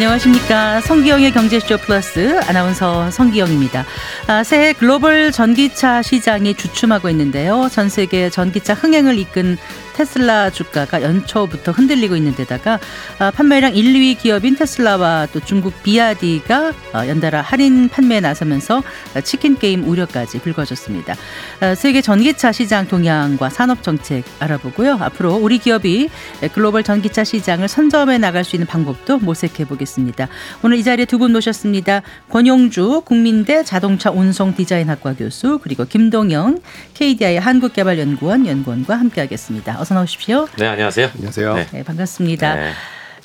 안녕하십니까. 0.00 0.80
성기영의 0.80 1.30
경제쇼 1.32 1.76
플러스 1.76 2.40
아나운서 2.48 3.10
성기영입니다. 3.10 3.84
아, 4.28 4.42
새해 4.42 4.72
글로벌 4.72 5.30
전기차 5.30 6.00
시장이 6.00 6.54
주춤하고 6.54 7.10
있는데요. 7.10 7.68
전 7.70 7.90
세계 7.90 8.30
전기차 8.30 8.72
흥행을 8.72 9.18
이끈 9.18 9.58
테슬라 10.00 10.48
주가가 10.48 11.02
연초부터 11.02 11.72
흔들리고 11.72 12.16
있는 12.16 12.34
데다가 12.34 12.80
아, 13.18 13.30
판매량 13.30 13.74
1, 13.76 13.84
2위 13.84 14.18
기업인 14.18 14.56
테슬라와 14.56 15.28
또 15.30 15.40
중국 15.40 15.82
비아디가 15.82 16.72
어, 16.94 17.06
연달아 17.06 17.42
할인 17.42 17.90
판매에 17.90 18.20
나서면서 18.20 18.82
치킨 19.24 19.58
게임 19.58 19.86
우려까지 19.86 20.38
불거졌습니다. 20.40 21.14
아, 21.60 21.74
세계 21.74 22.00
전기차 22.00 22.50
시장 22.50 22.88
동향과 22.88 23.50
산업 23.50 23.82
정책 23.82 24.24
알아보고요. 24.38 24.94
앞으로 24.94 25.34
우리 25.34 25.58
기업이 25.58 26.08
글로벌 26.54 26.82
전기차 26.82 27.22
시장을 27.22 27.68
선점해 27.68 28.16
나갈 28.16 28.42
수 28.42 28.56
있는 28.56 28.66
방법도 28.66 29.18
모색해 29.18 29.66
보겠습니다. 29.66 30.28
오늘 30.62 30.78
이 30.78 30.82
자리에 30.82 31.04
두 31.04 31.20
분 31.20 31.32
모셨습니다. 31.32 32.00
권용주 32.30 33.02
국민대 33.04 33.62
자동차 33.62 34.10
운송 34.10 34.54
디자인학과 34.54 35.12
교수 35.12 35.58
그리고 35.62 35.84
김동영 35.84 36.60
KDI 36.94 37.36
한국개발연구원 37.36 38.46
연구원과 38.46 38.96
함께하겠습니다. 38.96 39.78
어서 39.78 39.89
나오십시오. 39.94 40.48
네, 40.58 40.66
안녕하세요. 40.66 41.10
안녕하세요. 41.14 41.54
네, 41.54 41.66
네 41.72 41.82
반갑습니다. 41.82 42.54
네. 42.54 42.72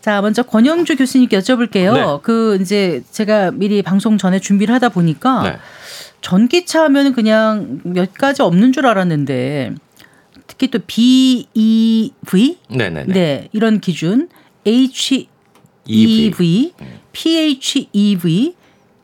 자, 0.01 0.21
먼저 0.21 0.43
권영주 0.43 0.97
교수님께 0.97 1.39
여쭤볼게요. 1.39 1.93
네. 1.93 2.19
그 2.21 2.59
이제 2.61 3.01
제가 3.11 3.51
미리 3.51 3.81
방송 3.81 4.17
전에 4.17 4.39
준비를 4.39 4.73
하다 4.75 4.89
보니까 4.89 5.43
네. 5.43 5.57
전기차 6.21 6.83
하면 6.83 7.13
그냥 7.13 7.79
몇 7.83 8.13
가지 8.13 8.41
없는 8.41 8.71
줄 8.71 8.85
알았는데 8.85 9.73
특히 10.47 10.69
또 10.69 10.79
BEV 10.85 12.57
네네네. 12.69 13.13
네, 13.13 13.49
이런 13.51 13.79
기준 13.79 14.29
HEV, 14.65 15.27
EV. 15.85 16.73
PHEV 17.11 18.55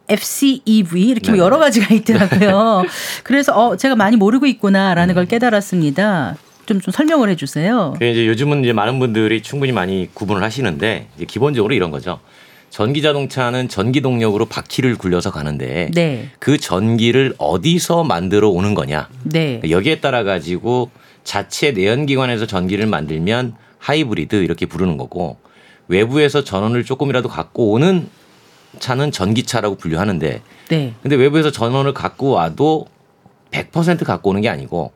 FCEV 0.08 1.02
이렇게 1.09 1.31
네. 1.31 1.38
여러 1.38 1.58
가지가 1.58 1.94
있더라고요. 1.96 2.84
그래서 3.23 3.53
어 3.53 3.78
제가 3.78 3.96
많이 3.96 4.18
모르고 4.18 4.46
있구나라는 4.46 5.16
걸 5.16 5.25
깨달았습니다. 5.25 6.36
좀, 6.72 6.80
좀 6.80 6.91
설명을 6.94 7.30
해주세요. 7.30 7.95
이제 7.97 8.25
요즘은 8.27 8.64
이제 8.64 8.72
많은 8.72 9.00
분들이 9.00 9.41
충분히 9.41 9.73
많이 9.73 10.09
구분을 10.14 10.41
하시는데 10.41 11.08
기본적으로 11.28 11.73
이런 11.73 11.91
거죠. 11.91 12.19
전기 12.69 13.02
자동차는 13.02 13.67
전기 13.67 14.00
동력으로 14.00 14.45
바퀴를 14.45 14.95
굴려서 14.95 15.31
가는데 15.31 15.91
네. 15.94 16.30
그 16.39 16.58
전기를 16.58 17.36
어디서 17.38 18.05
만들어 18.05 18.50
오는 18.50 18.73
거냐. 18.73 19.09
네. 19.23 19.59
여기에 19.69 20.00
따라 20.00 20.23
가지고 20.23 20.89
자체 21.25 21.72
내연기관에서 21.72 22.45
전기를 22.45 22.85
만들면 22.88 23.56
하이브리드 23.80 24.38
이렇게 24.38 24.66
부르는 24.66 24.95
거고 24.95 25.38
외부에서 25.89 26.45
전원을 26.45 26.85
조금이라도 26.85 27.28
갖고 27.28 27.72
오는 27.72 28.08
차는 28.80 29.11
전기차라고 29.11 29.75
분류하는데 29.75 30.41
네. 30.69 30.94
근데 31.02 31.16
외부에서 31.17 31.52
전원을 31.52 31.94
갖고 31.94 32.30
와도 32.30 32.85
100% 33.52 34.06
갖고 34.06 34.30
오는 34.30 34.39
게 34.39 34.47
아니고 34.47 34.94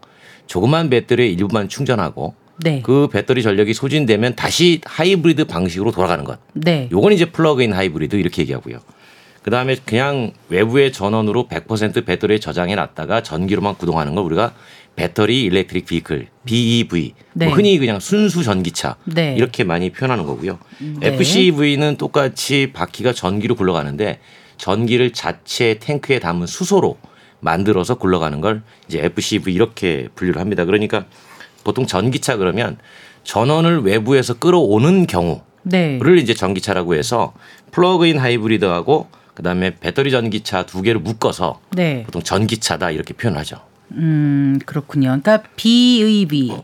조그만 0.47 0.89
배터리에 0.89 1.27
일부만 1.27 1.69
충전하고 1.69 2.35
네. 2.63 2.81
그 2.83 3.07
배터리 3.11 3.43
전력이 3.43 3.73
소진되면 3.73 4.35
다시 4.35 4.81
하이브리드 4.85 5.45
방식으로 5.45 5.91
돌아가는 5.91 6.23
것. 6.23 6.39
네. 6.53 6.88
요건 6.91 7.13
이제 7.13 7.25
플러그인 7.25 7.73
하이브리드 7.73 8.15
이렇게 8.15 8.41
얘기하고요. 8.43 8.79
그다음에 9.43 9.75
그냥 9.85 10.31
외부의 10.49 10.91
전원으로 10.91 11.47
100% 11.47 12.05
배터리에 12.05 12.39
저장해 12.39 12.73
놨다가 12.75 13.22
전기로만 13.22 13.75
구동하는 13.75 14.16
걸 14.16 14.25
우리가 14.25 14.53
battery 14.95 15.44
electric 15.44 15.85
vehicle 15.85 16.28
BEV 16.45 17.13
네. 17.33 17.45
뭐 17.45 17.53
흔히 17.53 17.77
그냥 17.77 18.00
순수 18.00 18.44
전기차 18.44 18.95
네. 19.03 19.35
이렇게 19.38 19.63
많이 19.63 19.91
표현하는 19.91 20.25
거고요. 20.25 20.57
네. 21.00 21.09
FCV는 21.09 21.97
똑같이 21.97 22.72
바퀴가 22.73 23.13
전기로 23.13 23.56
굴러가는데 23.56 24.19
전기를 24.57 25.12
자체 25.12 25.75
탱크에 25.79 26.19
담은 26.19 26.47
수소로 26.47 26.97
만들어서 27.40 27.96
굴러가는 27.96 28.41
걸 28.41 28.62
이제 28.88 29.03
FCV 29.03 29.53
이렇게 29.53 30.07
분류를 30.16 30.41
합니다. 30.41 30.66
그러니까 30.66 31.06
보통 31.63 31.85
전기차 31.85 32.38
그러면 32.38 32.78
전원을 33.23 33.81
외부에서 33.81 34.35
끌어오는 34.35 35.07
경우를 35.07 35.41
네. 35.63 36.00
이제 36.22 36.34
전기차라고 36.34 36.95
해서 36.95 37.34
플러그인 37.72 38.19
하이브리드하고 38.19 39.07
그다음에 39.34 39.75
배터리 39.75 40.12
전기차 40.12 40.66
두 40.66 40.81
개를 40.81 41.01
묶어서 41.01 41.59
네. 41.72 42.03
보통 42.06 42.22
전기차다 42.24 42.91
이렇게 42.91 43.13
표현하죠. 43.13 43.57
음 43.91 44.59
그렇군요. 44.66 45.19
그러니까 45.22 45.44
BEV 45.56 46.56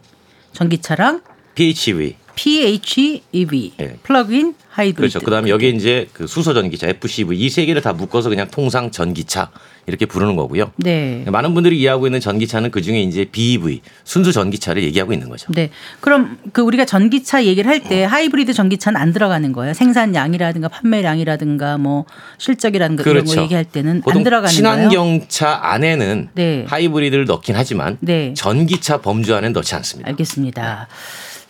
전기차랑 0.54 1.22
PHEV 1.56 2.16
PHEV 2.36 3.74
네. 3.78 3.98
플러그인 4.04 4.56
하이브리드. 4.72 4.98
그렇죠. 4.98 5.20
그다음에 5.20 5.50
여기 5.50 5.70
이제 5.70 6.08
그 6.14 6.28
수소 6.28 6.54
전기차 6.54 6.88
FCV 6.88 7.38
이 7.38 7.50
세 7.50 7.66
개를 7.66 7.82
다 7.82 7.92
묶어서 7.94 8.30
그냥 8.30 8.48
통상 8.50 8.90
전기차 8.92 9.50
이렇게 9.88 10.06
부르는 10.06 10.36
거고요. 10.38 10.72
네. 10.78 11.26
많은 11.28 11.54
분들이 11.54 11.78
이해하고 11.80 12.08
있는 12.08 12.20
전기차는 12.22 12.72
그 12.72 12.82
중에 12.82 13.02
이제 13.02 13.26
BEV 13.26 13.82
순수 14.06 14.32
전기차를 14.32 14.84
얘기하고 14.84 15.12
있는 15.12 15.28
거죠. 15.28 15.52
네. 15.54 15.70
그럼 16.00 16.38
그 16.54 16.62
우리가 16.62 16.86
전기차 16.86 17.44
얘기를 17.46 17.70
할 17.70 17.82
때 17.82 18.04
하이브리드 18.04 18.54
전기차는 18.54 19.00
안 19.02 19.12
들어가는 19.12 19.52
거예요. 19.54 19.74
생산량이라든가 19.74 20.68
판매량이라든가 20.70 21.78
뭐 21.80 22.06
실적이라든가 22.38 23.04
그렇죠. 23.04 23.16
이런 23.16 23.26
거 23.26 23.32
그렇죠. 23.32 23.44
얘기할 23.44 23.66
때는 23.66 24.02
안 24.08 24.24
들어가는 24.24 24.50
친환경차 24.50 25.46
거예요? 25.46 25.60
안에는 25.62 26.30
네. 26.36 26.66
하이브리드를 26.68 27.26
넣긴 27.26 27.56
하지만 27.56 27.98
네. 28.02 28.34
전기차 28.36 29.02
범주 29.02 29.36
안에는 29.36 29.52
넣지 29.54 29.76
않습니다. 29.76 30.10
알겠습니다. 30.12 30.88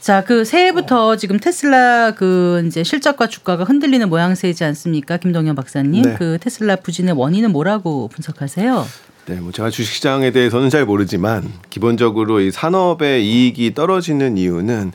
자, 0.02 0.24
그 0.24 0.44
새해부터 0.44 1.16
지금 1.16 1.40
테슬라 1.40 2.16
그 2.16 2.64
이제 2.66 2.84
실적과 2.84 3.28
주가가 3.28 3.64
흔들리는 3.64 4.10
모양새이지 4.10 4.64
않습니까? 4.64 5.18
김동현 5.18 5.54
박사님. 5.56 6.02
네. 6.02 6.16
그 6.18 6.40
테슬라 6.42 6.78
부진의 6.78 7.14
원인은 7.14 7.52
뭐라고 7.52 8.08
분석하세요? 8.08 8.86
네, 9.28 9.36
뭐 9.36 9.52
제가 9.52 9.70
주식시장에 9.70 10.32
대해서는 10.32 10.72
잘 10.72 10.86
모르지만 10.86 11.54
기본적으로 11.70 12.42
이 12.42 12.50
산업의 12.50 13.24
이익이 13.24 13.76
떨어지는 13.76 14.38
이유는 14.38 14.92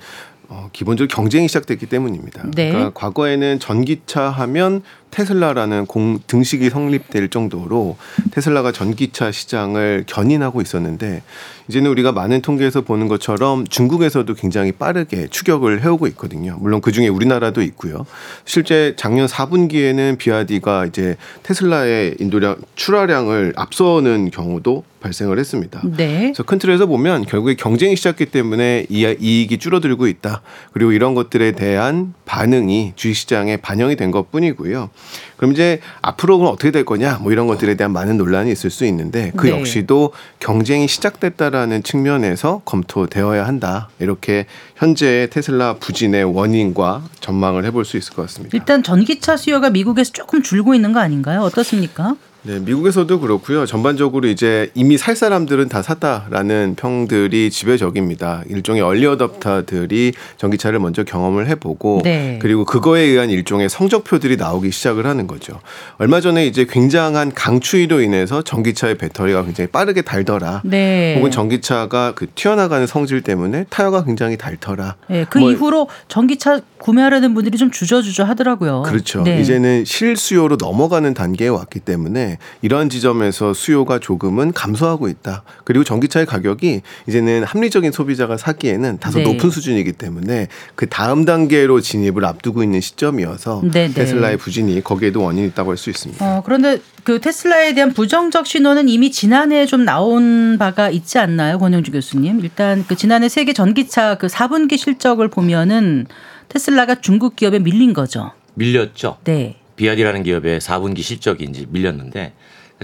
어, 0.48 0.70
기본적으로 0.72 1.14
경쟁이 1.14 1.46
시작됐기 1.46 1.86
때문입니다. 1.86 2.42
네. 2.56 2.70
그러니까 2.70 2.90
과거에는 2.92 3.60
전기차 3.60 4.28
하면 4.30 4.82
테슬라라는 5.16 5.86
공 5.86 6.18
등식이 6.26 6.68
성립될 6.68 7.30
정도로 7.30 7.96
테슬라가 8.32 8.70
전기차 8.70 9.32
시장을 9.32 10.04
견인하고 10.06 10.60
있었는데 10.60 11.22
이제는 11.68 11.90
우리가 11.90 12.12
많은 12.12 12.42
통계에서 12.42 12.82
보는 12.82 13.08
것처럼 13.08 13.66
중국에서도 13.66 14.32
굉장히 14.34 14.72
빠르게 14.72 15.26
추격을 15.28 15.82
해오고 15.82 16.06
있거든요. 16.08 16.58
물론 16.60 16.82
그 16.82 16.92
중에 16.92 17.08
우리나라도 17.08 17.62
있고요. 17.62 18.04
실제 18.44 18.92
작년 18.96 19.26
4분기에는 19.26 20.18
비아디가 20.18 20.84
이제 20.84 21.16
테슬라의 21.44 22.16
인도량 22.20 22.56
출하량을 22.74 23.54
앞서는 23.56 24.30
경우도 24.30 24.84
발생을 25.00 25.38
했습니다. 25.38 25.80
네. 25.96 26.18
그래서 26.24 26.42
큰 26.42 26.58
틀에서 26.58 26.86
보면 26.86 27.26
결국에 27.26 27.54
경쟁이 27.54 27.96
시작했기 27.96 28.26
때문에 28.26 28.86
이익이 28.90 29.58
줄어들고 29.58 30.08
있다. 30.08 30.42
그리고 30.72 30.92
이런 30.92 31.14
것들에 31.14 31.52
대한 31.52 32.14
반응이 32.24 32.92
주식시장에 32.96 33.58
반영이 33.58 33.96
된 33.96 34.10
것뿐이고요. 34.10 34.90
그럼 35.36 35.52
이제 35.52 35.80
앞으로 36.02 36.38
는 36.38 36.46
어떻게 36.46 36.70
될 36.70 36.84
거냐 36.84 37.18
뭐 37.22 37.32
이런 37.32 37.46
것들에 37.46 37.74
대한 37.74 37.92
많은 37.92 38.16
논란이 38.16 38.50
있을 38.52 38.70
수 38.70 38.84
있는데 38.86 39.32
그 39.36 39.46
네. 39.46 39.58
역시도 39.58 40.12
경쟁이 40.40 40.88
시작됐다라는 40.88 41.82
측면에서 41.82 42.62
검토되어야 42.64 43.46
한다 43.46 43.88
이렇게 43.98 44.46
현재 44.76 45.28
테슬라 45.30 45.76
부진의 45.76 46.24
원인과 46.24 47.04
전망을 47.20 47.64
해볼 47.66 47.84
수 47.84 47.96
있을 47.96 48.14
것 48.14 48.22
같습니다. 48.22 48.56
일단 48.56 48.82
전기차 48.82 49.36
수요가 49.36 49.70
미국에서 49.70 50.12
조금 50.12 50.42
줄고 50.42 50.74
있는 50.74 50.92
거 50.92 51.00
아닌가요? 51.00 51.40
어떻습니까? 51.40 52.16
네, 52.46 52.60
미국에서도 52.60 53.18
그렇고요. 53.18 53.66
전반적으로 53.66 54.28
이제 54.28 54.70
이미 54.74 54.96
살 54.96 55.16
사람들은 55.16 55.68
다 55.68 55.82
샀다라는 55.82 56.76
평들이 56.76 57.50
지배적입니다. 57.50 58.44
일종의 58.48 58.82
얼리 58.82 59.04
어답터들이 59.06 60.12
전기차를 60.36 60.78
먼저 60.78 61.02
경험을 61.02 61.48
해보고 61.48 62.02
네. 62.04 62.38
그리고 62.40 62.64
그거에 62.64 63.00
의한 63.02 63.30
일종의 63.30 63.68
성적표들이 63.68 64.36
나오기 64.36 64.70
시작을 64.70 65.06
하는 65.06 65.26
거죠. 65.26 65.58
얼마 65.98 66.20
전에 66.20 66.46
이제 66.46 66.66
굉장한 66.70 67.32
강추위로 67.34 68.00
인해서 68.00 68.42
전기차의 68.42 68.96
배터리가 68.96 69.44
굉장히 69.44 69.68
빠르게 69.68 70.02
닳더라. 70.02 70.62
네. 70.64 71.16
혹은 71.16 71.32
전기차가 71.32 72.12
그 72.14 72.28
튀어나가는 72.36 72.86
성질 72.86 73.22
때문에 73.22 73.64
타이어가 73.70 74.04
굉장히 74.04 74.36
닳더라. 74.36 74.94
네, 75.08 75.24
그 75.24 75.38
뭐 75.40 75.50
이후로 75.50 75.88
전기차 76.06 76.60
구매하려는 76.78 77.34
분들이 77.34 77.58
좀 77.58 77.70
주저주저 77.72 78.22
하더라고요. 78.24 78.82
그렇죠. 78.82 79.22
네. 79.22 79.40
이제는 79.40 79.84
실수요로 79.84 80.56
넘어가는 80.60 81.12
단계에 81.12 81.48
왔기 81.48 81.80
때문에 81.80 82.35
이러한 82.62 82.90
지점에서 82.90 83.54
수요가 83.54 83.98
조금은 83.98 84.52
감소하고 84.52 85.08
있다. 85.08 85.44
그리고 85.64 85.84
전기차의 85.84 86.26
가격이 86.26 86.82
이제는 87.08 87.44
합리적인 87.44 87.92
소비자가 87.92 88.36
사기에는 88.36 88.98
다소 88.98 89.18
네. 89.18 89.24
높은 89.24 89.50
수준이기 89.50 89.92
때문에 89.92 90.48
그 90.74 90.86
다음 90.88 91.24
단계로 91.24 91.80
진입을 91.80 92.24
앞두고 92.24 92.62
있는 92.62 92.80
시점이어서 92.80 93.62
네, 93.64 93.88
네. 93.88 93.94
테슬라의 93.94 94.36
부진이 94.36 94.82
거기에도 94.82 95.22
원인이 95.22 95.46
있다고 95.48 95.70
할 95.70 95.76
수 95.76 95.90
있습니다. 95.90 96.24
어, 96.24 96.42
그런데 96.44 96.80
그 97.04 97.20
테슬라에 97.20 97.74
대한 97.74 97.92
부정적 97.92 98.46
신호는 98.46 98.88
이미 98.88 99.10
지난해 99.10 99.66
좀 99.66 99.84
나온 99.84 100.56
바가 100.58 100.90
있지 100.90 101.18
않나요, 101.18 101.58
권용주 101.58 101.92
교수님? 101.92 102.40
일단 102.40 102.84
그 102.88 102.96
지난해 102.96 103.28
세계 103.28 103.52
전기차 103.52 104.16
그 104.16 104.26
4분기 104.26 104.78
실적을 104.78 105.28
보면은 105.28 106.06
테슬라가 106.48 106.96
중국 107.00 107.36
기업에 107.36 107.58
밀린 107.58 107.92
거죠. 107.92 108.32
밀렸죠. 108.54 109.18
네. 109.24 109.56
비야디라는 109.76 110.22
기업의 110.22 110.60
4분기 110.60 111.02
실적이 111.02 111.44
이제 111.44 111.66
밀렸는데 111.68 112.32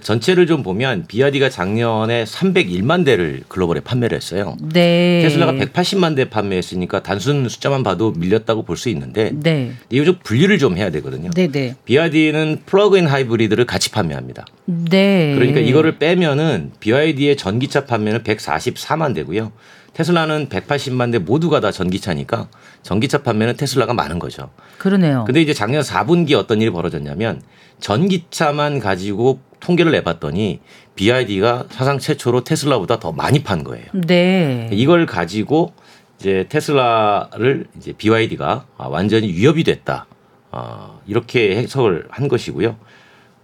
전체를 0.03 0.47
좀 0.47 0.63
보면 0.63 1.05
비야디가 1.07 1.51
작년에 1.51 2.25
301만 2.25 3.05
대를 3.05 3.43
글로벌에 3.49 3.81
판매를 3.81 4.17
했어요. 4.17 4.57
네. 4.73 5.21
테슬라가 5.23 5.53
180만 5.53 6.17
대 6.17 6.31
판매했으니까 6.31 7.03
단순 7.03 7.47
숫자만 7.47 7.83
봐도 7.83 8.13
밀렸다고 8.13 8.63
볼 8.63 8.79
수 8.79 8.89
있는데 8.89 9.33
네. 9.35 9.73
이거 9.91 10.07
좀 10.07 10.17
분리를 10.25 10.57
좀 10.59 10.79
해야 10.79 10.89
되거든요. 10.91 11.29
네, 11.35 11.49
네. 11.49 11.75
비야디는 11.85 12.63
플러그인 12.65 13.07
하이브리드를 13.07 13.67
같이 13.67 13.91
판매합니다. 13.91 14.47
네. 14.65 15.35
그러니까 15.35 15.61
이거를 15.61 15.99
빼면은 15.99 16.73
BYD의 16.81 17.37
전기차 17.37 17.85
판매는 17.85 18.23
144만 18.23 19.15
대고요. 19.15 19.53
테슬라는 19.93 20.49
180만 20.49 21.13
대 21.13 21.19
모두가 21.19 21.61
다 21.61 21.71
전기차니까 21.71 22.49
전기차 22.83 23.23
판매는 23.23 23.57
테슬라가 23.57 23.95
많은 23.95 24.19
거죠. 24.19 24.51
그러네요. 24.79 25.25
근데 25.25 25.41
이제 25.41 25.55
작년 25.55 25.83
4분기 25.83 26.35
어떤 26.35 26.61
일이 26.61 26.71
벌어졌냐면 26.71 27.43
전기차만 27.81 28.81
가지고 28.81 29.41
통계를 29.61 29.93
내봤더니 29.93 30.61
BID가 30.97 31.67
사상 31.71 31.99
최초로 31.99 32.45
테슬라보다 32.45 32.99
더 32.99 33.13
많이 33.13 33.43
판 33.43 33.65
거예요. 33.65 33.87
네. 33.93 34.69
이걸 34.73 35.07
가지고 35.07 35.73
이제 36.19 36.47
테슬라를 36.49 37.67
이제 37.77 37.93
BYD가 37.93 38.67
완전히 38.77 39.33
위협이 39.33 39.65
됐다. 39.65 40.07
어, 40.51 41.01
이렇게 41.07 41.57
해석을 41.57 42.07
한 42.11 42.29
것이고요. 42.29 42.77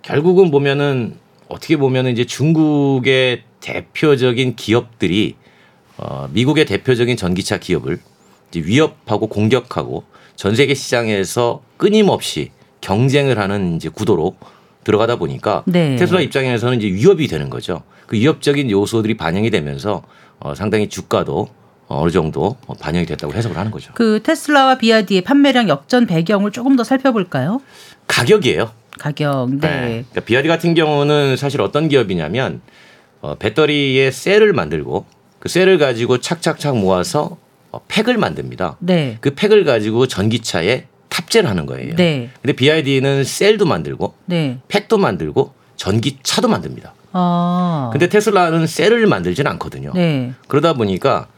결국은 0.02 0.50
보면은 0.50 1.16
어떻게 1.48 1.76
보면은 1.76 2.12
이제 2.12 2.24
중국의 2.24 3.42
대표적인 3.60 4.56
기업들이 4.56 5.36
어, 5.96 6.28
미국의 6.32 6.66
대표적인 6.66 7.16
전기차 7.16 7.58
기업을 7.58 7.98
위협하고 8.54 9.26
공격하고 9.28 10.04
전 10.36 10.54
세계 10.54 10.74
시장에서 10.74 11.62
끊임없이 11.76 12.50
경쟁을 12.80 13.38
하는 13.38 13.76
이제 13.76 13.88
구도로 13.88 14.36
들어가다 14.84 15.16
보니까 15.16 15.64
네. 15.66 15.96
테슬라 15.96 16.20
입장에서는 16.20 16.78
이제 16.78 16.86
위협이 16.86 17.26
되는 17.26 17.50
거죠. 17.50 17.82
그 18.06 18.16
위협적인 18.16 18.70
요소들이 18.70 19.16
반영이 19.16 19.50
되면서 19.50 20.02
어, 20.40 20.54
상당히 20.54 20.88
주가도 20.88 21.48
어느 21.88 22.10
정도 22.10 22.56
반영이 22.80 23.06
됐다고 23.06 23.32
해석을 23.34 23.56
하는 23.56 23.70
거죠. 23.70 23.92
그 23.94 24.22
테슬라와 24.22 24.78
비아디의 24.78 25.22
판매량 25.22 25.68
역전 25.68 26.06
배경을 26.06 26.52
조금 26.52 26.76
더 26.76 26.84
살펴볼까요? 26.84 27.60
가격이에요. 28.06 28.70
가격. 28.98 29.50
네. 29.50 29.68
네. 29.68 29.86
그러니까 30.10 30.20
비아디 30.20 30.48
같은 30.48 30.74
경우는 30.74 31.36
사실 31.36 31.60
어떤 31.60 31.88
기업이냐면 31.88 32.60
어, 33.20 33.34
배터리에 33.34 34.10
셀을 34.10 34.52
만들고 34.52 35.06
그 35.38 35.48
셀을 35.48 35.78
가지고 35.78 36.18
착착착 36.18 36.78
모아서 36.78 37.24
어, 37.32 37.47
팩을 37.88 38.16
만듭니다. 38.16 38.76
네. 38.80 39.18
그 39.20 39.34
팩을 39.34 39.64
가지고 39.64 40.06
전기차에 40.06 40.84
탑재를 41.08 41.48
하는 41.48 41.66
거예요. 41.66 41.94
네. 41.96 42.30
근데 42.42 42.54
BID는 42.54 43.24
셀도 43.24 43.66
만들고 43.66 44.14
네. 44.26 44.58
팩도 44.68 44.98
만들고 44.98 45.52
전기차도 45.76 46.48
만듭니다. 46.48 46.94
아. 47.12 47.90
근데 47.92 48.08
테슬라는 48.08 48.66
셀을 48.66 49.06
만들지는 49.06 49.50
않거든요. 49.52 49.92
네. 49.94 50.32
그러다 50.48 50.74
보니까 50.74 51.28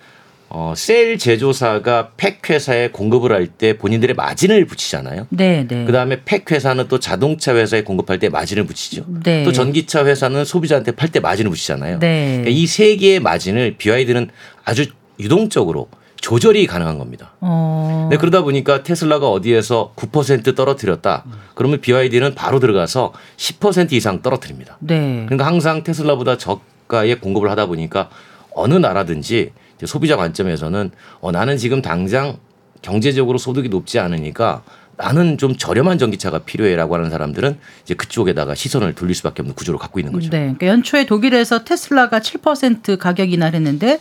어, 0.53 0.75
셀 0.77 1.17
제조사가 1.17 2.11
팩 2.17 2.51
회사에 2.51 2.89
공급을 2.91 3.31
할 3.33 3.47
때 3.47 3.79
본인들의 3.79 4.17
마진을 4.17 4.65
붙이잖아요. 4.65 5.29
네, 5.31 5.65
네. 5.69 5.85
그다음에 5.85 6.23
팩 6.25 6.51
회사는 6.51 6.89
또 6.89 6.99
자동차 6.99 7.55
회사에 7.55 7.83
공급할 7.85 8.19
때 8.19 8.29
마진을 8.29 8.65
붙이죠. 8.65 9.05
네. 9.23 9.45
또 9.45 9.53
전기차 9.53 10.05
회사는 10.07 10.45
소비자한테 10.45 10.93
팔 10.93 11.09
때 11.11 11.21
마진을 11.21 11.51
붙이잖아요. 11.51 12.01
네. 12.01 12.41
그러니까 12.43 12.51
이세 12.51 12.97
개의 12.97 13.21
마진을 13.21 13.77
BYD는 13.79 14.31
아주 14.65 14.87
유동적으로 15.21 15.89
조절이 16.21 16.67
가능한 16.67 16.99
겁니다. 16.99 17.33
어. 17.41 18.09
네, 18.11 18.17
그러다 18.17 18.43
보니까 18.43 18.83
테슬라가 18.83 19.31
어디에서 19.31 19.93
9% 19.97 20.55
떨어뜨렸다. 20.55 21.25
그러면 21.55 21.81
BYD는 21.81 22.35
바로 22.35 22.61
들어가서 22.61 23.13
10% 23.37 23.93
이상 23.93 24.23
떨어뜨립니다. 24.23 24.77
네. 24.81 25.25
그러니까 25.27 25.47
항상 25.47 25.83
테슬라보다 25.83 26.37
저가에 26.37 27.15
공급을 27.17 27.51
하다 27.51 27.67
보니까 27.67 28.11
어느 28.55 28.75
나라든지 28.75 29.53
소비자 29.85 30.17
관점에서는 30.17 30.91
어, 31.21 31.33
나는 31.33 31.57
지금 31.57 31.81
당장 31.81 32.37
경제적으로 32.83 33.39
소득이 33.39 33.69
높지 33.69 33.99
않으니까 33.99 34.63
나는 34.97 35.39
좀 35.39 35.57
저렴한 35.57 35.97
전기차가 35.97 36.41
필요해라고 36.41 36.95
하는 36.95 37.09
사람들은 37.09 37.59
이제 37.85 37.95
그쪽에다가 37.95 38.55
시선을 38.55 38.95
돌릴 38.95 39.15
수밖에 39.15 39.41
없는 39.41 39.55
구조를 39.55 39.79
갖고 39.79 39.99
있는 39.99 40.13
거죠. 40.13 40.29
네. 40.29 40.41
그러니까 40.41 40.67
연초에 40.67 41.07
독일에서 41.07 41.65
테슬라가 41.65 42.21
7% 42.21 42.99
가격 42.99 43.33
인하했는데 43.33 44.01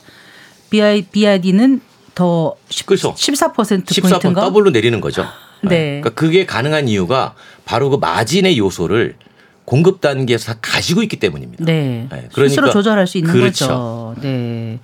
BYD는 0.70 1.82
더 2.20 2.54
10, 2.70 2.86
그렇죠. 2.86 3.14
14% 3.14 3.54
포인트인가? 4.02 4.42
더블로 4.42 4.72
내리는 4.72 5.00
거죠. 5.00 5.24
네. 5.64 5.70
네. 5.70 6.02
그러니까 6.02 6.10
그게 6.10 6.46
가능한 6.46 6.90
이유가 6.90 7.34
바로 7.64 7.90
그 7.90 7.96
마진의 7.96 8.58
요소를 8.58 9.16
공급 9.64 10.02
단계에서 10.02 10.56
가지고 10.62 11.02
있기 11.04 11.16
때문입니다. 11.18 11.64
네. 11.64 12.08
네. 12.12 12.28
그러니까 12.34 12.50
스스로 12.50 12.70
조절할 12.72 13.08
수 13.08 13.18
있는 13.18 13.32
그렇죠. 13.32 13.68
거죠. 13.68 14.16
네. 14.22 14.80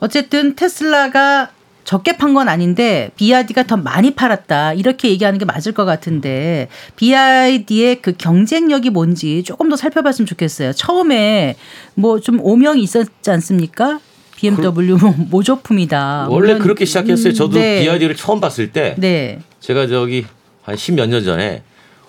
어쨌든 0.00 0.54
테슬라가 0.54 1.48
적게 1.84 2.18
판 2.18 2.34
건 2.34 2.48
아닌데 2.50 3.10
BYD가 3.16 3.62
더 3.62 3.78
많이 3.78 4.14
팔았다 4.14 4.74
이렇게 4.74 5.08
얘기하는 5.08 5.38
게 5.38 5.46
맞을 5.46 5.72
것 5.72 5.86
같은데 5.86 6.68
BYD의 6.96 8.02
그 8.02 8.12
경쟁력이 8.18 8.90
뭔지 8.90 9.42
조금 9.44 9.70
더 9.70 9.76
살펴봤으면 9.76 10.26
좋겠어요. 10.26 10.74
처음에 10.74 11.56
뭐 11.94 12.20
좀 12.20 12.38
오명이 12.42 12.82
있었지 12.82 13.30
않습니까? 13.30 14.00
BMW 14.36 14.96
뭐 14.96 15.14
모조품이다. 15.30 16.28
원래 16.30 16.52
물론, 16.52 16.58
그렇게 16.62 16.84
시작했어요. 16.84 17.32
저도 17.32 17.58
네. 17.58 17.82
BYD를 17.82 18.14
처음 18.16 18.40
봤을 18.40 18.72
때 18.72 18.94
네. 18.98 19.40
제가 19.60 19.86
저기 19.86 20.26
한 20.62 20.76
십몇 20.76 21.08
년 21.08 21.24
전에 21.24 21.62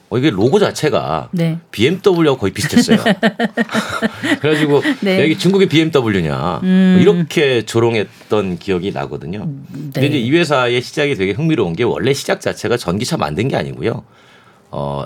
어, 0.09 0.17
이게 0.17 0.29
로고 0.29 0.59
자체가 0.59 1.29
네. 1.31 1.57
BMW하고 1.71 2.37
거의 2.37 2.53
비슷했어요. 2.53 2.97
그래가지고 4.39 4.81
네. 5.01 5.21
여기 5.21 5.37
중국의 5.37 5.67
BMW냐 5.67 6.61
음. 6.63 6.93
뭐 6.93 7.01
이렇게 7.01 7.63
조롱했던 7.63 8.59
기억이 8.59 8.91
나거든요. 8.91 9.49
네. 9.71 9.91
근데 9.93 10.07
이제 10.07 10.17
이 10.19 10.31
회사의 10.31 10.81
시작이 10.81 11.15
되게 11.15 11.31
흥미로운 11.31 11.73
게 11.73 11.83
원래 11.83 12.13
시작 12.13 12.39
자체가 12.41 12.77
전기차 12.77 13.17
만든 13.17 13.47
게 13.47 13.55
아니고요. 13.55 14.03
어, 14.71 15.05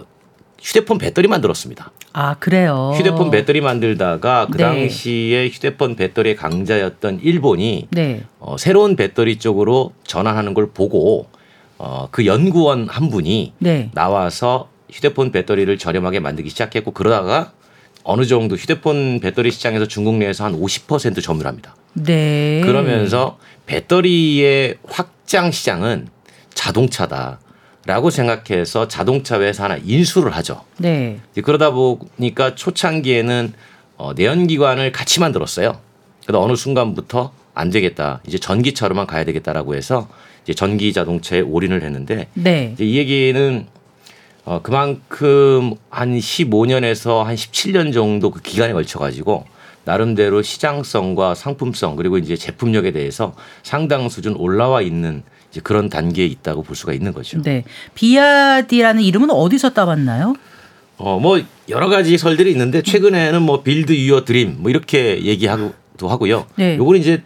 휴대폰 0.62 1.00
배터리 1.00 1.28
만들었습니다. 1.28 1.92
아 2.14 2.36
그래요. 2.36 2.94
휴대폰 2.96 3.32
배터리 3.32 3.62
만들다가 3.62 4.48
그 4.52 4.58
네. 4.58 4.64
당시에 4.64 5.50
휴대폰 5.50 5.96
배터리의 5.96 6.36
강자였던 6.36 7.22
일본이 7.24 7.88
네. 7.90 8.24
어, 8.40 8.58
새로운 8.58 8.96
배터리 8.96 9.40
쪽으로 9.40 9.92
전환하는 10.04 10.54
걸 10.54 10.72
보고 10.72 11.28
어, 11.80 12.08
그 12.12 12.28
연구원 12.28 12.88
한 12.88 13.10
분이 13.10 13.54
네. 13.58 13.90
나와서 13.94 14.70
휴대폰 14.92 15.32
배터리를 15.32 15.76
저렴하게 15.80 16.20
만들기 16.20 16.50
시작했고 16.52 16.92
그러다가 16.92 17.54
어느 18.04 18.26
정도 18.26 18.56
휴대폰 18.56 19.20
배터리 19.20 19.52
시장에서 19.52 19.88
중국 19.88 20.16
내에서 20.16 20.46
한 20.46 20.60
50% 20.60 21.24
점유합니다. 21.24 21.76
네. 21.94 22.62
그러면서 22.64 23.38
배터리의 23.66 24.78
확장 24.88 25.52
시장은 25.52 26.08
자동차다. 26.54 27.40
라고 27.86 28.10
생각해서 28.10 28.88
자동차 28.88 29.40
회사 29.42 29.64
하나 29.64 29.78
인수를 29.84 30.36
하죠. 30.36 30.64
네. 30.78 31.20
그러다 31.44 31.72
보니까 31.72 32.56
초창기에는 32.56 33.54
어, 33.98 34.14
내연기관을 34.14 34.92
같이 34.92 35.20
만들었어요. 35.20 35.80
그러다 36.26 36.44
어느 36.44 36.56
순간부터 36.56 37.32
안 37.54 37.70
되겠다. 37.70 38.22
이제 38.28 38.38
전기차로만 38.38 39.08
가야 39.08 39.24
되겠다라고 39.26 39.76
해서 39.76 40.08
이제 40.44 40.54
전기 40.54 40.94
자동차에 40.94 41.42
올인을 41.42 41.84
했는데 41.84 42.28
네. 42.34 42.72
이제 42.74 42.86
이 42.86 42.98
얘기는 42.98 43.68
어, 44.46 44.60
그만큼 44.62 45.76
한 45.90 46.18
15년에서 46.18 47.24
한 47.24 47.36
17년 47.36 47.94
정도 47.94 48.32
그 48.32 48.42
기간에 48.42 48.74
걸쳐 48.74 49.00
가지고 49.00 49.46
나름대로 49.84 50.42
시장성과 50.42 51.36
상품성 51.36 51.96
그리고 51.96 52.18
이제 52.18 52.36
제품력에 52.36 52.92
대해서 52.92 53.36
상당 53.64 54.10
수준 54.10 54.36
올라와 54.36 54.82
있는 54.82 55.24
이제 55.52 55.60
그런 55.62 55.90
단계에 55.90 56.26
있다고 56.26 56.64
볼 56.64 56.76
수가 56.76 56.94
있는 56.94 57.14
거죠. 57.14 57.42
네. 57.42 57.64
비야디라는 57.94 59.02
이름은 59.04 59.30
어디서 59.30 59.72
따왔나요? 59.72 60.36
어, 60.98 61.20
뭐 61.20 61.42
여러 61.70 61.90
가지 61.90 62.18
설들이 62.18 62.52
있는데 62.52 62.82
최근에는 62.82 63.42
뭐 63.42 63.64
Build 63.64 63.92
Your 63.92 64.24
Dream 64.24 64.58
뭐 64.60 64.70
이렇게 64.70 65.24
얘기하고 65.24 65.74
도 65.98 66.08
하고요. 66.08 66.48
네. 66.56 66.78
요거는 66.78 67.00
이제 67.00 67.24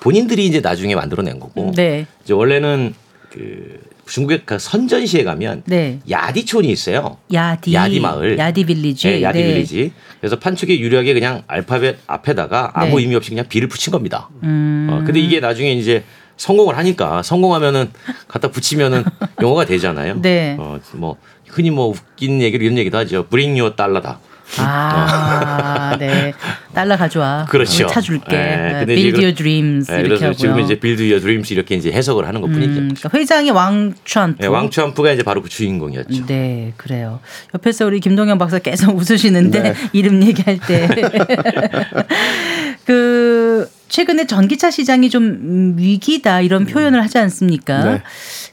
본인들이 0.00 0.46
이제 0.46 0.60
나중에 0.60 0.94
만들어낸 0.94 1.38
거고. 1.38 1.72
네. 1.76 2.06
이제 2.24 2.32
원래는 2.32 2.94
그 3.30 3.80
중국의 4.06 4.42
그 4.44 4.58
선전시에 4.58 5.22
가면 5.22 5.62
네. 5.66 6.00
야디촌이 6.10 6.68
있어요. 6.68 7.18
야디. 7.32 7.72
야디 7.72 8.00
마을. 8.00 8.36
야디 8.36 8.64
빌리지. 8.64 9.08
네, 9.08 9.22
야디 9.22 9.38
네. 9.38 9.54
빌리지. 9.54 9.92
그래서 10.18 10.38
판촉의 10.38 10.80
유력에 10.80 11.14
그냥 11.14 11.42
알파벳 11.46 11.98
앞에다가 12.06 12.72
아무 12.74 12.96
네. 12.96 13.02
의미 13.02 13.14
없이 13.14 13.30
그냥 13.30 13.46
비를 13.48 13.68
붙인 13.68 13.92
겁니다. 13.92 14.28
음. 14.42 14.88
어, 14.90 15.04
근데 15.04 15.20
이게 15.20 15.38
나중에 15.38 15.72
이제 15.72 16.02
성공을 16.40 16.78
하니까 16.78 17.22
성공하면은 17.22 17.90
갖다 18.26 18.48
붙이면은 18.48 19.04
영어가 19.42 19.66
되잖아요. 19.66 20.22
네. 20.22 20.56
어, 20.58 20.78
뭐 20.94 21.16
흔히 21.46 21.70
뭐 21.70 21.88
웃긴 21.88 22.40
얘기를 22.40 22.64
이런 22.64 22.78
얘기도 22.78 22.96
하죠. 22.96 23.26
브링 23.28 23.58
요 23.58 23.76
달러다. 23.76 24.18
아, 24.56 25.96
네. 26.00 26.32
달러 26.74 26.96
가져와. 26.96 27.46
그렇죠. 27.48 27.86
차 27.86 28.00
줄게. 28.00 28.36
네. 28.36 28.84
Build 28.86 29.18
your 29.18 29.34
dreams 29.34 29.90
네, 29.90 30.00
이렇게 30.00 30.24
하고요. 30.24 30.32
지금 30.32 30.58
이제 30.60 30.80
Build 30.80 31.04
your 31.04 31.20
dreams 31.20 31.52
이렇게 31.52 31.76
이제 31.76 31.92
해석을 31.92 32.26
하는 32.26 32.40
것뿐이죠. 32.40 32.80
음, 32.80 32.94
그러니까 32.96 33.10
회장이 33.12 33.50
왕추안프. 33.50 34.40
네, 34.40 34.46
왕추안프가 34.48 35.12
이제 35.12 35.22
바로 35.22 35.42
그 35.42 35.48
주인공이었죠. 35.50 36.26
네, 36.26 36.72
그래요. 36.78 37.20
옆에서 37.54 37.84
우리 37.84 38.00
김동현 38.00 38.38
박사 38.38 38.58
계속 38.58 38.96
웃으시는데 38.96 39.62
네. 39.62 39.74
이름 39.92 40.22
얘기할 40.22 40.58
때. 40.66 40.88
그 42.86 43.68
최근에 43.90 44.26
전기차 44.26 44.70
시장이 44.70 45.10
좀 45.10 45.74
위기다 45.76 46.40
이런 46.40 46.64
표현을 46.64 47.02
하지 47.02 47.18
않습니까? 47.18 47.84
네. 47.84 48.02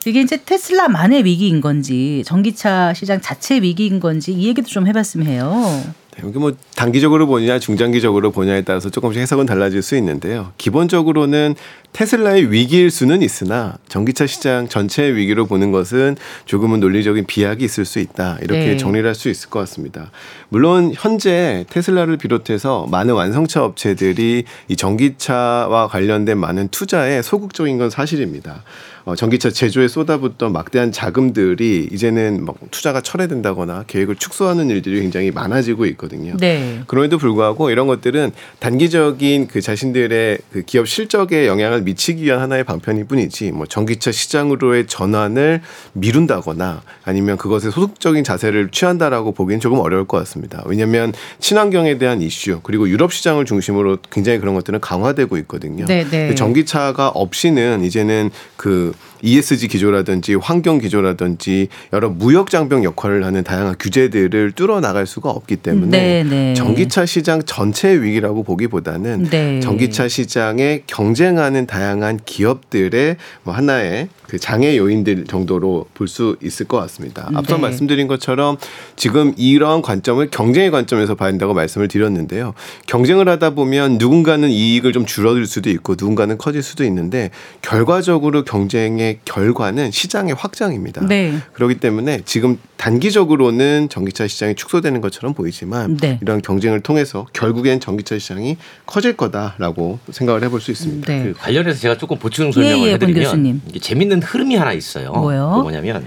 이게 0.06 0.22
이제 0.22 0.38
테슬라만의 0.44 1.24
위기인 1.24 1.62
건지 1.62 2.24
전기차 2.26 2.94
시장 2.94 3.22
자체 3.22 3.62
위기인 3.62 4.00
건지 4.00 4.34
이 4.34 4.48
얘기도 4.48 4.68
좀 4.68 4.88
해봤으면 4.88 5.28
해요. 5.28 5.84
여기 6.24 6.40
뭐 6.40 6.54
단기적으로 6.76 7.28
보냐 7.28 7.60
중장기적으로 7.60 8.32
보냐에 8.32 8.62
따라서 8.62 8.90
조금씩 8.90 9.22
해석은 9.22 9.46
달라질 9.46 9.84
수 9.84 9.96
있는데요. 9.98 10.52
기본적으로는 10.58 11.56
테슬라의 11.98 12.52
위기일 12.52 12.92
수는 12.92 13.24
있으나 13.24 13.80
전기차 13.88 14.28
시장 14.28 14.68
전체의 14.70 15.16
위기로 15.16 15.48
보는 15.48 15.72
것은 15.72 16.16
조금은 16.46 16.80
논리적인 16.80 17.26
비약이 17.26 17.66
있을 17.66 17.86
수 17.86 17.98
있다. 17.98 18.38
이렇게 18.44 18.66
네. 18.66 18.78
정리를 18.78 19.08
할 19.08 19.16
수 19.16 19.30
있을 19.30 19.50
것 19.50 19.58
같습니다. 19.62 20.12
물론 20.50 20.94
현재 20.94 21.66
테슬라를 21.72 22.18
비롯해서 22.18 22.86
많은 22.92 23.16
완성차 23.16 23.64
업체들이 23.64 24.44
이 24.68 24.76
전기차와 24.76 25.88
관련된 25.88 26.38
많은 26.38 26.68
투자에 26.68 27.24
소극적인 27.24 27.80
건 27.80 27.90
사실입니다. 27.90 28.64
어, 29.06 29.16
전기차 29.16 29.50
제조에 29.50 29.88
쏟아붓던 29.88 30.52
막대한 30.52 30.92
자금들이 30.92 31.88
이제는 31.94 32.44
막 32.44 32.58
투자가 32.72 33.00
철회된다거나 33.00 33.86
계획을 33.88 34.18
축소하는 34.18 34.70
일들이 34.70 35.00
굉장히 35.00 35.32
많아지고 35.32 35.86
있거든요. 35.88 36.36
네. 36.38 36.82
그럼에도 36.88 37.18
불구하고 37.18 37.70
이런 37.70 37.88
것들은 37.88 38.34
단기적인 38.60 39.48
그 39.48 39.62
자신들의 39.62 40.40
그 40.52 40.62
기업 40.64 40.90
실적에 40.90 41.48
영향을 41.48 41.84
미치기 41.88 42.24
위한 42.24 42.42
하나의 42.42 42.66
방편일 42.66 43.06
뿐이지 43.06 43.52
뭐 43.52 43.66
전기차 43.66 44.12
시장으로의 44.12 44.88
전환을 44.88 45.62
미룬다거나 45.94 46.82
아니면 47.06 47.38
그것에 47.38 47.72
소극적인 47.72 48.26
자세를 48.26 48.70
취한다라고 48.72 49.32
보기엔 49.32 49.62
조금 49.62 49.80
어려울 49.80 50.06
것 50.06 50.18
같습니다. 50.20 50.64
왜냐하면 50.66 51.14
친환경에 51.40 51.98
대한 51.98 52.22
이슈 52.22 52.60
그리고 52.62 52.90
유럽 52.90 53.14
시장을 53.14 53.46
중심으로 53.46 54.00
굉장히 54.12 54.40
그런 54.40 54.54
것들은 54.56 54.82
강화되고 54.82 55.38
있거든요. 55.38 55.86
네, 55.86 56.04
네. 56.10 56.36
전기차가 56.36 57.08
없이는 57.10 57.84
이제는 57.84 58.32
그 58.58 58.94
ESG 59.22 59.68
기조라든지 59.68 60.36
환경 60.36 60.80
기조라든지 60.80 61.68
여러 61.94 62.10
무역 62.10 62.50
장벽 62.50 62.84
역할을 62.84 63.24
하는 63.24 63.44
다양한 63.44 63.76
규제들을 63.80 64.52
뚫어 64.54 64.80
나갈 64.82 65.06
수가 65.06 65.30
없기 65.30 65.58
때문에 65.58 65.90
네, 65.90 66.24
네. 66.24 66.54
전기차 66.54 67.06
시장 67.06 67.44
전체의 67.44 68.02
위기라고 68.02 68.44
보기보다는 68.44 69.30
네. 69.30 69.60
전기차 69.60 70.08
시장에 70.08 70.82
경쟁하는 70.88 71.68
다양한 71.68 72.20
기업들의 72.26 73.18
뭐 73.44 73.54
하나의 73.54 74.10
그 74.28 74.38
장애 74.38 74.76
요인들 74.78 75.26
정도로 75.26 75.86
볼 75.94 76.08
수 76.08 76.38
있을 76.42 76.66
것 76.66 76.78
같습니다. 76.78 77.30
앞서 77.34 77.56
네. 77.56 77.62
말씀드린 77.62 78.08
것처럼 78.08 78.58
지금 78.96 79.34
이러한 79.38 79.82
관점을 79.82 80.28
경쟁의 80.30 80.72
관점에서 80.72 81.16
봐야 81.16 81.30
한다고 81.30 81.54
말씀을 81.54 81.88
드렸는데요. 81.88 82.54
경쟁을 82.88 83.28
하다 83.30 83.52
보면 83.52 83.98
누군가는 83.98 84.50
이익을 84.50 84.94
좀 84.94 85.06
줄어들 85.06 85.46
수도 85.46 85.70
있고 85.70 85.94
누군가는 85.94 86.38
커질 86.38 86.64
수도 86.64 86.84
있는데 86.86 87.32
결과적으로 87.62 88.44
경쟁의 88.44 89.07
결과는 89.26 89.92
시장의 89.92 90.36
확장입니다. 90.36 91.06
네. 91.06 91.38
그렇기 91.54 91.76
때문에 91.76 92.22
지금 92.26 92.58
단기적으로는 92.78 93.90
전기차 93.90 94.28
시장이 94.28 94.56
축소되는 94.56 95.02
것처럼 95.02 95.34
보이지만 95.34 95.98
네. 95.98 96.20
이런 96.22 96.42
경쟁을 96.42 96.82
통해서 96.82 97.26
결국엔 97.34 97.80
전기차 97.80 98.18
시장이 98.18 98.58
커질 98.86 99.18
거다라고 99.18 100.00
생각을 100.12 100.44
해볼 100.44 100.62
수 100.62 100.72
있습니다. 100.72 101.12
네. 101.12 101.24
그 101.24 101.34
관련해서 101.34 101.80
제가 101.80 101.98
조금 101.98 102.18
보충 102.18 102.52
설명을 102.52 102.88
예, 102.88 102.90
예, 102.90 102.94
해드리면 102.94 103.62
이게 103.70 103.80
재밌는 103.80 104.24
흐름이 104.24 104.56
하나 104.56 104.74
있어요. 104.74 105.12
뭐요? 105.12 105.54
그 105.56 105.62
뭐냐면 105.62 106.06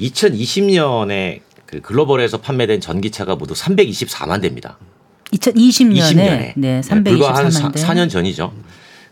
2020년에 0.00 1.40
그 1.66 1.80
글로벌에서 1.80 2.38
판매된 2.38 2.80
전기차가 2.80 3.36
모두 3.36 3.54
324만 3.54 4.40
대입니다. 4.40 4.78
2020년에, 5.32 5.98
20년에. 5.98 6.52
네, 6.56 6.80
324만 6.80 7.04
불과 7.04 7.34
한 7.34 7.50
4, 7.50 7.70
4년 7.70 8.10
전이죠. 8.10 8.52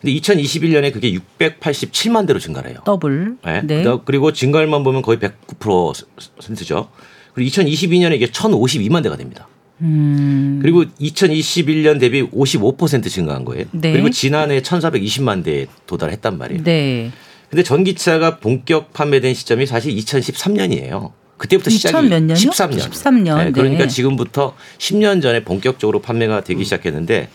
근데 0.02 0.14
2021년에 0.18 0.92
그게 0.92 1.16
687만 1.38 2.26
대로 2.26 2.40
증가를 2.40 2.70
해요. 2.70 2.80
더블. 2.84 3.36
네. 3.44 3.62
네. 3.62 3.84
그리고 4.04 4.32
증가율만 4.32 4.82
보면 4.82 5.00
거의 5.00 5.18
109%죠. 5.18 6.88
그리고 7.34 7.50
2022년에 7.50 8.16
이게 8.16 8.26
1,052만 8.26 9.04
대가 9.04 9.16
됩니다. 9.16 9.46
음. 9.80 10.58
그리고 10.60 10.84
2021년 10.84 12.00
대비 12.00 12.22
55% 12.22 13.08
증가한 13.08 13.44
거예요. 13.44 13.66
네. 13.70 13.92
그리고 13.92 14.10
지난해 14.10 14.60
1,420만 14.60 15.44
대에 15.44 15.66
도달했단 15.86 16.36
말이에요. 16.36 16.64
네. 16.64 17.12
근데 17.48 17.62
전기차가 17.62 18.38
본격 18.38 18.92
판매된 18.92 19.34
시점이 19.34 19.66
사실 19.66 19.94
2013년이에요. 19.94 21.12
그때부터 21.36 21.70
시작이 21.70 22.08
몇 22.08 22.22
년이요? 22.22 22.34
13년. 22.34 22.90
13년. 22.90 23.36
네, 23.36 23.52
그러니까 23.52 23.84
네. 23.84 23.88
지금부터 23.88 24.54
10년 24.78 25.22
전에 25.22 25.44
본격적으로 25.44 26.00
판매가 26.00 26.42
되기 26.44 26.64
시작했는데 26.64 27.28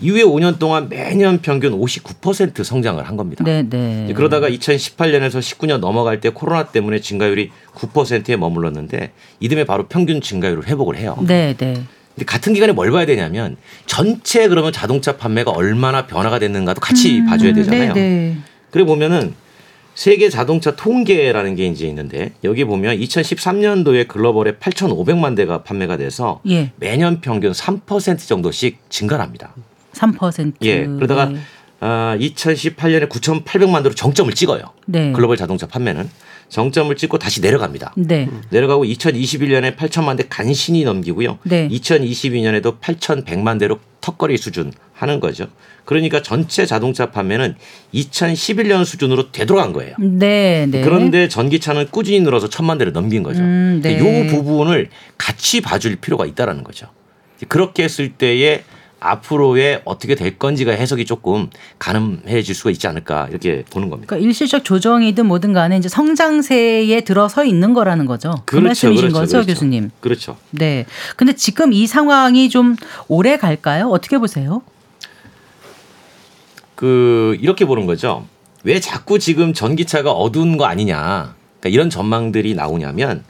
이후에 0.00 0.22
5년 0.22 0.58
동안 0.58 0.88
매년 0.88 1.38
평균 1.40 1.78
59% 1.78 2.62
성장을 2.62 3.02
한 3.06 3.16
겁니다. 3.16 3.44
네, 3.44 3.62
네. 3.68 4.12
그러다가 4.14 4.48
2018년에서 4.48 5.40
19년 5.40 5.78
넘어갈 5.78 6.20
때 6.20 6.30
코로나 6.30 6.66
때문에 6.66 7.00
증가율이 7.00 7.50
9%에 7.74 8.36
머물렀는데 8.36 9.12
이듬해 9.40 9.64
바로 9.64 9.86
평균 9.88 10.20
증가율을 10.20 10.66
회복을 10.68 10.96
해요. 10.96 11.16
네, 11.26 11.54
네. 11.56 11.82
근데 12.14 12.24
같은 12.24 12.52
기간에 12.52 12.72
뭘 12.72 12.90
봐야 12.90 13.06
되냐면 13.06 13.56
전체 13.86 14.48
그러면 14.48 14.72
자동차 14.72 15.16
판매가 15.16 15.50
얼마나 15.50 16.06
변화가 16.06 16.38
됐는가도 16.38 16.80
같이 16.80 17.20
음, 17.20 17.26
봐줘야 17.26 17.52
되잖아요. 17.52 17.92
네, 17.94 18.00
네. 18.00 18.36
그래 18.70 18.84
보면은 18.84 19.34
세계 19.94 20.28
자동차 20.28 20.76
통계라는 20.76 21.56
게 21.56 21.66
이제 21.66 21.86
있는데 21.88 22.32
여기 22.44 22.64
보면 22.64 22.98
2013년도에 22.98 24.06
글로벌에 24.06 24.52
8,500만 24.52 25.34
대가 25.34 25.64
판매가 25.64 25.96
돼서 25.96 26.40
예. 26.48 26.70
매년 26.76 27.20
평균 27.20 27.50
3% 27.50 28.28
정도씩 28.28 28.78
증가합니다. 28.90 29.54
3%. 29.98 30.54
예. 30.62 30.86
그러다가 30.86 31.26
네. 31.26 31.38
아, 31.80 32.16
2018년에 32.18 33.08
9,800만 33.08 33.82
대로 33.82 33.94
정점을 33.94 34.32
찍어요. 34.32 34.62
네. 34.86 35.12
글로벌 35.12 35.36
자동차 35.36 35.66
판매는 35.66 36.08
정점을 36.48 36.94
찍고 36.96 37.18
다시 37.18 37.40
내려갑니다. 37.40 37.92
네. 37.96 38.28
내려가고 38.50 38.84
2021년에 38.84 39.76
8천만 39.76 40.16
대 40.16 40.24
간신히 40.28 40.84
넘기고요. 40.84 41.38
네. 41.44 41.68
2022년에도 41.68 42.80
8,100만 42.80 43.58
대로 43.58 43.78
턱걸이 44.00 44.38
수준 44.38 44.72
하는 44.94 45.20
거죠. 45.20 45.46
그러니까 45.84 46.22
전체 46.22 46.66
자동차 46.66 47.10
판매는 47.10 47.54
2011년 47.94 48.84
수준으로 48.84 49.30
되돌아간 49.30 49.72
거예요. 49.72 49.94
네, 49.98 50.66
네. 50.70 50.80
그런데 50.82 51.28
전기차는 51.28 51.88
꾸준히 51.90 52.20
늘어서 52.20 52.48
천만 52.48 52.78
대를 52.78 52.92
넘긴 52.92 53.22
거죠. 53.22 53.40
음, 53.40 53.80
네. 53.82 53.92
이 53.92 54.26
부분을 54.28 54.88
같이 55.18 55.60
봐줄 55.60 55.96
필요가 55.96 56.26
있다라는 56.26 56.64
거죠. 56.64 56.88
그렇게 57.48 57.84
했을 57.84 58.12
때에 58.14 58.64
앞으로의 59.00 59.82
어떻게 59.84 60.14
될 60.14 60.38
건지가 60.38 60.72
해석이 60.72 61.04
조금 61.04 61.50
가늠해질 61.78 62.54
수가 62.54 62.70
있지 62.70 62.86
않을까 62.86 63.28
이렇게 63.30 63.64
보는 63.70 63.90
겁니다. 63.90 64.08
그러니까 64.08 64.26
일시적 64.26 64.64
조정이든 64.64 65.26
뭐든 65.26 65.52
간에 65.52 65.76
이제 65.76 65.88
성장세에 65.88 67.02
들어서 67.02 67.44
있는 67.44 67.74
거라는 67.74 68.06
거죠. 68.06 68.42
그 68.44 68.56
그렇죠, 68.56 68.66
말씀이신 68.66 69.08
그렇죠, 69.08 69.20
거죠, 69.20 69.32
그렇죠. 69.32 69.46
교수님. 69.46 69.90
그렇죠. 70.00 70.36
네. 70.50 70.86
근데 71.16 71.34
지금 71.34 71.72
이 71.72 71.86
상황이 71.86 72.48
좀 72.48 72.76
오래 73.06 73.36
갈까요? 73.36 73.88
어떻게 73.88 74.18
보세요? 74.18 74.62
그 76.74 77.36
이렇게 77.40 77.64
보는 77.64 77.86
거죠. 77.86 78.26
왜 78.64 78.80
자꾸 78.80 79.18
지금 79.18 79.52
전기차가 79.54 80.10
어두운 80.12 80.56
거 80.56 80.64
아니냐? 80.64 81.34
그러니까 81.60 81.68
이런 81.68 81.90
전망들이 81.90 82.54
나오냐면 82.54 83.24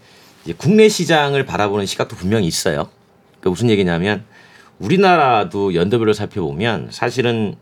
이제 0.45 0.55
국내 0.57 0.89
시장을 0.89 1.45
바라보는 1.45 1.87
시각도 1.87 2.17
분명히 2.17 2.47
있어요. 2.47 2.89
그러니까 3.33 3.51
무슨 3.51 3.71
얘기냐면 3.71 4.25
우리나라도 4.79 5.75
연도별로 5.75 6.13
살펴보면 6.13 6.89
사실은 6.91 7.55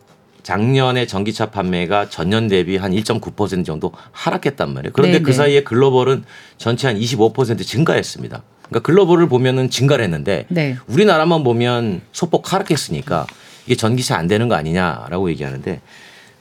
작년에 0.43 1.07
전기차 1.07 1.47
판매가 1.47 2.09
전년 2.09 2.47
대비 2.47 2.77
한 2.77 2.93
1.9% 2.93 3.65
정도 3.65 3.93
하락했단 4.13 4.73
말이에요. 4.73 4.93
그런데 4.93 5.15
네네. 5.15 5.23
그 5.25 5.31
네. 5.31 5.37
사이에 5.37 5.63
글로벌은 5.65 6.25
전체 6.57 6.87
한 6.87 6.97
25% 6.97 7.67
증가했습니다. 7.67 8.43
그러니까 8.69 8.87
글로벌을 8.87 9.29
보면은 9.29 9.71
증가를 9.71 10.05
했는데 10.05 10.47
네. 10.49 10.77
우리나라만 10.87 11.43
보면 11.43 12.03
소폭 12.13 12.53
하락했으니까 12.53 13.27
이게 13.67 13.75
전기차 13.75 14.17
안 14.17 14.29
되는 14.29 14.49
거 14.49 14.55
아니냐라고 14.55 15.31
얘기하는데 15.31 15.81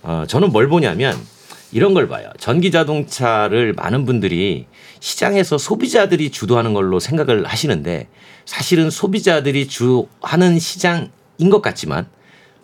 어 0.03 0.25
저는 0.27 0.51
뭘 0.51 0.67
보냐면 0.67 1.15
이런 1.75 1.93
걸 1.93 2.07
봐요. 2.07 2.31
전기 2.39 2.71
자동차를 2.71 3.73
많은 3.73 4.05
분들이 4.05 4.65
시장에서 5.01 5.57
소비자들이 5.57 6.29
주도하는 6.29 6.73
걸로 6.73 7.01
생각을 7.01 7.43
하시는데 7.43 8.07
사실은 8.45 8.89
소비자들이 8.89 9.67
주하는 9.67 10.57
시장인 10.57 11.49
것 11.51 11.61
같지만 11.61 12.07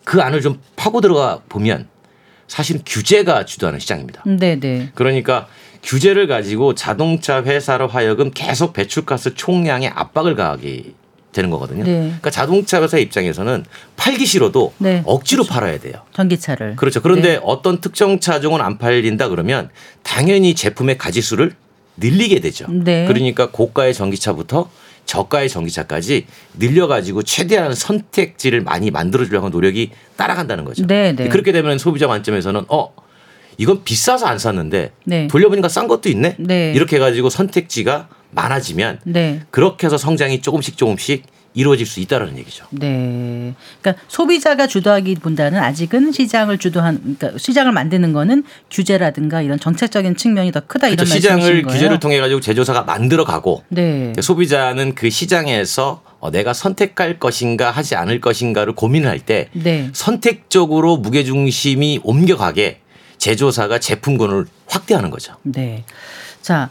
그 0.06 0.22
안을 0.22 0.40
좀 0.40 0.62
파고 0.78 1.02
들어가 1.02 1.42
보면 1.50 1.90
사실은 2.48 2.84
규제가 2.86 3.44
주도하는 3.44 3.82
시장입니다. 3.82 4.24
네네. 4.24 4.60
네. 4.62 4.92
그러니까 4.96 5.50
규제를 5.84 6.28
가지고 6.28 6.74
자동차 6.74 7.44
회사로 7.44 7.90
하여금 7.90 8.32
계속 8.32 8.72
배출가스 8.72 9.36
총량에 9.36 9.90
압박을 9.90 10.36
가하기 10.36 10.96
되는 11.32 11.50
거거든요. 11.50 11.84
네. 11.84 12.00
그러니까 12.02 12.30
자동차 12.30 12.82
회사 12.82 12.98
입장에서는 12.98 13.66
팔기 13.96 14.26
싫어도 14.26 14.74
네. 14.78 15.02
억지로 15.06 15.44
그렇죠. 15.44 15.54
팔아야 15.60 15.80
돼요. 15.80 15.94
전기차를. 16.14 16.76
그렇죠. 16.76 17.02
그런데 17.02 17.34
네. 17.34 17.40
어떤 17.44 17.80
특정 17.80 18.20
차종은 18.20 18.62
안 18.62 18.78
팔린다 18.78 19.30
그러면 19.30 19.70
당연히 20.04 20.56
제품의 20.56 20.98
가지수를 20.98 21.54
늘리게 21.98 22.40
되죠. 22.40 22.66
네. 22.70 23.06
그러니까 23.08 23.52
고가의 23.52 23.94
전기차부터 23.94 24.70
저가의 25.06 25.50
전기차까지 25.50 26.26
늘려가지고 26.58 27.24
최대한 27.24 27.74
선택지를 27.74 28.62
많이 28.62 28.92
만들어주려고 28.92 29.46
하는 29.46 29.52
노력이 29.54 29.92
따라간다는 30.16 30.64
거죠. 30.64 30.86
네, 30.86 31.14
네. 31.16 31.28
그렇게 31.28 31.52
되면 31.52 31.78
소비자 31.78 32.08
관점에서는 32.08 32.66
어 32.70 32.94
이건 33.58 33.84
비싸서 33.84 34.26
안 34.26 34.40
샀는데 34.40 34.92
네. 35.06 35.28
돌려보니까 35.28 35.70
싼 35.70 35.88
것도 35.88 36.10
있네. 36.10 36.36
네. 36.40 36.74
이렇게 36.76 36.96
해가지고 36.98 37.30
선택지가 37.30 38.10
많아지면 38.32 39.00
네. 39.04 39.42
그렇게 39.52 39.88
해서 39.88 39.98
성장이 39.98 40.42
조금씩 40.42 40.78
조금씩 40.78 41.24
이루어질 41.54 41.86
수 41.86 42.00
있다라는 42.00 42.38
얘기죠. 42.38 42.66
네. 42.72 43.54
그러니까 43.82 44.02
소비자가 44.08 44.68
주도하기보다는 44.68 45.60
아직은 45.60 46.14
시장을 46.14 46.58
주도한 46.58 47.18
그러니까 47.20 47.38
시장을 47.38 47.74
만드는 47.74 48.14
거는 48.14 48.44
규제라든가 48.70 49.42
이런 49.42 49.60
정책적인 49.60 50.16
측면이 50.16 50.52
더 50.54 50.62
크다 50.62 50.88
그렇죠. 50.90 51.04
이런 51.04 51.06
시장을 51.06 51.64
규제를 51.64 52.00
통해 52.00 52.20
가지고 52.20 52.40
제조사가 52.40 52.84
만들어 52.84 53.26
가고 53.26 53.64
네. 53.68 54.14
소비자는 54.22 54.96
그 54.96 55.10
시장에서 55.10 56.04
어, 56.20 56.32
내가 56.32 56.54
선택할 56.54 57.20
것인가 57.20 57.72
하지 57.72 57.96
않을 57.96 58.22
것인가를 58.22 58.74
고민할 58.74 59.20
때 59.20 59.50
네. 59.54 59.90
선택적으로 59.92 60.98
무게 60.98 61.24
중심이 61.24 62.00
옮겨가게 62.04 62.80
제조사가 63.18 63.80
제품군을 63.80 64.46
확대하는 64.68 65.10
거죠. 65.10 65.36
네. 65.44 65.84
자, 66.42 66.70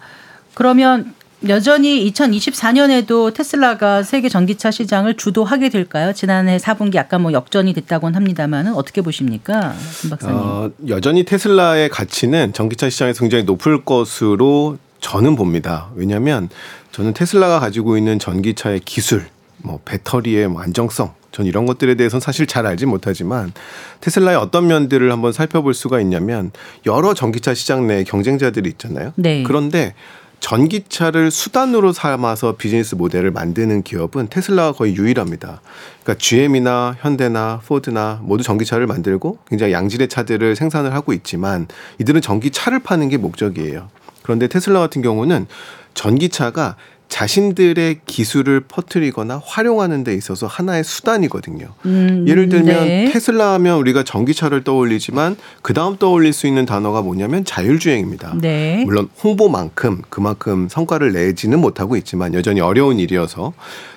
그러면 0.54 1.14
여전히 1.48 2.10
2024년에도 2.12 3.32
테슬라가 3.32 4.02
세계 4.02 4.28
전기차 4.28 4.70
시장을 4.70 5.16
주도하게 5.16 5.70
될까요? 5.70 6.12
지난해 6.12 6.58
4분기 6.58 6.96
약간 6.96 7.22
뭐 7.22 7.32
역전이 7.32 7.72
됐다고는 7.72 8.14
합니다만 8.14 8.68
어떻게 8.68 9.00
보십니까, 9.00 9.74
김 10.00 10.10
박사님? 10.10 10.36
어, 10.36 10.70
여전히 10.88 11.24
테슬라의 11.24 11.88
가치는 11.88 12.52
전기차 12.52 12.90
시장에서 12.90 13.20
굉장히 13.20 13.44
높을 13.44 13.84
것으로 13.84 14.76
저는 15.00 15.34
봅니다. 15.36 15.88
왜냐하면 15.94 16.50
저는 16.92 17.14
테슬라가 17.14 17.58
가지고 17.58 17.96
있는 17.96 18.18
전기차의 18.18 18.80
기술, 18.80 19.26
뭐 19.58 19.80
배터리의 19.86 20.48
뭐 20.48 20.60
안정성, 20.60 21.14
전 21.32 21.46
이런 21.46 21.64
것들에 21.64 21.94
대해서는 21.94 22.20
사실 22.20 22.46
잘 22.46 22.66
알지 22.66 22.86
못하지만 22.86 23.52
테슬라의 24.00 24.36
어떤 24.36 24.66
면들을 24.66 25.10
한번 25.10 25.32
살펴볼 25.32 25.74
수가 25.74 26.00
있냐면 26.00 26.50
여러 26.86 27.14
전기차 27.14 27.54
시장 27.54 27.86
내 27.86 28.04
경쟁자들이 28.04 28.68
있잖아요. 28.70 29.12
네. 29.16 29.42
그런데 29.44 29.94
전기차를 30.40 31.30
수단으로 31.30 31.92
삼아서 31.92 32.56
비즈니스 32.56 32.94
모델을 32.94 33.30
만드는 33.30 33.82
기업은 33.82 34.28
테슬라가 34.28 34.72
거의 34.72 34.96
유일합니다. 34.96 35.60
그러니까 36.02 36.14
GM이나 36.18 36.96
현대나 36.98 37.60
포드나 37.64 38.20
모두 38.22 38.42
전기차를 38.42 38.86
만들고 38.86 39.38
굉장히 39.46 39.72
양질의 39.72 40.08
차들을 40.08 40.56
생산을 40.56 40.92
하고 40.94 41.12
있지만 41.12 41.68
이들은 41.98 42.20
전기차를 42.20 42.80
파는 42.80 43.10
게 43.10 43.16
목적이에요. 43.18 43.88
그런데 44.22 44.48
테슬라 44.48 44.80
같은 44.80 45.02
경우는 45.02 45.46
전기차가 45.94 46.76
자신들의 47.10 48.00
기술을 48.06 48.60
퍼뜨리거나 48.60 49.42
활용하는 49.44 50.04
데 50.04 50.14
있어서 50.14 50.46
하나의 50.46 50.84
수단이거든요. 50.84 51.66
음, 51.84 52.24
예를 52.26 52.48
들면 52.48 52.84
네. 52.84 53.10
테슬라 53.12 53.52
하면 53.54 53.76
우리가 53.78 54.04
전기차를 54.04 54.64
떠올리지만 54.64 55.36
그 55.60 55.74
다음 55.74 55.96
떠올릴 55.98 56.32
수 56.32 56.46
있는 56.46 56.64
단어가 56.64 57.02
뭐냐면 57.02 57.44
자율주행입니다. 57.44 58.36
네. 58.40 58.84
물론 58.86 59.08
홍보만큼 59.22 60.02
그만큼 60.08 60.68
성과를 60.70 61.12
내지는 61.12 61.60
못하고 61.60 61.96
있지만 61.96 62.32
여전히 62.32 62.60
어려운 62.60 62.98
일이어서 62.98 63.52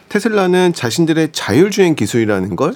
테슬라는 0.09 0.73
자신들의 0.73 1.29
자율주행 1.31 1.95
기술이라는 1.95 2.55
걸 2.55 2.73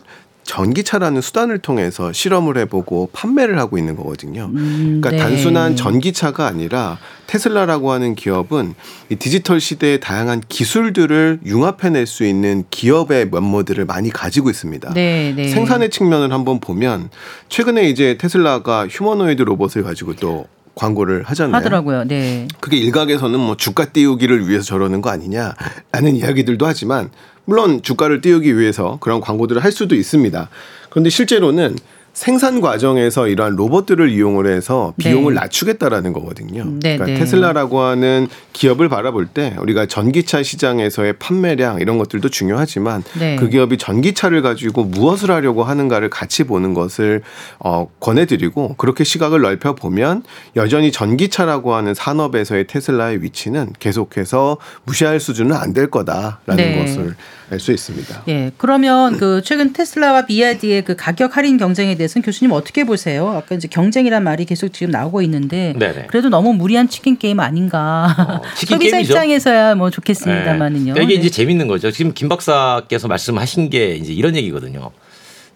전기차라는 0.47 1.21
수단을 1.21 1.60
통해서 1.60 2.13
실험을 2.13 2.57
해보고 2.57 3.10
판매를 3.12 3.60
하고 3.60 3.77
있는 3.77 3.97
거거든요. 3.97 4.49
음, 4.53 5.01
그러니까 5.01 5.10
네. 5.12 5.17
단순한 5.17 5.75
전기차가 5.75 6.47
아니라 6.47 6.97
테슬라라고 7.27 7.91
하는 7.91 8.15
기업은 8.15 8.73
이 9.10 9.17
디지털 9.17 9.60
시대의 9.60 9.99
다양한 9.99 10.41
기술들을 10.47 11.41
융합해낼 11.45 12.07
수 12.07 12.23
있는 12.23 12.63
기업의 12.71 13.29
면모들을 13.29 13.83
많이 13.86 14.10
가지고 14.10 14.49
있습니다. 14.49 14.93
네, 14.93 15.33
네. 15.36 15.49
생산의 15.49 15.89
측면을 15.89 16.31
한번 16.31 16.62
보면 16.62 17.10
최근에 17.49 17.89
이제 17.89 18.17
테슬라가 18.17 18.88
휴머노이드 18.88 19.41
로봇을 19.41 19.83
가지고 19.83 20.15
또 20.15 20.47
광고를 20.75 21.23
하잖아요. 21.23 21.55
하더라고요. 21.55 22.05
네. 22.05 22.47
그게 22.62 22.77
일각에서는 22.77 23.38
뭐 23.38 23.57
주가 23.57 23.86
띄우기를 23.86 24.47
위해서 24.47 24.63
저러는 24.63 25.01
거 25.01 25.10
아니냐라는 25.10 26.15
이야기들도 26.15 26.65
하지만 26.65 27.10
물론 27.47 27.81
주가를 27.81 28.19
띄우기 28.19 28.60
위해서 28.60 28.97
그런 28.99 29.21
광고들을 29.21 29.63
할 29.63 29.71
수도 29.71 29.95
있습니다. 29.95 30.49
그런데 30.89 31.10
실제로는 31.10 31.77
생산 32.17 32.62
과정에서 32.62 33.27
이러한 33.27 33.55
로봇들을 33.55 34.10
이용을 34.10 34.47
해서 34.47 34.91
비용을 34.97 35.36
네. 35.36 35.39
낮추겠다라는 35.41 36.13
거거든요. 36.13 36.63
네, 36.65 36.97
그러니까 36.97 37.05
네. 37.05 37.13
테슬라라고 37.13 37.79
하는 37.81 38.27
기업을 38.53 38.89
바라볼 38.89 39.27
때 39.27 39.55
우리가 39.60 39.86
전기차 39.86 40.41
시장에서의 40.41 41.13
판매량 41.19 41.79
이런 41.79 41.99
것들도 41.99 42.29
중요하지만 42.29 43.03
네. 43.19 43.36
그 43.36 43.49
기업이 43.49 43.77
전기차를 43.77 44.41
가지고 44.41 44.83
무엇을 44.86 45.29
하려고 45.29 45.63
하는가를 45.63 46.10
같이 46.10 46.43
보는 46.43 46.73
것을 46.73 47.21
어, 47.60 47.88
권해드리고 47.99 48.77
그렇게 48.77 49.03
시각을 49.03 49.41
넓혀 49.41 49.75
보면 49.75 50.23
여전히 50.55 50.91
전기차라고 50.91 51.75
하는 51.75 51.93
산업에서의 51.93 52.65
테슬라의 52.65 53.21
위치는 53.21 53.73
계속해서 53.79 54.57
무시할 54.86 55.19
수준은 55.19 55.55
안 55.55 55.71
될 55.71 55.91
거다라는 55.91 56.55
네. 56.55 56.79
것을 56.79 57.15
알 57.49 57.60
수 57.60 57.71
있습니다. 57.71 58.23
예, 58.27 58.51
그러면 58.57 59.17
그 59.17 59.41
최근 59.43 59.71
테슬라와 59.71 60.25
비아디의 60.25 60.83
그 60.83 60.95
가격 60.95 61.38
할인 61.38 61.57
경쟁에 61.57 61.95
대해 61.95 62.07
대해서는 62.07 62.23
교수님 62.25 62.51
어떻게 62.51 62.83
보세요? 62.86 63.29
아까 63.29 63.55
이제 63.55 63.67
경쟁이란 63.67 64.23
말이 64.23 64.45
계속 64.45 64.69
지금 64.69 64.91
나오고 64.91 65.21
있는데 65.23 65.73
네네. 65.77 66.07
그래도 66.07 66.29
너무 66.29 66.53
무리한 66.53 66.89
치킨 66.89 67.17
게임 67.17 67.39
아닌가? 67.39 68.15
어, 68.17 68.41
치킨 68.55 68.77
소비자 68.77 68.97
게임이죠. 68.97 69.13
입장에서야 69.13 69.75
뭐 69.75 69.89
좋겠습니다만은요. 69.91 70.93
네. 70.93 71.03
이게 71.03 71.13
네. 71.15 71.19
이제 71.19 71.29
재밌는 71.29 71.67
거죠. 71.67 71.91
지금 71.91 72.13
김 72.13 72.29
박사께서 72.29 73.07
말씀하신 73.07 73.69
게 73.69 73.95
이제 73.95 74.13
이런 74.13 74.36
얘기거든요. 74.36 74.91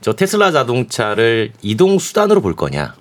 저 0.02 0.14
테슬라 0.14 0.52
자동차를 0.52 1.54
이동 1.62 1.98
수단으로 2.00 2.42
볼 2.42 2.56
거냐? 2.56 2.96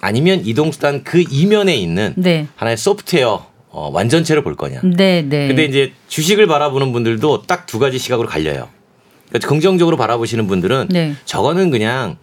아니면 0.00 0.42
이동 0.44 0.72
수단 0.72 1.04
그 1.04 1.24
이면에 1.30 1.76
있는 1.76 2.14
네. 2.16 2.48
하나의 2.56 2.76
소프트웨어 2.76 3.46
어, 3.74 3.90
완전체를 3.92 4.42
볼 4.44 4.54
거냐? 4.54 4.80
네, 4.84 5.22
네. 5.22 5.48
근데 5.48 5.64
이제 5.64 5.92
주식을 6.08 6.46
바라보는 6.46 6.92
분들도 6.92 7.42
딱 7.42 7.66
두 7.66 7.78
가지 7.78 7.98
시각으로 7.98 8.28
갈려요. 8.28 8.68
그러니까 9.30 9.48
긍정적으로 9.48 9.96
바라보시는 9.96 10.46
분들은 10.46 10.88
네. 10.90 11.14
저거는 11.24 11.70
그냥 11.70 12.18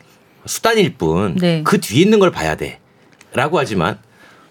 수단일 0.46 0.94
뿐, 0.94 1.36
네. 1.36 1.62
그 1.64 1.80
뒤에 1.82 2.02
있는 2.04 2.20
걸 2.20 2.30
봐야 2.32 2.56
돼. 2.56 2.80
라고 3.34 3.58
하지만 3.58 3.98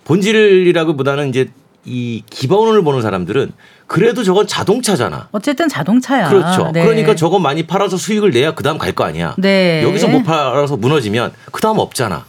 본질이라고보다는 0.05 1.29
이제 1.29 1.49
이 1.85 2.23
기본을 2.29 2.83
보는 2.83 3.01
사람들은 3.03 3.53
그래도 3.87 4.23
저건 4.25 4.47
자동차잖아. 4.47 5.29
어쨌든 5.31 5.69
자동차야. 5.69 6.29
그렇죠. 6.29 6.71
네. 6.73 6.83
그러니까 6.85 7.15
저거 7.15 7.39
많이 7.39 7.67
팔아서 7.67 7.97
수익을 7.97 8.31
내야 8.33 8.55
그 8.55 8.63
다음 8.63 8.77
갈 8.77 8.93
거 8.93 9.05
아니야. 9.05 9.35
네. 9.39 9.83
여기서 9.85 10.09
못 10.09 10.25
팔아서 10.25 10.77
무너지면 10.77 11.33
그 11.53 11.61
다음 11.61 11.79
없잖아. 11.79 12.27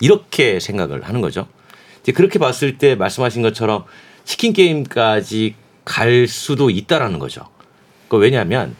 이렇게 0.00 0.60
생각을 0.60 1.02
하는 1.08 1.20
거죠. 1.22 1.46
이제 2.02 2.12
그렇게 2.12 2.38
봤을 2.38 2.78
때 2.78 2.94
말씀하신 2.94 3.42
것처럼 3.42 3.84
치킨 4.30 4.52
게임까지 4.52 5.56
갈 5.84 6.28
수도 6.28 6.70
있다라는 6.70 7.18
거죠. 7.18 7.48
그 8.08 8.16
왜냐하면 8.16 8.76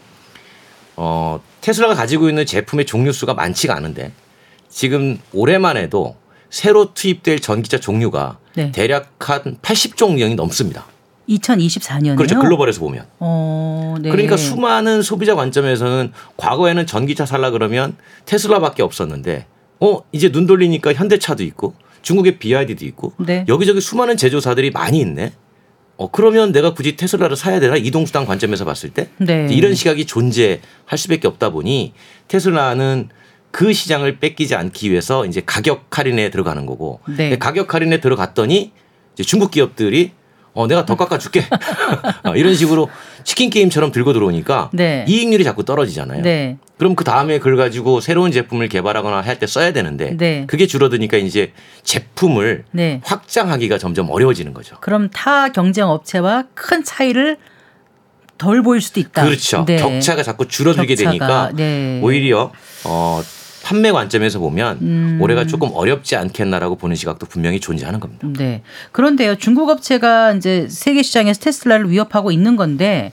어 0.95 1.41
테슬라가 1.61 1.97
가지고 1.97 2.29
있는 2.29 2.47
제품의 2.47 2.87
종류 2.87 3.11
수가 3.11 3.35
많지가 3.35 3.75
않은데 3.75 4.13
지금 4.69 5.19
올해만 5.33 5.77
해도 5.77 6.15
새로 6.51 6.95
투입될 6.95 7.41
전기차 7.41 7.81
종류가 7.81 8.39
네. 8.55 8.71
대략 8.71 9.11
한 9.19 9.57
80종량이 9.61 10.37
넘습니다. 10.37 10.87
2024년에 11.29 12.17
그렇죠. 12.17 12.39
글로벌에서 12.39 12.79
보면. 12.79 13.07
어, 13.19 13.97
네. 14.01 14.11
그러니까 14.11 14.37
수많은 14.37 15.03
소비자 15.03 15.35
관점에서는 15.35 16.13
과거에는 16.37 16.87
전기차 16.87 17.27
살라 17.27 17.51
그러면 17.51 17.97
테슬라밖에 18.25 18.85
없었는데 18.85 19.47
어 19.81 20.03
이제 20.13 20.31
눈 20.31 20.47
돌리니까 20.47 20.93
현대차도 20.93 21.43
있고 21.43 21.75
중국의 22.03 22.39
BYD도 22.39 22.85
있고 22.87 23.13
네. 23.19 23.45
여기저기 23.49 23.81
수많은 23.81 24.17
제조사들이 24.17 24.71
많이 24.71 25.01
있네. 25.01 25.33
어 25.97 26.11
그러면 26.11 26.51
내가 26.53 26.73
굳이 26.73 26.97
테슬라를 26.97 27.37
사야 27.37 27.61
되나 27.61 27.77
이동수단 27.77 28.25
관점에서 28.25 28.65
봤을 28.65 28.91
때 28.91 29.09
네. 29.19 29.49
이런 29.51 29.75
시각이 29.75 30.07
존재할 30.07 30.97
수밖에 30.97 31.29
없다 31.29 31.51
보니 31.51 31.93
테슬라는 32.29 33.11
그 33.51 33.73
시장을 33.73 34.19
뺏기지 34.19 34.55
않기 34.55 34.91
위해서 34.91 35.27
이제 35.27 35.43
가격 35.45 35.87
할인에 35.91 36.31
들어가는 36.31 36.65
거고 36.65 37.01
네. 37.17 37.37
가격 37.37 37.75
할인에 37.75 38.01
들어갔더니 38.01 38.73
이제 39.13 39.23
중국 39.23 39.51
기업들이 39.51 40.13
어 40.53 40.67
내가 40.67 40.85
더 40.85 40.97
깎아줄게 40.97 41.45
어, 42.25 42.35
이런 42.35 42.55
식으로 42.55 42.89
치킨 43.25 43.51
게임처럼 43.51 43.93
들고 43.93 44.13
들어오니까 44.13 44.71
네. 44.73 45.05
이익률이 45.09 45.45
자꾸 45.45 45.65
떨어지잖아요. 45.65 46.23
네. 46.23 46.57
그럼 46.77 46.95
그 46.97 47.05
다음에 47.05 47.39
그걸 47.39 47.57
가지고 47.57 48.01
새로운 48.01 48.33
제품을 48.33 48.69
개발하거나 48.69 49.21
할 49.21 49.39
때 49.39 49.47
써야 49.47 49.73
되는데 49.73 50.17
네. 50.17 50.45
그게 50.49 50.67
줄어드니까 50.67 51.19
이제 51.19 51.53
제품을 51.85 52.65
네. 52.73 53.01
확장하기가 53.05 53.79
점점 53.79 54.11
어려워지는 54.11 54.53
거죠. 54.55 54.77
그럼 54.81 55.09
타 55.11 55.51
경쟁 55.51 55.87
업체와 55.89 56.45
큰 56.55 56.83
차이를 56.85 57.37
덜 58.39 58.63
보일 58.63 58.81
수도 58.81 58.99
있다. 59.01 59.25
그렇죠. 59.25 59.65
네. 59.67 59.77
격차가 59.77 60.23
자꾸 60.23 60.49
줄어들게 60.49 60.95
격차가. 60.95 61.11
되니까 61.11 61.51
네. 61.55 62.01
오히려 62.03 62.51
어 62.85 63.23
판매 63.71 63.93
관점에서 63.93 64.41
보면 64.41 64.79
음. 64.83 65.19
올해가 65.21 65.47
조금 65.47 65.71
어렵지 65.73 66.17
않겠나라고 66.17 66.75
보는 66.75 66.97
시각도 66.97 67.27
분명히 67.27 67.61
존재하는 67.61 68.01
겁니다. 68.01 68.27
네. 68.37 68.63
그런데요. 68.91 69.37
중국 69.37 69.69
업체가 69.69 70.33
이제 70.33 70.67
세계 70.69 71.05
시장에서 71.05 71.41
테슬라를 71.41 71.89
위협하고 71.89 72.33
있는 72.33 72.57
건데 72.57 73.13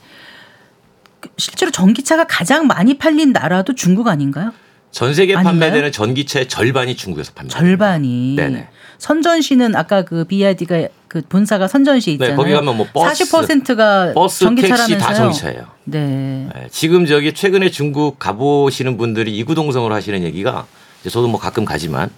실제로 1.37 1.69
전기차가 1.69 2.25
가장 2.25 2.65
많이 2.65 2.97
팔린 2.97 3.33
나라도 3.33 3.75
중국 3.75 4.07
아닌가요? 4.07 4.51
전 4.97 5.13
세계 5.13 5.35
아닌가요? 5.35 5.59
판매되는 5.59 5.91
전기차의 5.91 6.47
절반이 6.47 6.95
중국에서 6.95 7.31
판매. 7.35 7.49
절반이. 7.49 8.35
네네. 8.35 8.67
선전시는 8.97 9.75
아까 9.75 10.01
그 10.01 10.23
BYD가 10.23 10.87
그 11.07 11.21
본사가 11.21 11.67
선전시 11.67 12.09
네, 12.09 12.13
있잖아요. 12.13 12.31
네, 12.31 12.35
거기 12.35 12.51
가면 12.51 12.77
뭐 12.77 12.87
버스, 12.91 13.25
40%가 13.25 14.13
버스, 14.15 14.39
전기차라면서요. 14.39 14.97
택시 14.97 15.07
다 15.07 15.13
전기차예요. 15.13 15.67
네. 15.83 16.49
네. 16.51 16.67
지금 16.71 17.05
저기 17.05 17.31
최근에 17.31 17.69
중국 17.69 18.17
가보시는 18.17 18.97
분들이 18.97 19.37
이구동성으로 19.37 19.93
하시는 19.93 20.23
얘기가 20.23 20.65
저도 21.03 21.27
뭐 21.27 21.39
가끔 21.39 21.63
가지만 21.63 22.09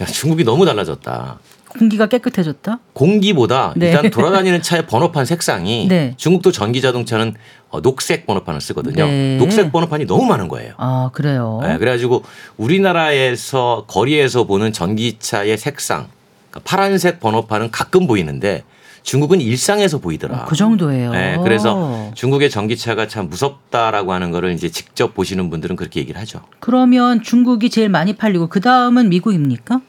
야, 0.00 0.04
중국이 0.04 0.42
너무 0.42 0.66
달라졌다. 0.66 1.38
공기가 1.70 2.06
깨끗해졌다? 2.06 2.78
공기보다 2.92 3.72
네. 3.76 3.88
일단 3.88 4.10
돌아다니는 4.10 4.62
차의 4.62 4.86
번호판 4.86 5.24
색상이 5.24 5.86
네. 5.88 6.14
중국도 6.16 6.52
전기 6.52 6.80
자동차는 6.80 7.34
어, 7.70 7.80
녹색 7.80 8.26
번호판을 8.26 8.60
쓰거든요. 8.60 9.06
네. 9.06 9.36
녹색 9.38 9.70
번호판이 9.70 10.06
너무 10.06 10.26
많은 10.26 10.48
거예요. 10.48 10.74
아 10.76 11.10
그래요. 11.12 11.60
네, 11.62 11.78
그래가지고 11.78 12.24
우리나라에서 12.56 13.84
거리에서 13.86 14.44
보는 14.44 14.72
전기차의 14.72 15.56
색상, 15.56 16.08
그러니까 16.50 16.68
파란색 16.68 17.20
번호판은 17.20 17.70
가끔 17.70 18.06
보이는데 18.06 18.64
중국은 19.02 19.40
일상에서 19.40 19.98
보이더라. 19.98 20.38
어, 20.38 20.44
그 20.46 20.56
정도예요. 20.56 21.12
네, 21.12 21.38
그래서 21.42 22.10
중국의 22.14 22.50
전기차가 22.50 23.08
참 23.08 23.28
무섭다라고 23.30 24.12
하는 24.12 24.30
거를 24.30 24.52
이제 24.52 24.68
직접 24.68 25.14
보시는 25.14 25.48
분들은 25.48 25.76
그렇게 25.76 26.00
얘기를 26.00 26.20
하죠. 26.20 26.40
그러면 26.58 27.22
중국이 27.22 27.70
제일 27.70 27.88
많이 27.88 28.14
팔리고 28.14 28.48
그 28.48 28.60
다음은 28.60 29.08
미국입니까? 29.08 29.80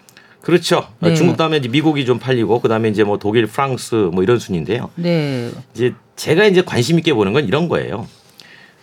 그렇죠. 0.42 0.88
네. 1.00 1.14
중국 1.16 1.38
다음에 1.38 1.58
이제 1.58 1.68
미국이 1.68 2.06
좀 2.06 2.20
팔리고 2.20 2.62
그다음에 2.62 2.90
이제 2.90 3.04
뭐 3.04 3.18
독일, 3.18 3.46
프랑스 3.46 3.96
뭐 3.96 4.24
이런 4.24 4.40
순인데요. 4.40 4.90
네. 4.96 5.52
이제 5.74 5.94
제가 6.16 6.46
이제 6.46 6.62
관심 6.62 6.98
있게 6.98 7.14
보는 7.14 7.34
건 7.34 7.48
이런 7.48 7.70
거예요. 7.70 8.08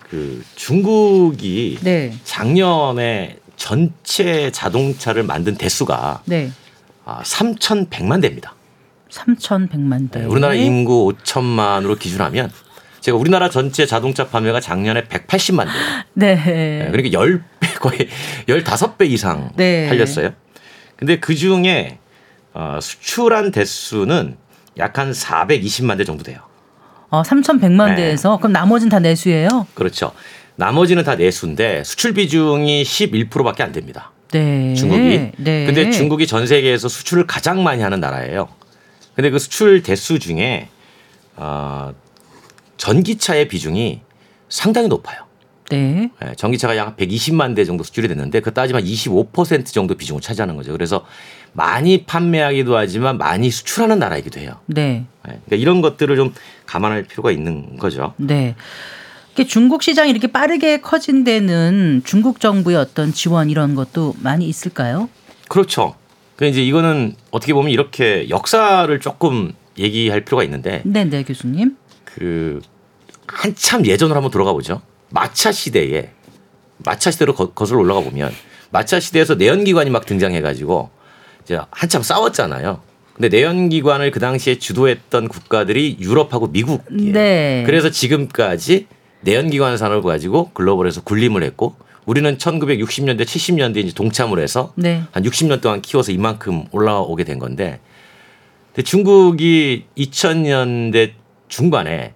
그 0.08 0.42
중국이 0.54 1.78
네. 1.82 2.14
작년에 2.24 3.38
전체 3.56 4.50
자동차를 4.50 5.24
만든 5.24 5.56
대수가 5.56 6.22
네. 6.26 6.50
아, 7.04 7.22
3,100만 7.22 8.22
대입니다. 8.22 8.54
3,100만 9.10 10.10
대. 10.10 10.20
네, 10.20 10.26
우리나라 10.26 10.54
인구 10.54 11.12
5천만으로 11.12 11.98
기준하면 11.98 12.50
제가 13.00 13.16
우리나라 13.16 13.48
전체 13.48 13.86
자동차 13.86 14.28
판매가 14.28 14.60
작년에 14.60 15.04
180만 15.04 15.66
대. 15.66 15.72
네. 16.14 16.34
네. 16.36 16.88
그러니까 16.90 17.18
10배 17.18 17.80
거의 17.80 18.08
15배 18.46 19.10
이상 19.10 19.50
네. 19.56 19.88
팔렸어요. 19.88 20.32
근데 20.98 21.18
그 21.20 21.34
중에 21.34 21.98
어, 22.52 22.78
수출한 22.82 23.52
대수는 23.52 24.36
약 24.78 24.98
한 24.98 25.12
420만 25.12 25.96
대 25.96 26.04
정도 26.04 26.24
돼요. 26.24 26.40
어, 27.10 27.22
3,100만 27.22 27.90
네. 27.90 27.96
대에서 27.96 28.36
그럼 28.38 28.52
나머지는 28.52 28.90
다 28.90 28.98
내수예요? 28.98 29.66
그렇죠. 29.74 30.12
나머지는 30.56 31.04
다 31.04 31.14
내수인데 31.14 31.84
수출 31.84 32.12
비중이 32.14 32.82
11%밖에 32.82 33.62
안 33.62 33.72
됩니다. 33.72 34.10
네. 34.32 34.74
중국이. 34.74 35.30
네. 35.36 35.66
근데 35.66 35.90
중국이 35.90 36.26
전 36.26 36.46
세계에서 36.46 36.88
수출을 36.88 37.26
가장 37.26 37.62
많이 37.62 37.82
하는 37.82 38.00
나라예요. 38.00 38.48
근데 39.14 39.30
그 39.30 39.38
수출 39.38 39.82
대수 39.82 40.18
중에 40.18 40.68
어, 41.36 41.94
전기차의 42.76 43.48
비중이 43.48 44.00
상당히 44.48 44.88
높아요. 44.88 45.27
네. 45.70 46.10
네. 46.20 46.34
전기차가 46.36 46.76
약 46.76 46.96
120만 46.96 47.54
대 47.54 47.64
정도 47.64 47.84
수출이 47.84 48.08
됐는데 48.08 48.40
그 48.40 48.52
따지면 48.52 48.84
25% 48.84 49.66
정도 49.66 49.94
비중을 49.94 50.20
차지하는 50.20 50.56
거죠. 50.56 50.72
그래서 50.72 51.04
많이 51.52 52.04
판매하기도 52.04 52.76
하지만 52.76 53.18
많이 53.18 53.50
수출하는 53.50 53.98
나라이기도 53.98 54.40
해요. 54.40 54.60
네. 54.66 55.04
네. 55.26 55.40
그러니까 55.44 55.56
이런 55.56 55.80
것들을 55.80 56.14
좀 56.16 56.32
감안할 56.66 57.04
필요가 57.04 57.30
있는 57.30 57.76
거죠. 57.76 58.14
네. 58.16 58.54
중국 59.46 59.84
시장이 59.84 60.10
이렇게 60.10 60.26
빠르게 60.26 60.80
커진 60.80 61.22
데는 61.22 62.02
중국 62.04 62.40
정부의 62.40 62.76
어떤 62.76 63.12
지원 63.12 63.50
이런 63.50 63.76
것도 63.76 64.14
많이 64.20 64.48
있을까요? 64.48 65.08
그렇죠. 65.48 65.94
그 66.34 66.44
이제 66.44 66.62
이거는 66.62 67.14
어떻게 67.30 67.52
보면 67.52 67.70
이렇게 67.70 68.28
역사를 68.30 68.98
조금 69.00 69.52
얘기할 69.78 70.24
필요가 70.24 70.42
있는데. 70.42 70.82
네, 70.84 71.04
네, 71.04 71.22
교수님. 71.22 71.76
그 72.04 72.60
한참 73.28 73.86
예전으로 73.86 74.16
한번 74.16 74.32
돌아가 74.32 74.52
보죠. 74.52 74.82
마차 75.10 75.52
시대에 75.52 76.10
마차 76.78 77.10
시대로 77.10 77.34
거, 77.34 77.52
거슬러 77.52 77.80
올라가 77.80 78.00
보면 78.00 78.32
마차 78.70 79.00
시대에서 79.00 79.34
내연기관이 79.34 79.90
막 79.90 80.06
등장해가지고 80.06 80.90
이제 81.44 81.58
한참 81.70 82.02
싸웠잖아요. 82.02 82.80
근데 83.14 83.28
내연기관을 83.28 84.12
그 84.12 84.20
당시에 84.20 84.58
주도했던 84.58 85.28
국가들이 85.28 85.96
유럽하고 85.98 86.48
미국이에요. 86.48 87.12
네. 87.12 87.64
그래서 87.66 87.90
지금까지 87.90 88.86
내연기관 89.22 89.76
산업을 89.76 90.08
가지고 90.08 90.50
글로벌에서 90.52 91.02
군림을 91.02 91.42
했고 91.42 91.74
우리는 92.06 92.38
1960년대 92.38 93.22
70년대 93.22 93.78
이제 93.78 93.92
동참을 93.92 94.38
해서 94.38 94.72
네. 94.76 95.02
한 95.10 95.24
60년 95.24 95.60
동안 95.60 95.82
키워서 95.82 96.12
이만큼 96.12 96.64
올라오게 96.70 97.24
된 97.24 97.40
건데 97.40 97.80
근데 98.68 98.82
중국이 98.82 99.86
2000년대 99.98 101.10
중반에 101.48 102.14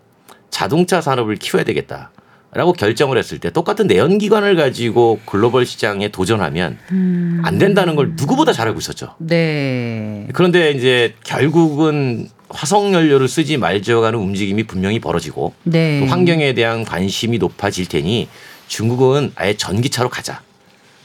자동차 0.51 1.01
산업을 1.01 1.35
키워야 1.37 1.65
되겠다. 1.65 2.12
라고 2.55 2.75
결정을 2.75 3.17
했을 3.17 3.39
때 3.39 3.51
똑같은 3.51 3.87
내연기관을 3.87 4.57
가지고 4.57 5.21
글로벌 5.25 5.65
시장에 5.65 6.09
도전하면 6.09 6.79
음. 6.91 7.41
안 7.45 7.57
된다는 7.57 7.97
걸 7.97 8.13
누구보다 8.15 8.53
잘 8.53 8.67
알고 8.69 8.79
있었죠. 8.79 9.15
네. 9.19 10.29
그런데 10.35 10.73
이제 10.73 11.15
결국은 11.25 12.29
화석 12.51 12.93
연료를 12.93 13.27
쓰지 13.27 13.57
말자가는 13.57 14.19
움직임이 14.19 14.65
분명히 14.65 14.99
벌어지고 15.01 15.55
네. 15.63 16.01
또 16.01 16.07
환경에 16.07 16.53
대한 16.53 16.85
관심이 16.85 17.39
높아질 17.39 17.87
테니 17.89 18.29
중국은 18.69 19.33
아예 19.35 19.57
전기차로 19.57 20.11
가자. 20.11 20.43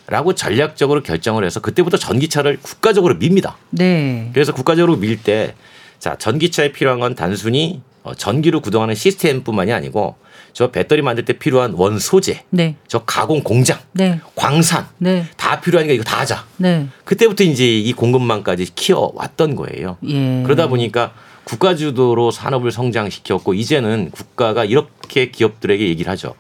라고 0.10 0.34
전략적으로 0.34 1.04
결정을 1.04 1.44
해서 1.44 1.60
그때부터 1.60 1.98
전기차를 1.98 2.60
국가적으로 2.62 3.16
밉니다. 3.16 3.58
네. 3.72 4.30
그래서 4.34 4.54
국가적으로 4.54 4.96
밀 4.98 5.22
때 5.22 5.54
자, 6.00 6.16
전기차에 6.18 6.72
필요한 6.72 7.00
건 7.00 7.16
단순히 7.16 7.82
어, 8.04 8.14
전기로 8.14 8.62
구동하는 8.62 8.96
시스템뿐만이 8.96 9.74
아니고 9.74 10.16
저 10.58 10.72
배터리 10.72 11.04
만들 11.04 11.24
때 11.24 11.34
필요한 11.34 11.74
원 11.74 12.00
소재, 12.00 12.44
네. 12.50 12.78
저 12.88 13.04
가공 13.04 13.44
공장, 13.44 13.78
네. 13.92 14.20
광산 14.34 14.88
네. 14.98 15.28
다 15.38 15.62
필요하니까 15.62 15.94
이거 15.94 16.04
다 16.04 16.22
하자. 16.22 16.48
네. 16.58 16.88
그때부터 17.06 17.44
이제 17.44 17.78
이 17.78 17.94
공급망까지 17.94 18.74
키워 18.74 19.12
왔던 19.14 19.56
거예요. 19.56 19.98
예. 20.08 20.42
그러다 20.42 20.68
보니까 20.68 21.14
국가 21.44 21.76
주도로 21.76 22.32
산업을 22.32 22.72
성장시켰고 22.72 23.54
이제는 23.54 24.10
국가가 24.10 24.66
이렇게 24.66 25.30
기업들에게 25.30 25.90
얘기를 25.90 26.12
하죠. 26.14 26.34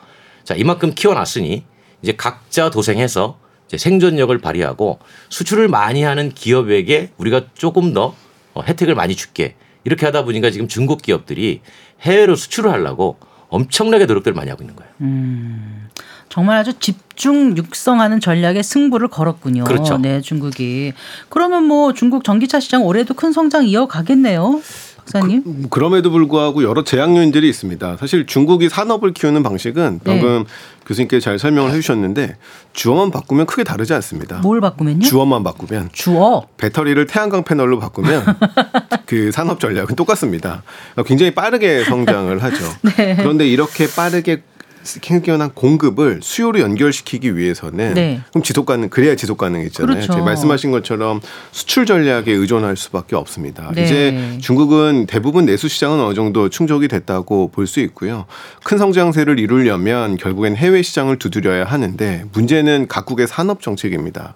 자 0.43 0.55
이만큼 0.55 0.95
키워놨으니 0.95 1.63
이제 2.01 2.15
각자 2.17 2.71
도생해서 2.71 3.37
이제 3.67 3.77
생존력을 3.77 4.35
발휘하고 4.39 4.97
수출을 5.29 5.67
많이 5.67 6.01
하는 6.01 6.31
기업에게 6.31 7.11
우리가 7.17 7.49
조금 7.53 7.93
더 7.93 8.15
어, 8.55 8.63
혜택을 8.63 8.95
많이 8.95 9.15
줄게. 9.15 9.53
이렇게 9.83 10.07
하다 10.07 10.23
보니까 10.23 10.49
지금 10.49 10.67
중국 10.67 11.03
기업들이 11.03 11.61
해외로 12.01 12.35
수출을 12.35 12.71
하려고 12.71 13.19
엄청나게 13.49 14.05
노력들을 14.05 14.35
많이 14.35 14.49
하고 14.49 14.63
있는 14.63 14.75
거예요. 14.75 14.91
음, 15.01 15.87
정말 16.29 16.57
아주 16.57 16.73
집중 16.79 17.55
육성하는 17.55 18.19
전략에 18.19 18.61
승부를 18.61 19.07
걸었군요. 19.07 19.63
그렇죠. 19.63 19.97
네, 19.97 20.21
중국이. 20.21 20.93
그러면 21.29 21.63
뭐 21.63 21.93
중국 21.93 22.23
전기차 22.23 22.59
시장 22.59 22.85
올해도 22.85 23.13
큰 23.13 23.31
성장 23.31 23.65
이어가겠네요. 23.65 24.61
박사님. 25.11 25.69
그, 25.69 25.79
럼에도 25.79 26.11
불구하고 26.11 26.63
여러 26.63 26.83
제약 26.83 27.15
요인들이 27.15 27.47
있습니다. 27.49 27.97
사실 27.97 28.25
중국이 28.25 28.69
산업을 28.69 29.13
키우는 29.13 29.43
방식은 29.43 30.01
네. 30.03 30.11
방금 30.11 30.43
네. 30.43 30.49
교수님께 30.85 31.19
잘 31.19 31.39
설명을 31.39 31.71
해주셨는데 31.71 32.37
주어만 32.73 33.11
바꾸면 33.11 33.45
크게 33.45 33.63
다르지 33.63 33.93
않습니다. 33.93 34.37
뭘 34.39 34.61
바꾸면요? 34.61 34.99
주어만 34.99 35.43
바꾸면. 35.43 35.89
주어. 35.93 36.47
배터리를 36.57 37.05
태양광 37.07 37.43
패널로 37.43 37.79
바꾸면 37.79 38.23
그 39.05 39.31
산업 39.31 39.59
전략은 39.59 39.95
똑같습니다. 39.95 40.63
굉장히 41.05 41.31
빠르게 41.31 41.83
성장을 41.83 42.41
하죠. 42.43 42.65
네. 42.97 43.15
그런데 43.15 43.47
이렇게 43.47 43.87
빠르게 43.87 44.43
생겨난 44.87 45.51
공급을 45.53 46.21
수요로 46.23 46.59
연결시키기 46.61 47.37
위해서는 47.37 47.93
네. 47.93 48.21
그럼 48.31 48.43
지속 48.43 48.65
가능 48.65 48.89
그래야 48.89 49.15
지속 49.15 49.37
가능했잖아요. 49.37 50.05
그렇죠. 50.07 50.23
말씀하신 50.23 50.71
것처럼 50.71 51.21
수출 51.51 51.85
전략에 51.85 52.31
의존할 52.31 52.75
수밖에 52.75 53.15
없습니다. 53.15 53.71
네. 53.75 53.83
이제 53.83 54.37
중국은 54.41 55.05
대부분 55.05 55.45
내수 55.45 55.67
시장은 55.67 55.99
어느 55.99 56.15
정도 56.15 56.49
충족이 56.49 56.87
됐다고 56.87 57.51
볼 57.51 57.67
수 57.67 57.81
있고요. 57.81 58.25
큰 58.63 58.77
성장세를 58.77 59.39
이루려면 59.39 60.15
결국엔 60.15 60.55
해외 60.55 60.81
시장을 60.81 61.19
두드려야 61.19 61.65
하는데 61.65 62.23
문제는 62.31 62.87
각국의 62.87 63.27
산업 63.27 63.61
정책입니다. 63.61 64.35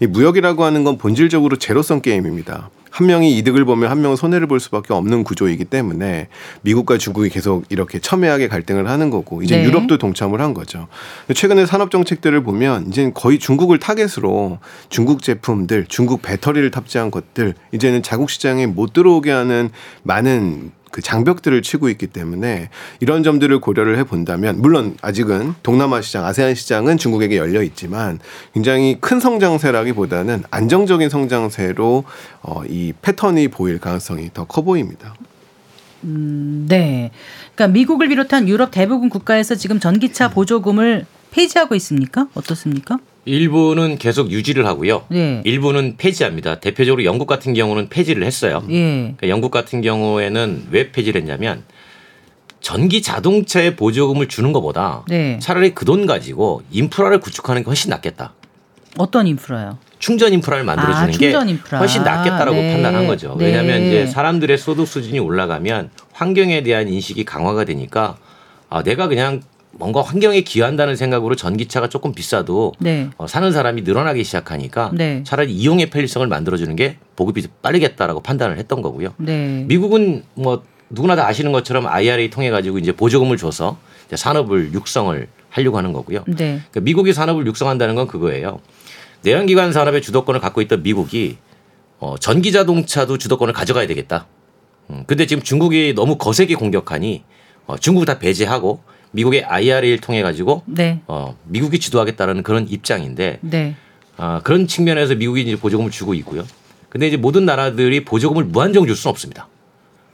이 0.00 0.06
무역이라고 0.06 0.64
하는 0.64 0.82
건 0.82 0.98
본질적으로 0.98 1.56
제로성 1.56 2.00
게임입니다. 2.00 2.70
한 2.92 3.06
명이 3.06 3.36
이득을 3.38 3.64
보면 3.64 3.90
한 3.90 4.02
명은 4.02 4.16
손해를 4.16 4.46
볼 4.46 4.60
수밖에 4.60 4.92
없는 4.92 5.24
구조이기 5.24 5.64
때문에 5.64 6.28
미국과 6.60 6.98
중국이 6.98 7.30
계속 7.30 7.64
이렇게 7.70 7.98
첨예하게 7.98 8.48
갈등을 8.48 8.86
하는 8.86 9.08
거고 9.08 9.42
이제 9.42 9.56
네. 9.56 9.64
유럽도 9.64 9.96
동참을 9.96 10.42
한 10.42 10.52
거죠. 10.52 10.88
최근에 11.34 11.64
산업 11.64 11.90
정책들을 11.90 12.42
보면 12.42 12.88
이제 12.88 13.10
거의 13.14 13.38
중국을 13.38 13.78
타겟으로 13.78 14.58
중국 14.90 15.22
제품들, 15.22 15.86
중국 15.88 16.20
배터리를 16.20 16.70
탑재한 16.70 17.10
것들 17.10 17.54
이제는 17.72 18.02
자국 18.02 18.28
시장에 18.28 18.66
못 18.66 18.92
들어오게 18.92 19.30
하는 19.30 19.70
많은 20.02 20.72
그 20.92 21.00
장벽들을 21.02 21.60
치고 21.62 21.88
있기 21.88 22.06
때문에 22.06 22.68
이런 23.00 23.24
점들을 23.24 23.58
고려를 23.60 23.98
해 23.98 24.04
본다면 24.04 24.60
물론 24.60 24.94
아직은 25.02 25.54
동남아 25.64 26.00
시장, 26.02 26.24
아세안 26.24 26.54
시장은 26.54 26.98
중국에게 26.98 27.38
열려 27.38 27.62
있지만 27.62 28.20
굉장히 28.54 28.98
큰 29.00 29.18
성장세라기보다는 29.18 30.44
안정적인 30.50 31.08
성장세로 31.08 32.04
어, 32.42 32.62
이 32.68 32.92
패턴이 33.02 33.48
보일 33.48 33.80
가능성이 33.80 34.30
더 34.32 34.44
커 34.44 34.60
보입니다. 34.62 35.14
음, 36.04 36.66
네. 36.68 37.10
그러니까 37.54 37.72
미국을 37.72 38.08
비롯한 38.08 38.48
유럽 38.48 38.70
대부분 38.70 39.08
국가에서 39.08 39.54
지금 39.54 39.80
전기차 39.80 40.28
보조금을 40.30 41.06
폐지하고 41.30 41.74
있습니까? 41.76 42.28
어떻습니까? 42.34 42.98
일부는 43.24 43.98
계속 43.98 44.30
유지를 44.30 44.66
하고요. 44.66 45.04
네. 45.08 45.42
일부는 45.44 45.94
폐지합니다. 45.96 46.58
대표적으로 46.60 47.04
영국 47.04 47.26
같은 47.26 47.54
경우는 47.54 47.88
폐지를 47.88 48.24
했어요. 48.24 48.64
예. 48.70 48.74
그러니까 48.80 49.28
영국 49.28 49.50
같은 49.50 49.80
경우에는 49.80 50.66
왜 50.70 50.90
폐지를 50.90 51.20
했냐면 51.20 51.62
전기 52.60 53.02
자동차에 53.02 53.76
보조금을 53.76 54.28
주는 54.28 54.52
것보다 54.52 55.04
네. 55.08 55.38
차라리 55.40 55.74
그 55.74 55.84
돈 55.84 56.06
가지고 56.06 56.62
인프라를 56.70 57.20
구축하는 57.20 57.62
게 57.62 57.66
훨씬 57.66 57.90
낫겠다. 57.90 58.34
어떤 58.98 59.26
인프라요? 59.26 59.78
충전 59.98 60.32
인프라를 60.32 60.64
만들어주는 60.64 61.08
아, 61.14 61.16
게 61.16 61.30
인프라. 61.50 61.78
훨씬 61.78 62.02
낫겠다라고 62.02 62.56
네. 62.56 62.72
판단한 62.72 63.06
거죠. 63.06 63.36
네. 63.38 63.46
왜냐하면 63.46 63.82
이제 63.86 64.06
사람들의 64.06 64.58
소득 64.58 64.86
수준이 64.86 65.18
올라가면 65.20 65.90
환경에 66.12 66.62
대한 66.62 66.88
인식이 66.88 67.24
강화가 67.24 67.64
되니까 67.64 68.16
아, 68.68 68.82
내가 68.82 69.06
그냥 69.06 69.42
뭔가 69.82 70.00
환경에 70.00 70.42
기여한다는 70.42 70.94
생각으로 70.94 71.34
전기차가 71.34 71.88
조금 71.88 72.14
비싸도 72.14 72.74
네. 72.78 73.10
어, 73.16 73.26
사는 73.26 73.50
사람이 73.50 73.82
늘어나기 73.82 74.22
시작하니까 74.22 74.92
네. 74.94 75.24
차라리 75.24 75.52
이용의 75.52 75.90
편리성을 75.90 76.24
만들어주는 76.24 76.76
게 76.76 76.98
보급이 77.16 77.44
빠르겠다라고 77.62 78.20
판단을 78.20 78.58
했던 78.58 78.80
거고요. 78.80 79.12
네. 79.16 79.64
미국은 79.66 80.22
뭐 80.34 80.62
누구나 80.88 81.16
다 81.16 81.26
아시는 81.26 81.50
것처럼 81.50 81.88
IRA 81.88 82.30
통해 82.30 82.50
가지고 82.50 82.78
이제 82.78 82.92
보조금을 82.92 83.36
줘서 83.36 83.76
이제 84.06 84.14
산업을 84.14 84.72
육성을 84.72 85.26
하려고 85.50 85.78
하는 85.78 85.92
거고요. 85.92 86.22
네. 86.28 86.60
그러니까 86.70 86.80
미국이 86.80 87.12
산업을 87.12 87.44
육성한다는 87.48 87.96
건 87.96 88.06
그거예요. 88.06 88.60
내연기관 89.24 89.72
산업의 89.72 90.00
주도권을 90.00 90.40
갖고 90.40 90.60
있던 90.60 90.84
미국이 90.84 91.38
어, 91.98 92.14
전기 92.18 92.52
자동차도 92.52 93.18
주도권을 93.18 93.52
가져가야 93.52 93.88
되겠다. 93.88 94.26
음, 94.90 95.02
근데 95.08 95.26
지금 95.26 95.42
중국이 95.42 95.94
너무 95.96 96.18
거세게 96.18 96.54
공격하니 96.54 97.24
어, 97.66 97.76
중국을 97.76 98.06
다 98.06 98.20
배제하고 98.20 98.80
미국의 99.12 99.44
IRA를 99.44 99.98
통해 99.98 100.22
가지고 100.22 100.62
네. 100.66 101.00
어, 101.06 101.36
미국이 101.44 101.78
주도하겠다라는 101.78 102.42
그런 102.42 102.68
입장인데 102.68 103.38
네. 103.42 103.76
아, 104.16 104.40
그런 104.42 104.66
측면에서 104.66 105.14
미국이 105.14 105.42
이제 105.42 105.56
보조금을 105.56 105.90
주고 105.90 106.14
있고요. 106.14 106.44
근데 106.88 107.06
이제 107.08 107.16
모든 107.16 107.46
나라들이 107.46 108.04
보조금을 108.04 108.44
무한정 108.44 108.86
줄 108.86 108.96
수는 108.96 109.10
없습니다. 109.10 109.48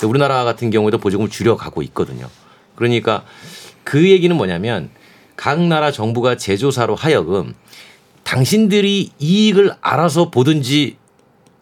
우리나라 0.04 0.44
같은 0.44 0.70
경우에도 0.70 0.98
보조금을 0.98 1.30
줄여가고 1.30 1.82
있거든요. 1.82 2.28
그러니까 2.76 3.24
그 3.82 4.08
얘기는 4.08 4.34
뭐냐면 4.36 4.90
각 5.34 5.60
나라 5.60 5.90
정부가 5.90 6.36
제조사로 6.36 6.94
하여금 6.94 7.54
당신들이 8.22 9.10
이익을 9.18 9.74
알아서 9.80 10.30
보든지 10.30 10.96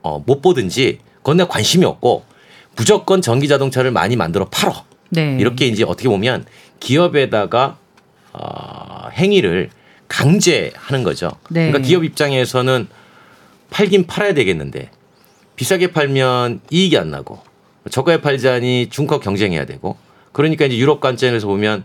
어, 0.02 0.22
못 0.24 0.42
보든지 0.42 0.98
그건 1.18 1.38
내가 1.38 1.48
관심이 1.48 1.84
없고 1.84 2.24
무조건 2.76 3.22
전기 3.22 3.48
자동차를 3.48 3.90
많이 3.90 4.16
만들어 4.16 4.46
팔어. 4.46 4.84
네. 5.08 5.36
이렇게 5.40 5.66
이제 5.66 5.84
어떻게 5.84 6.08
보면 6.08 6.44
기업에다가 6.80 7.78
어, 8.32 9.08
행위를 9.12 9.70
강제하는 10.08 11.02
거죠. 11.02 11.32
네. 11.50 11.68
그러니까 11.68 11.78
기업 11.86 12.04
입장에서는 12.04 12.86
팔긴 13.70 14.06
팔아야 14.06 14.34
되겠는데 14.34 14.90
비싸게 15.56 15.92
팔면 15.92 16.60
이익이 16.70 16.96
안 16.98 17.10
나고 17.10 17.40
저가에 17.90 18.20
팔자니 18.20 18.88
중국 18.90 19.20
경쟁해야 19.22 19.64
되고 19.64 19.96
그러니까 20.32 20.66
이제 20.66 20.76
유럽 20.76 21.00
관점에서 21.00 21.46
보면 21.46 21.84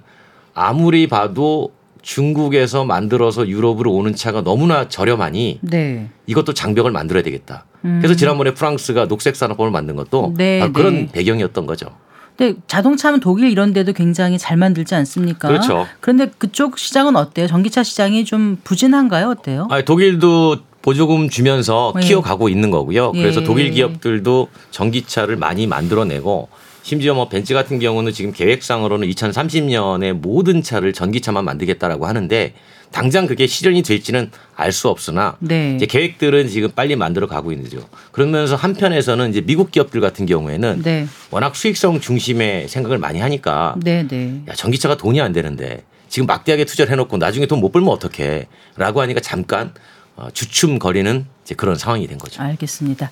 아무리 0.54 1.08
봐도 1.08 1.72
중국에서 2.02 2.84
만들어서 2.84 3.48
유럽으로 3.48 3.94
오는 3.94 4.16
차가 4.16 4.42
너무나 4.42 4.90
저렴하니 4.90 5.60
네. 5.62 6.10
이것도 6.26 6.54
장벽을 6.54 6.92
만들어야 6.92 7.24
되겠다. 7.24 7.66
음. 7.86 8.00
그래서 8.02 8.16
지난번에 8.16 8.54
프랑스가 8.54 9.08
녹색 9.08 9.36
산업법을 9.36 9.72
만든 9.72 9.96
것도 9.96 10.34
네, 10.38 10.68
그런 10.74 11.06
네. 11.06 11.12
배경이었던 11.12 11.66
거죠. 11.66 11.96
근데 12.42 12.60
자동차는 12.66 13.20
독일 13.20 13.52
이런 13.52 13.72
데도 13.72 13.94
굉장히 13.94 14.40
잘 14.40 14.58
만들지 14.58 14.96
않습니까? 14.96 15.48
그렇죠. 15.48 15.88
그런데 16.00 16.32
그쪽 16.40 16.80
시장은 16.80 17.16
어때요? 17.16 17.46
전기차 17.46 17.84
시장이 17.84 18.26
좀 18.26 18.58
부진한가요? 18.64 19.30
어때요? 19.30 19.68
아, 19.70 19.84
독일도 19.84 20.58
보조금 20.82 21.30
주면서 21.30 21.94
네. 21.96 22.02
키워가고 22.02 22.50
있는 22.50 22.72
거고요. 22.72 23.12
그래서 23.12 23.42
예. 23.42 23.46
독일 23.46 23.70
기업들도 23.70 24.48
전기차를 24.72 25.36
많이 25.36 25.68
만들어내고 25.68 26.50
심지어 26.82 27.14
뭐 27.14 27.30
벤츠 27.30 27.54
같은 27.54 27.78
경우는 27.78 28.12
지금 28.12 28.32
계획상으로는 28.34 29.08
2030년에 29.08 30.14
모든 30.14 30.64
차를 30.64 30.94
전기차만 30.94 31.46
만들겠다라고 31.46 32.08
하는데 32.08 32.56
당장 32.92 33.26
그게 33.26 33.48
실현이 33.48 33.84
될지는 33.84 34.32
알 34.56 34.72
수 34.72 34.90
없으나 34.90 35.36
네. 35.40 35.76
이제 35.76 35.86
계획들은 35.86 36.48
지금 36.48 36.70
빨리 36.72 36.96
만들어 36.96 37.28
가고 37.28 37.52
있는죠. 37.52 37.88
그러면서 38.12 38.56
한편에서는 38.56 39.30
이제 39.32 39.42
미국 39.42 39.72
기업들 39.72 40.02
같은 40.02 40.26
경우에는 40.26 40.82
네. 40.84 41.08
워낙 41.32 41.56
수익성 41.56 42.00
중심의 42.00 42.68
생각을 42.68 42.98
많이 42.98 43.20
하니까 43.20 43.76
네, 43.82 44.08
네. 44.08 44.42
야 44.48 44.54
전기차가 44.54 44.98
돈이 44.98 45.20
안 45.22 45.34
되는데 45.34 45.84
지금 46.10 46.26
막대하게 46.28 46.66
투자를 46.66 46.92
해놓고 46.92 47.18
나중에 47.18 47.46
돈 47.48 47.60
못 47.60 47.72
벌면 47.72 47.90
어떡해?라고 47.90 49.02
하니까 49.02 49.20
잠깐 49.22 49.74
어, 50.16 50.28
주춤거리는 50.34 51.26
이제 51.44 51.56
그런 51.56 51.76
상황이 51.76 52.06
된 52.08 52.18
거죠. 52.18 52.42
알겠습니다. 52.42 53.10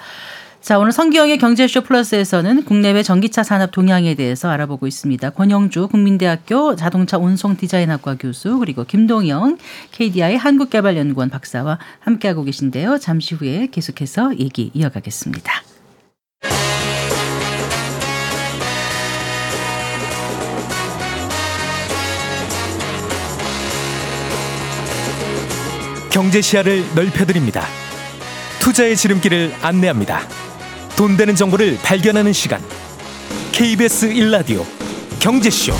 자, 0.62 0.78
오늘 0.78 0.91
성기영의 0.91 1.38
경제쇼 1.38 1.82
플러스에서는 1.82 2.63
국내외 2.65 3.02
전기차 3.02 3.43
산업 3.43 3.72
동향에 3.72 4.13
대해서 4.15 4.50
알아보고 4.50 4.88
있습니다. 4.88 5.30
권영주 5.32 5.88
국민대학교 5.88 6.76
자동차 6.76 7.17
운송 7.17 7.56
디자인학과 7.56 8.17
교수 8.19 8.60
그리고 8.60 8.84
김동영 8.84 9.58
KDI 9.91 10.36
한국개발연구원 10.36 11.30
박사와 11.30 11.80
함께하고 12.02 12.43
계신데요. 12.43 13.00
잠시 13.00 13.36
후에 13.36 13.69
계속해서 13.72 14.38
얘기 14.38 14.69
이어가겠습니다. 14.74 15.52
경제 26.12 26.41
시야를 26.41 26.84
넓혀드립니다. 26.95 27.63
투자의 28.60 28.98
지름길을 28.98 29.54
안내합니다. 29.62 30.49
돈 31.00 31.16
되는 31.16 31.34
정보를 31.34 31.78
발견하는 31.82 32.34
시간. 32.34 32.62
KBS 33.54 34.10
1라디오 34.10 34.66
경제쇼. 35.22 35.72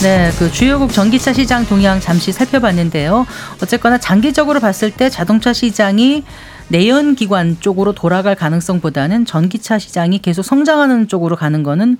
네, 0.00 0.30
그 0.38 0.52
주요국 0.52 0.92
전기차 0.92 1.32
시장 1.32 1.66
동향 1.66 1.98
잠시 1.98 2.30
살펴봤는데요. 2.30 3.26
어쨌거나 3.60 3.98
장기적으로 3.98 4.60
봤을 4.60 4.92
때 4.92 5.10
자동차 5.10 5.52
시장이 5.52 6.22
내연 6.68 7.16
기관 7.16 7.58
쪽으로 7.58 7.94
돌아갈 7.94 8.36
가능성보다는 8.36 9.24
전기차 9.24 9.80
시장이 9.80 10.20
계속 10.20 10.42
성장하는 10.44 11.08
쪽으로 11.08 11.34
가는 11.34 11.64
거는 11.64 11.98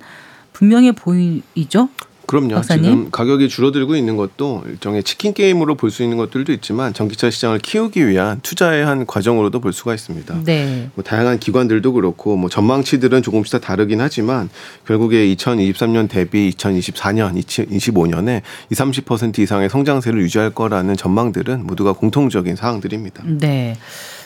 분명해 0.53 0.93
보이죠. 0.93 1.89
그럼요. 2.29 2.55
박사님? 2.55 2.83
지금 2.83 3.11
가격이 3.11 3.49
줄어들고 3.49 3.95
있는 3.95 4.15
것도 4.15 4.63
일종의 4.67 5.03
치킨 5.03 5.33
게임으로 5.33 5.73
볼 5.75 5.89
수 5.89 6.03
있는 6.03 6.17
것들도 6.17 6.53
있지만 6.53 6.93
전기차 6.93 7.31
시장을 7.31 7.57
키우기 7.57 8.07
위한 8.07 8.39
투자의 8.43 8.85
한 8.85 9.07
과정으로도 9.07 9.59
볼 9.59 9.73
수가 9.73 9.95
있습니다. 9.95 10.43
네. 10.43 10.89
뭐 10.93 11.03
다양한 11.03 11.39
기관들도 11.39 11.93
그렇고 11.93 12.37
뭐 12.37 12.49
전망치들은 12.51 13.23
조금씩 13.23 13.53
다 13.53 13.59
다르긴 13.59 14.01
하지만 14.01 14.49
결국에 14.85 15.25
2023년 15.33 16.07
대비 16.07 16.51
2024년, 16.51 17.43
2025년에 17.43 18.43
20, 18.69 19.05
30% 19.05 19.39
이상의 19.39 19.69
성장세를 19.69 20.21
유지할 20.21 20.51
거라는 20.51 20.95
전망들은 20.95 21.65
모두가 21.65 21.93
공통적인 21.93 22.55
사항들입니다. 22.55 23.23
네. 23.25 23.75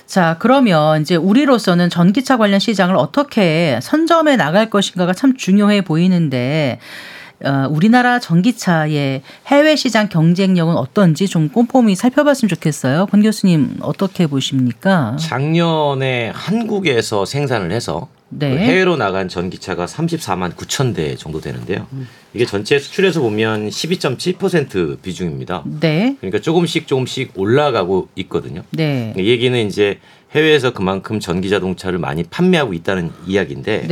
자, 0.06 0.36
그러면 0.40 1.02
이제 1.02 1.16
우리로서는 1.16 1.90
전기차 1.90 2.36
관련 2.38 2.60
시장을 2.60 2.96
어떻게 2.98 3.80
선점해 3.82 4.36
나갈 4.36 4.70
것인가가 4.70 5.14
참 5.14 5.36
중요해 5.38 5.84
보이는데 5.84 6.80
어, 7.44 7.68
우리나라 7.70 8.20
전기차의 8.20 9.22
해외 9.48 9.76
시장 9.76 10.08
경쟁력은 10.08 10.76
어떤지 10.76 11.28
좀 11.28 11.50
꼼꼼히 11.50 11.96
살펴봤으면 11.96 12.50
좋겠어요. 12.50 13.08
권 13.08 13.22
교수님 13.22 13.78
어떻게 13.82 14.28
보십니까? 14.28 15.18
작년에 15.20 16.32
한국에서 16.34 17.26
생산을 17.26 17.72
해서 17.72 18.08
네. 18.30 18.50
그 18.50 18.58
해외로 18.58 18.96
나간 18.96 19.28
전기차가 19.30 19.86
34만 19.86 20.56
9천 20.56 20.96
대 20.96 21.16
정도 21.16 21.40
되는데요. 21.40 21.86
이게 22.34 22.46
전체 22.46 22.80
수출에서 22.80 23.22
보면 23.22 23.70
12.7% 23.70 25.02
비중입니다. 25.02 25.64
네. 25.80 26.16
그러니까 26.20 26.40
조금씩 26.40 26.88
조금씩 26.88 27.34
올라가고 27.36 28.08
있거든요. 28.16 28.64
네. 28.72 29.14
이 29.18 29.28
얘기는 29.28 29.68
이제 29.68 30.00
해외에서 30.34 30.74
그만큼 30.74 31.20
전기 31.20 31.50
자동차를 31.50 32.00
많이 32.00 32.24
판매하고 32.24 32.74
있다는 32.74 33.12
이야기인데 33.28 33.84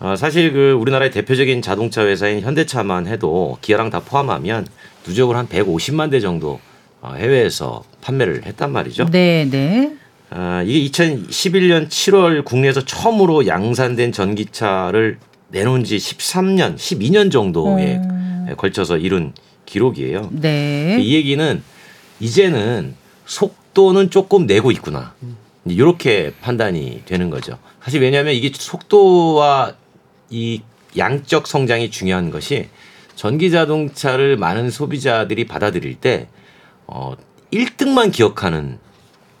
네. 0.00 0.06
어, 0.06 0.16
사실 0.16 0.52
그 0.52 0.72
우리나라의 0.72 1.10
대표적인 1.10 1.62
자동차 1.62 2.04
회사인 2.04 2.40
현대차만 2.40 3.06
해도 3.06 3.58
기아랑 3.60 3.90
다 3.90 4.00
포함하면 4.00 4.66
누적으로 5.06 5.38
한 5.38 5.48
150만 5.48 6.10
대 6.10 6.20
정도 6.20 6.60
어, 7.00 7.14
해외에서 7.16 7.84
판매를 8.00 8.44
했단 8.46 8.72
말이죠. 8.72 9.06
네, 9.10 9.46
네. 9.50 9.94
아, 10.30 10.62
이게 10.66 10.90
2011년 10.90 11.88
7월 11.88 12.44
국내에서 12.44 12.84
처음으로 12.84 13.46
양산된 13.46 14.12
전기차를 14.12 15.18
내놓은 15.48 15.84
지 15.84 15.96
13년, 15.96 16.76
12년 16.76 17.30
정도에 17.30 17.96
음. 17.96 18.54
걸쳐서 18.56 18.96
이룬 18.96 19.32
기록이에요. 19.66 20.30
네. 20.32 20.98
이 21.00 21.14
얘기는 21.14 21.62
이제는 22.20 22.94
속도는 23.26 24.10
조금 24.10 24.46
내고 24.46 24.70
있구나. 24.70 25.14
이렇게 25.66 26.32
판단이 26.40 27.02
되는 27.06 27.30
거죠. 27.30 27.58
사실 27.82 28.02
왜냐하면 28.02 28.34
이게 28.34 28.50
속도와 28.52 29.74
이 30.30 30.62
양적 30.96 31.46
성장이 31.46 31.90
중요한 31.90 32.30
것이 32.30 32.68
전기 33.16 33.50
자동차를 33.50 34.36
많은 34.36 34.70
소비자들이 34.70 35.46
받아들일 35.46 35.94
때 35.96 36.28
어, 36.86 37.14
1등만 37.52 38.12
기억하는 38.12 38.78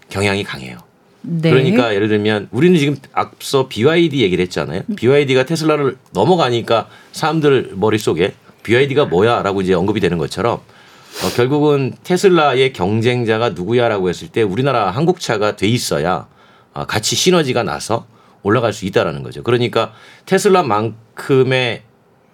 경향이 0.08 0.44
강해요. 0.44 0.78
네. 1.22 1.50
그러니까 1.50 1.94
예를 1.94 2.08
들면 2.08 2.48
우리는 2.50 2.78
지금 2.78 2.96
앞서 3.12 3.66
BYD 3.68 4.22
얘기를 4.22 4.42
했잖아요. 4.44 4.82
BYD가 4.96 5.44
테슬라를 5.46 5.96
넘어가니까 6.12 6.88
사람들 7.12 7.72
머릿속에 7.74 8.34
BYD가 8.62 9.06
뭐야라고 9.06 9.62
이제 9.62 9.74
언급이 9.74 10.00
되는 10.00 10.18
것처럼 10.18 10.54
어, 10.54 11.28
결국은 11.36 11.94
테슬라의 12.02 12.72
경쟁자가 12.72 13.50
누구야라고 13.50 14.08
했을 14.08 14.28
때 14.28 14.42
우리나라 14.42 14.90
한국차가 14.90 15.56
돼 15.56 15.66
있어야 15.66 16.26
어, 16.74 16.84
같이 16.86 17.16
시너지가 17.16 17.62
나서 17.62 18.06
올라갈 18.44 18.72
수 18.72 18.84
있다라는 18.86 19.24
거죠. 19.24 19.42
그러니까 19.42 19.92
테슬라만큼의 20.26 21.82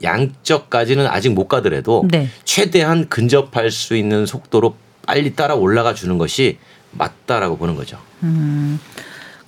양적까지는 0.02 1.06
아직 1.06 1.30
못 1.30 1.46
가더라도 1.48 2.06
네. 2.10 2.28
최대한 2.44 3.08
근접할 3.08 3.70
수 3.70 3.96
있는 3.96 4.26
속도로 4.26 4.74
빨리 5.06 5.34
따라 5.34 5.54
올라가 5.54 5.94
주는 5.94 6.18
것이 6.18 6.58
맞다라고 6.92 7.56
보는 7.58 7.74
거죠. 7.76 7.98
음, 8.22 8.80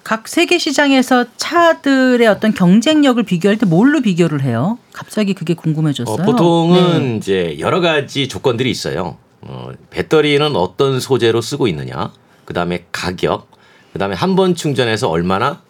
각 0.05 0.29
세계 0.29 0.59
시장에서 0.59 1.27
차들의 1.37 2.27
어떤 2.29 2.53
경쟁력을 2.55 3.23
비교할 3.23 3.57
때 3.59 3.67
뭘로 3.67 4.01
비교를 4.01 4.43
해요? 4.43 4.79
갑자기 4.93 5.33
그게 5.35 5.55
궁금해졌어요. 5.55 6.23
어, 6.23 6.25
보통은 6.25 7.03
네. 7.13 7.17
이제 7.17 7.57
여러 7.59 7.81
가지 7.81 8.29
조건들이 8.29 8.71
있어요. 8.71 9.17
어, 9.41 9.71
배터리는 9.91 10.55
어떤 10.55 11.01
소재로 11.01 11.41
쓰고 11.41 11.67
있느냐, 11.69 12.13
그 12.45 12.53
다음에 12.55 12.85
가격, 12.93 13.49
그 13.93 13.99
다음에 13.99 14.15
한 14.15 14.37
번 14.37 14.55
충전해서 14.55 15.09
얼마나 15.09 15.63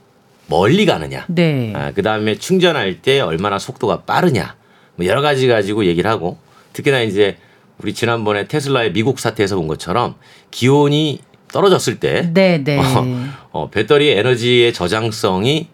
멀리 0.53 0.85
가느냐, 0.85 1.25
네. 1.29 1.73
아, 1.75 1.93
그 1.95 2.03
다음에 2.03 2.35
충전할 2.37 3.01
때 3.01 3.21
얼마나 3.21 3.59
속도가 3.59 4.03
빠르냐, 4.03 4.55
뭐 4.97 5.07
여러 5.07 5.23
가지 5.23 5.49
가지고 5.49 5.87
얘기를 5.87 6.11
하고 6.11 6.37
특히나 6.75 7.01
이제 7.01 7.38
우리 7.79 7.95
지난번에 7.95 8.47
테슬라의 8.47 8.93
미국 8.93 9.19
사태에서 9.19 9.57
본 9.57 9.67
것처럼 9.67 10.15
기온이 10.51 11.21
떨어졌을 11.53 11.99
때 11.99 12.31
네, 12.35 12.62
네. 12.62 12.79
어, 12.79 13.07
어, 13.51 13.71
배터리 13.71 14.11
에너지의 14.11 14.75
저장성이 14.75 15.69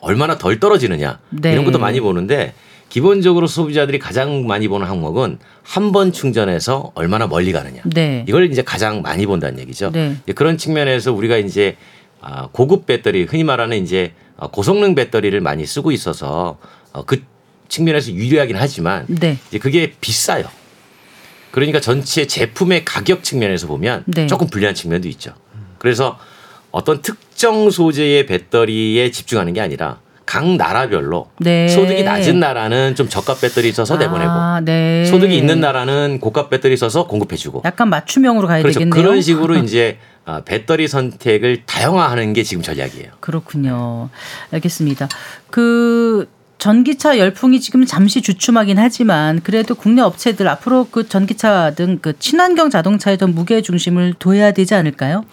얼마나 0.00 0.36
덜 0.36 0.58
떨어지느냐 0.58 1.20
네. 1.30 1.52
이런 1.52 1.64
것도 1.64 1.78
많이 1.78 2.00
보는데 2.00 2.54
기본적으로 2.88 3.46
소비자들이 3.46 3.98
가장 3.98 4.46
많이 4.46 4.68
보는 4.68 4.86
항목은 4.86 5.38
한 5.62 5.92
번 5.92 6.12
충전해서 6.12 6.90
얼마나 6.94 7.26
멀리 7.26 7.52
가느냐 7.52 7.82
네. 7.84 8.24
이걸 8.28 8.50
이제 8.50 8.62
가장 8.62 9.00
많이 9.00 9.26
본다는 9.26 9.60
얘기죠. 9.60 9.90
네. 9.92 10.16
그런 10.34 10.58
측면에서 10.58 11.12
우리가 11.12 11.36
이제 11.38 11.76
아, 12.20 12.48
고급 12.52 12.86
배터리 12.86 13.24
흔히 13.24 13.44
말하는 13.44 13.82
이제 13.82 14.12
어, 14.12 14.23
고성능 14.52 14.94
배터리를 14.94 15.38
많이 15.40 15.66
쓰고 15.66 15.92
있어서 15.92 16.58
어, 16.92 17.04
그 17.04 17.22
측면에서 17.68 18.12
유리하긴 18.12 18.56
하지만 18.56 19.06
네. 19.08 19.38
이제 19.48 19.58
그게 19.58 19.94
비싸요. 20.00 20.44
그러니까 21.50 21.80
전체 21.80 22.26
제품의 22.26 22.84
가격 22.84 23.22
측면에서 23.22 23.66
보면 23.66 24.04
네. 24.06 24.26
조금 24.26 24.48
불리한 24.48 24.74
측면도 24.74 25.08
있죠. 25.08 25.34
그래서 25.78 26.18
어떤 26.70 27.00
특정 27.00 27.70
소재의 27.70 28.26
배터리에 28.26 29.10
집중하는 29.12 29.52
게 29.52 29.60
아니라 29.60 30.00
각 30.26 30.46
나라별로 30.56 31.28
네. 31.38 31.68
소득이 31.68 32.02
낮은 32.02 32.40
나라는 32.40 32.94
좀 32.94 33.08
저가 33.08 33.34
배터리 33.36 33.72
써서 33.72 33.96
내보내고 33.96 34.30
아, 34.30 34.60
네. 34.64 35.04
소득이 35.04 35.36
있는 35.36 35.60
나라는 35.60 36.18
고가 36.20 36.48
배터리 36.48 36.76
써서 36.76 37.06
공급해주고 37.06 37.62
약간 37.64 37.88
맞춤형으로 37.90 38.46
가야 38.48 38.62
그렇죠. 38.62 38.78
되겠네요. 38.80 39.02
그런 39.02 39.20
식으로 39.20 39.56
이제 39.64 39.98
아, 40.24 40.40
배터리 40.44 40.88
선택을 40.88 41.64
다양화하는 41.66 42.32
게 42.32 42.42
지금 42.42 42.62
전략이에요. 42.62 43.08
그렇군요. 43.20 44.08
알겠습니다. 44.52 45.08
그 45.50 46.28
전기차 46.56 47.18
열풍이 47.18 47.60
지금 47.60 47.84
잠시 47.84 48.22
주춤하긴 48.22 48.78
하지만 48.78 49.40
그래도 49.42 49.74
국내 49.74 50.00
업체들 50.00 50.48
앞으로 50.48 50.88
그 50.90 51.06
전기차 51.08 51.72
등 51.76 51.98
그 52.00 52.18
친환경 52.18 52.70
자동차에 52.70 53.18
좀 53.18 53.34
무게 53.34 53.60
중심을 53.60 54.14
둬야 54.18 54.52
되지 54.52 54.74
않을까요? 54.74 55.24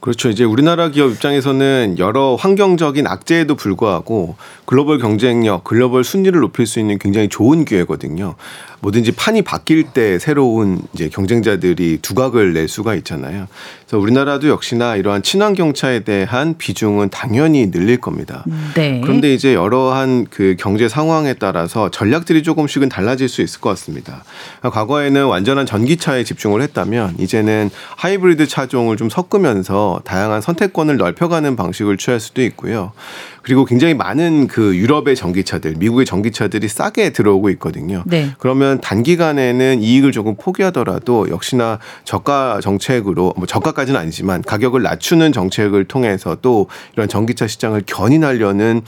그렇죠. 0.00 0.30
이제 0.30 0.44
우리나라 0.44 0.88
기업 0.88 1.12
입장에서는 1.12 1.96
여러 1.98 2.34
환경적인 2.34 3.06
악재에도 3.06 3.54
불구하고 3.54 4.36
글로벌 4.64 4.98
경쟁력, 4.98 5.62
글로벌 5.64 6.04
순위를 6.04 6.40
높일 6.40 6.66
수 6.66 6.80
있는 6.80 6.98
굉장히 6.98 7.28
좋은 7.28 7.66
기회거든요. 7.66 8.34
뭐든지 8.80 9.12
판이 9.12 9.42
바뀔 9.42 9.84
때 9.84 10.18
새로운 10.18 10.80
이제 10.92 11.08
경쟁자들이 11.08 11.98
두각을 12.02 12.52
낼 12.52 12.68
수가 12.68 12.94
있잖아요. 12.96 13.46
그래서 13.86 13.98
우리나라도 13.98 14.48
역시나 14.48 14.96
이러한 14.96 15.22
친환경차에 15.22 16.00
대한 16.00 16.56
비중은 16.56 17.10
당연히 17.10 17.70
늘릴 17.70 17.98
겁니다. 17.98 18.44
네. 18.74 19.00
그런데 19.02 19.34
이제 19.34 19.54
여러한 19.54 20.26
그 20.30 20.56
경제 20.58 20.88
상황에 20.88 21.34
따라서 21.34 21.90
전략들이 21.90 22.42
조금씩은 22.42 22.88
달라질 22.88 23.28
수 23.28 23.42
있을 23.42 23.60
것 23.60 23.70
같습니다. 23.70 24.24
과거에는 24.62 25.26
완전한 25.26 25.66
전기차에 25.66 26.24
집중을 26.24 26.62
했다면 26.62 27.16
이제는 27.18 27.70
하이브리드 27.96 28.46
차종을 28.46 28.96
좀 28.96 29.10
섞으면서 29.10 30.00
다양한 30.04 30.40
선택권을 30.40 30.96
넓혀가는 30.96 31.56
방식을 31.56 31.96
취할 31.96 32.20
수도 32.20 32.42
있고요. 32.42 32.92
그리고 33.42 33.64
굉장히 33.64 33.94
많은 33.94 34.46
그 34.46 34.76
유럽의 34.76 35.16
전기차들, 35.16 35.74
미국의 35.78 36.06
전기차들이 36.06 36.68
싸게 36.68 37.10
들어오고 37.10 37.50
있거든요. 37.50 38.02
네. 38.06 38.32
그러면 38.38 38.80
단기간에는 38.80 39.82
이익을 39.82 40.12
조금 40.12 40.36
포기하더라도 40.36 41.28
역시나 41.30 41.78
저가 42.04 42.60
정책으로 42.62 43.34
뭐 43.36 43.46
저가까지는 43.46 43.98
아니지만 43.98 44.42
가격을 44.42 44.82
낮추는 44.82 45.32
정책을 45.32 45.84
통해서 45.84 46.36
또 46.42 46.68
이런 46.94 47.08
전기차 47.08 47.46
시장을 47.46 47.82
견인하려는 47.86 48.82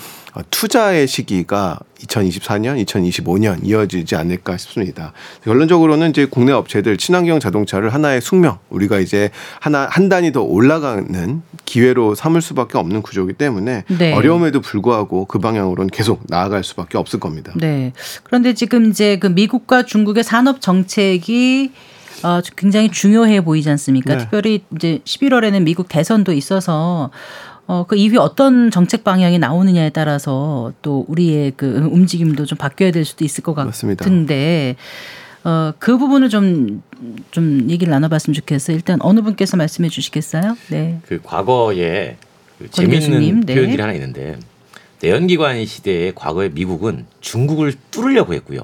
투자의 0.51 1.07
시기가 1.07 1.79
2024년, 2.07 2.85
2025년 2.85 3.59
이어지지 3.62 4.17
않을까 4.17 4.57
싶습니다. 4.57 5.12
결론적으로는 5.45 6.11
이제 6.11 6.25
국내 6.25 6.53
업체들 6.53 6.97
친환경 6.97 7.38
자동차를 7.38 7.91
하나의 7.91 8.21
숙명, 8.21 8.59
우리가 8.71 8.99
이제 8.99 9.31
하나 9.61 9.87
한 9.91 10.09
단위 10.09 10.33
더 10.33 10.43
올라가는 10.43 11.43
기회로 11.65 12.15
삼을 12.15 12.41
수밖에 12.41 12.79
없는 12.79 13.03
구조이기 13.03 13.35
때문에 13.35 13.85
네. 13.99 14.12
어려움 14.15 14.42
에도 14.47 14.61
불구하고 14.61 15.25
그 15.27 15.39
방향으로는 15.39 15.91
계속 15.91 16.23
나아갈 16.29 16.65
수밖에 16.65 16.99
없을 16.99 17.21
겁니다. 17.21 17.53
네. 17.57 17.93
그런데 18.23 18.55
지금 18.55 18.91
이제 18.91 19.19
그 19.19 19.27
미국과 19.27 19.85
중국의 19.85 20.25
산업 20.25 20.61
정책이 20.61 21.73
어, 22.25 22.41
굉장히 22.57 22.91
중요해 22.91 23.43
보이지 23.45 23.69
않습니까? 23.71 24.15
네. 24.15 24.19
특별히 24.19 24.63
이제 24.77 25.01
11월에는 25.05 25.63
미국 25.63 25.89
대선도 25.89 26.33
있어서 26.33 27.11
어, 27.67 27.85
그 27.87 27.97
이후에 27.97 28.19
어떤 28.19 28.71
정책 28.71 29.05
방향이 29.05 29.39
나오느냐에 29.39 29.91
따라서 29.91 30.73
또 30.83 31.05
우리의 31.09 31.53
그 31.57 31.89
움직임도 31.91 32.47
좀 32.47 32.59
바뀌어야 32.59 32.91
될 32.91 33.05
수도 33.05 33.25
있을 33.25 33.43
것 33.43 33.55
맞습니다. 33.55 34.05
같은데 34.05 34.77
어, 35.45 35.73
그 35.79 35.99
부분을 35.99 36.29
좀, 36.29 36.83
좀 37.31 37.67
얘기를 37.69 37.90
나눠봤으면 37.90 38.35
좋겠어요. 38.35 38.77
일단 38.77 38.99
어느 39.03 39.21
분께서 39.23 39.57
말씀해 39.57 39.88
주시겠어요? 39.88 40.57
네. 40.71 41.01
그 41.07 41.21
과거에 41.23 42.17
그 42.63 42.71
재미있는 42.71 43.40
네. 43.40 43.54
표현들이 43.54 43.81
하나 43.81 43.92
있는데 43.94 44.38
내연기관 45.00 45.65
시대에 45.67 46.13
과거에 46.15 46.48
미국은 46.48 47.06
중국을 47.21 47.75
뚫으려고 47.90 48.35
했고요. 48.35 48.60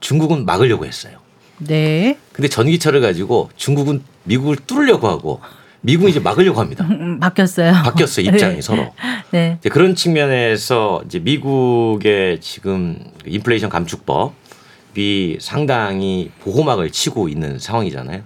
중국은 0.00 0.44
막으려고 0.44 0.86
했어요. 0.86 1.18
네. 1.58 2.16
근데 2.32 2.48
전기차를 2.48 3.00
가지고 3.00 3.50
중국은 3.56 4.02
미국을 4.24 4.56
뚫으려고 4.56 5.08
하고 5.08 5.40
미국이 5.80 6.10
이제 6.10 6.20
막으려고 6.20 6.60
합니다. 6.60 6.84
음, 6.88 6.92
음, 7.00 7.20
바뀌었어요. 7.20 7.72
바뀌었어요 7.72 8.26
입장이 8.26 8.56
네. 8.56 8.60
서로. 8.60 8.92
네. 9.30 9.58
그런 9.70 9.94
측면에서 9.94 11.02
이제 11.06 11.18
미국의 11.18 12.40
지금 12.40 12.98
인플레이션 13.26 13.68
감축법이 13.70 15.38
상당히 15.40 16.30
보호막을 16.40 16.90
치고 16.90 17.28
있는 17.28 17.58
상황이잖아요. 17.58 18.22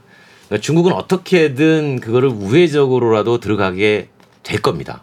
그러니까 0.48 0.62
중국은 0.62 0.92
어떻게든 0.92 2.00
그거를 2.00 2.28
우회적으로라도 2.28 3.40
들어가게 3.40 4.08
될 4.42 4.60
겁니다. 4.60 5.02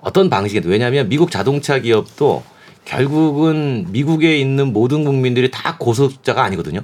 어떤 0.00 0.28
방식이든 0.28 0.70
왜냐하면 0.70 1.08
미국 1.08 1.30
자동차 1.30 1.78
기업도 1.78 2.42
결국은 2.84 3.86
미국에 3.90 4.38
있는 4.38 4.72
모든 4.72 5.04
국민들이 5.04 5.50
다 5.50 5.76
고소자가 5.78 6.42
아니거든요. 6.44 6.80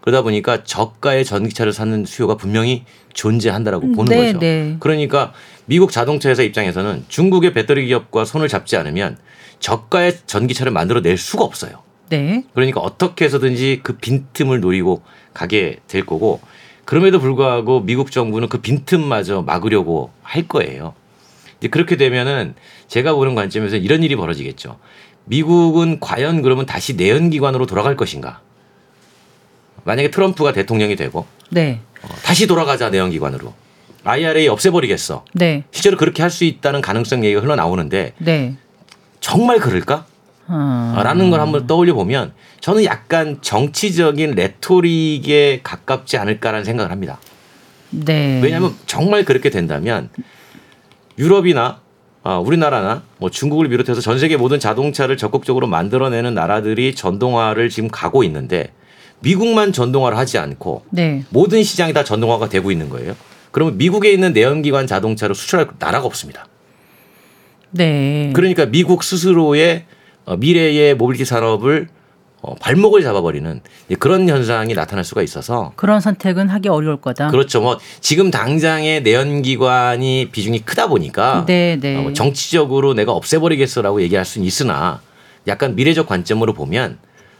그러다 0.00 0.22
보니까 0.22 0.64
저가의 0.64 1.24
전기차를 1.24 1.72
사는 1.72 2.04
수요가 2.04 2.36
분명히 2.36 2.84
존재한다라고 3.14 3.92
보는 3.92 4.04
네, 4.04 4.26
거죠. 4.26 4.38
네. 4.38 4.76
그러니까 4.78 5.32
미국 5.64 5.90
자동차 5.90 6.28
회사 6.28 6.42
입장에서는 6.42 7.06
중국의 7.08 7.54
배터리 7.54 7.86
기업과 7.86 8.26
손을 8.26 8.48
잡지 8.48 8.76
않으면 8.76 9.16
저가의 9.60 10.18
전기차를 10.26 10.72
만들어낼 10.72 11.16
수가 11.16 11.44
없어요. 11.44 11.82
네. 12.10 12.44
그러니까 12.52 12.80
어떻게 12.80 13.24
해서든지 13.24 13.80
그 13.82 13.96
빈틈을 13.96 14.60
노리고 14.60 15.02
가게 15.32 15.78
될 15.88 16.04
거고 16.04 16.40
그럼에도 16.84 17.18
불구하고 17.18 17.80
미국 17.80 18.10
정부는 18.10 18.48
그 18.48 18.58
빈틈마저 18.58 19.42
막으려고 19.42 20.10
할 20.22 20.46
거예요. 20.46 20.94
이제 21.64 21.68
그렇게 21.70 21.96
되면은 21.96 22.54
제가 22.88 23.14
보는 23.14 23.34
관점에서 23.34 23.76
이런 23.76 24.02
일이 24.02 24.16
벌어지겠죠. 24.16 24.78
미국은 25.24 25.98
과연 25.98 26.42
그러면 26.42 26.66
다시 26.66 26.94
내연기관으로 26.94 27.64
돌아갈 27.64 27.96
것인가? 27.96 28.42
만약에 29.84 30.10
트럼프가 30.10 30.52
대통령이 30.52 30.94
되고 30.96 31.26
네. 31.48 31.80
어, 32.02 32.08
다시 32.22 32.46
돌아가자 32.46 32.90
내연기관으로 32.90 33.54
IRA 34.04 34.48
없애버리겠어. 34.48 35.24
네. 35.32 35.64
실제로 35.70 35.96
그렇게 35.96 36.20
할 36.20 36.30
수 36.30 36.44
있다는 36.44 36.82
가능성 36.82 37.24
얘기가 37.24 37.40
흘러나오는데 37.40 38.12
네. 38.18 38.56
정말 39.20 39.58
그럴까? 39.58 40.04
아. 40.46 41.00
라는 41.02 41.30
걸 41.30 41.40
한번 41.40 41.66
떠올려 41.66 41.94
보면 41.94 42.34
저는 42.60 42.84
약간 42.84 43.38
정치적인 43.40 44.32
레토릭에 44.32 45.60
가깝지 45.62 46.18
않을까라는 46.18 46.66
생각을 46.66 46.90
합니다. 46.90 47.18
네. 47.88 48.40
왜냐하면 48.42 48.74
정말 48.84 49.24
그렇게 49.24 49.48
된다면 49.48 50.10
유럽이나 51.18 51.80
어, 52.22 52.42
우리나라나 52.44 53.02
뭐 53.18 53.30
중국을 53.30 53.68
비롯해서 53.68 54.00
전 54.00 54.18
세계 54.18 54.36
모든 54.36 54.58
자동차를 54.58 55.16
적극적으로 55.16 55.66
만들어내는 55.66 56.34
나라들이 56.34 56.94
전동화를 56.94 57.68
지금 57.68 57.90
가고 57.90 58.24
있는데 58.24 58.72
미국만 59.20 59.72
전동화를 59.72 60.16
하지 60.16 60.38
않고 60.38 60.84
네. 60.90 61.24
모든 61.28 61.62
시장이 61.62 61.92
다 61.92 62.02
전동화가 62.02 62.48
되고 62.48 62.70
있는 62.70 62.88
거예요. 62.88 63.14
그러면 63.50 63.76
미국에 63.76 64.10
있는 64.10 64.32
내연기관 64.32 64.86
자동차를 64.86 65.34
수출할 65.34 65.68
나라가 65.78 66.06
없습니다. 66.06 66.46
네. 67.70 68.32
그러니까 68.34 68.66
미국 68.66 69.04
스스로의 69.04 69.84
어, 70.24 70.36
미래의 70.36 70.94
모빌티 70.94 71.24
산업을 71.24 71.88
어, 72.46 72.54
발목을 72.56 73.02
잡아버리는 73.02 73.62
그런 73.98 74.28
현상이 74.28 74.74
나타날 74.74 75.02
수가 75.02 75.22
있어서 75.22 75.72
그런 75.76 76.02
선택은 76.02 76.50
하기 76.50 76.68
어려울 76.68 77.00
거다. 77.00 77.28
그렇죠. 77.28 77.62
뭐 77.62 77.78
지금 78.00 78.30
당장의 78.30 79.02
내연기관이 79.02 80.28
비중이 80.30 80.60
크다 80.60 80.88
보니까 80.88 81.46
네, 81.46 81.78
네. 81.80 81.96
어, 81.96 82.02
뭐 82.02 82.12
정치적으로 82.12 82.92
내가 82.92 83.12
없애버리겠어라고 83.12 84.02
얘기할 84.02 84.26
수는 84.26 84.46
있으나 84.46 85.00
약간 85.46 85.74
미래적 85.74 86.06
관점으로 86.06 86.52
보면 86.52 86.98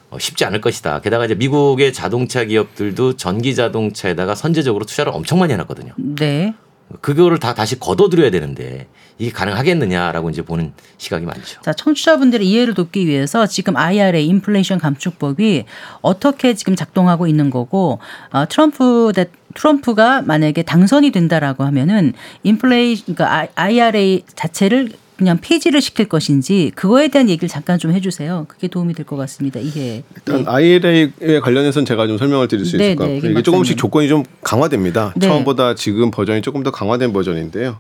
어, 0.08 0.18
쉽지 0.18 0.46
않을 0.46 0.62
것이다. 0.62 1.00
게다가 1.00 1.26
이제 1.26 1.34
미국의 1.34 1.92
자동차 1.92 2.44
기업들도 2.44 3.16
전기 3.16 3.54
자동차에다가 3.54 4.34
선제적으로 4.34 4.86
투자를 4.86 5.12
엄청 5.14 5.38
많이 5.38 5.52
해놨거든요. 5.52 5.92
네. 5.98 6.54
그거를 7.00 7.38
다 7.38 7.54
다시 7.54 7.78
걷어들여야 7.78 8.30
되는데 8.30 8.86
이게 9.18 9.30
가능하겠느냐라고 9.30 10.30
이제 10.30 10.42
보는 10.42 10.72
시각이 10.98 11.24
많죠. 11.24 11.60
자, 11.62 11.72
청취자분들의 11.72 12.48
이해를 12.48 12.74
돕기 12.74 13.06
위해서 13.06 13.46
지금 13.46 13.76
IRA 13.76 14.26
인플레이션 14.26 14.78
감축법이 14.78 15.64
어떻게 16.00 16.54
지금 16.54 16.74
작동하고 16.74 17.26
있는 17.26 17.50
거고 17.50 18.00
어, 18.32 18.46
트럼프 18.48 19.12
대 19.14 19.26
트럼프가 19.54 20.22
만약에 20.22 20.62
당선이 20.62 21.12
된다라고 21.12 21.62
하면은 21.64 22.12
인플레이 22.42 23.02
그러니까 23.02 23.46
IRA 23.54 24.24
자체를 24.34 24.90
그냥 25.16 25.38
폐지를 25.40 25.80
시킬 25.80 26.08
것인지 26.08 26.72
그거에 26.74 27.06
대한 27.08 27.28
얘기를 27.28 27.48
잠깐 27.48 27.78
좀 27.78 27.92
해주세요. 27.92 28.46
그게 28.48 28.66
도움이 28.68 28.94
될 28.94 29.04
것 29.06 29.16
같습니다. 29.16 29.60
이게 29.60 30.02
일단 30.16 30.44
네. 30.44 30.50
IRA에 30.50 31.40
관련해서는 31.40 31.86
제가 31.86 32.06
좀 32.06 32.18
설명을 32.18 32.48
드릴 32.48 32.64
수 32.64 32.76
네, 32.76 32.86
있을 32.86 32.96
것 32.96 33.06
네, 33.06 33.14
같고요. 33.14 33.30
이게 33.30 33.42
조금씩 33.42 33.76
조건이 33.76 34.08
좀 34.08 34.24
강화됩니다. 34.42 35.12
네. 35.16 35.28
처음보다 35.28 35.74
지금 35.76 36.10
버전이 36.10 36.42
조금 36.42 36.62
더 36.62 36.70
강화된 36.70 37.12
버전인데요. 37.12 37.78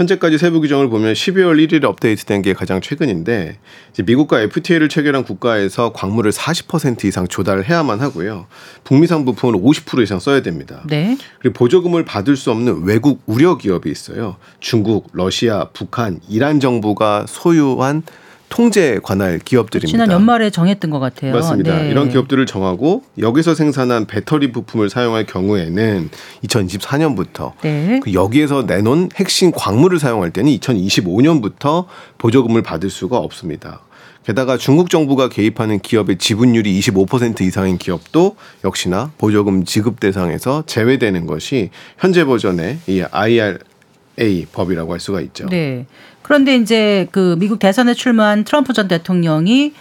현재까지 0.00 0.38
세부 0.38 0.62
규정을 0.62 0.88
보면 0.88 1.12
12월 1.12 1.62
1일에 1.62 1.84
업데이트된 1.84 2.40
게 2.40 2.54
가장 2.54 2.80
최근인데 2.80 3.58
미국과 4.02 4.40
FTA를 4.40 4.88
체결한 4.88 5.24
국가에서 5.24 5.92
광물을 5.92 6.32
40% 6.32 7.04
이상 7.04 7.28
조달을 7.28 7.68
해야만 7.68 8.00
하고요. 8.00 8.46
북미산 8.84 9.26
부품을 9.26 9.60
50% 9.60 10.02
이상 10.02 10.18
써야 10.18 10.40
됩니다. 10.40 10.82
네. 10.86 11.18
그리고 11.40 11.52
보조금을 11.52 12.06
받을 12.06 12.36
수 12.36 12.50
없는 12.50 12.84
외국 12.84 13.20
우려 13.26 13.58
기업이 13.58 13.90
있어요. 13.90 14.36
중국, 14.58 15.10
러시아, 15.12 15.68
북한, 15.74 16.20
이란 16.30 16.60
정부가 16.60 17.26
소유한 17.28 18.02
통제 18.50 19.00
관할 19.02 19.38
기업들입니다. 19.38 19.90
지난 19.90 20.10
연말에 20.10 20.50
정했던 20.50 20.90
것 20.90 20.98
같아요. 20.98 21.32
맞습니다. 21.32 21.78
네. 21.78 21.90
이런 21.90 22.10
기업들을 22.10 22.44
정하고 22.44 23.04
여기서 23.18 23.54
생산한 23.54 24.06
배터리 24.06 24.52
부품을 24.52 24.90
사용할 24.90 25.24
경우에는 25.24 26.10
2024년부터 26.44 27.52
네. 27.62 28.00
그 28.02 28.12
여기에서 28.12 28.64
내놓은 28.64 29.10
핵심 29.14 29.52
광물을 29.52 29.98
사용할 29.98 30.32
때는 30.32 30.52
2025년부터 30.58 31.86
보조금을 32.18 32.62
받을 32.62 32.90
수가 32.90 33.16
없습니다. 33.16 33.80
게다가 34.26 34.58
중국 34.58 34.90
정부가 34.90 35.28
개입하는 35.28 35.78
기업의 35.78 36.18
지분율이 36.18 36.78
25% 36.80 37.40
이상인 37.42 37.78
기업도 37.78 38.36
역시나 38.64 39.12
보조금 39.16 39.64
지급 39.64 39.98
대상에서 40.00 40.64
제외되는 40.66 41.26
것이 41.26 41.70
현재 41.98 42.24
버전의 42.24 42.78
이 42.88 43.02
IRA 43.10 44.46
법이라고 44.52 44.92
할 44.92 45.00
수가 45.00 45.20
있죠. 45.22 45.46
네. 45.46 45.86
그런데 46.30 46.54
이제 46.54 47.08
그 47.10 47.34
미국 47.40 47.58
대선에 47.58 47.92
출마한 47.92 48.44
트럼프 48.44 48.72
전 48.72 48.86
대통령이 48.86 49.72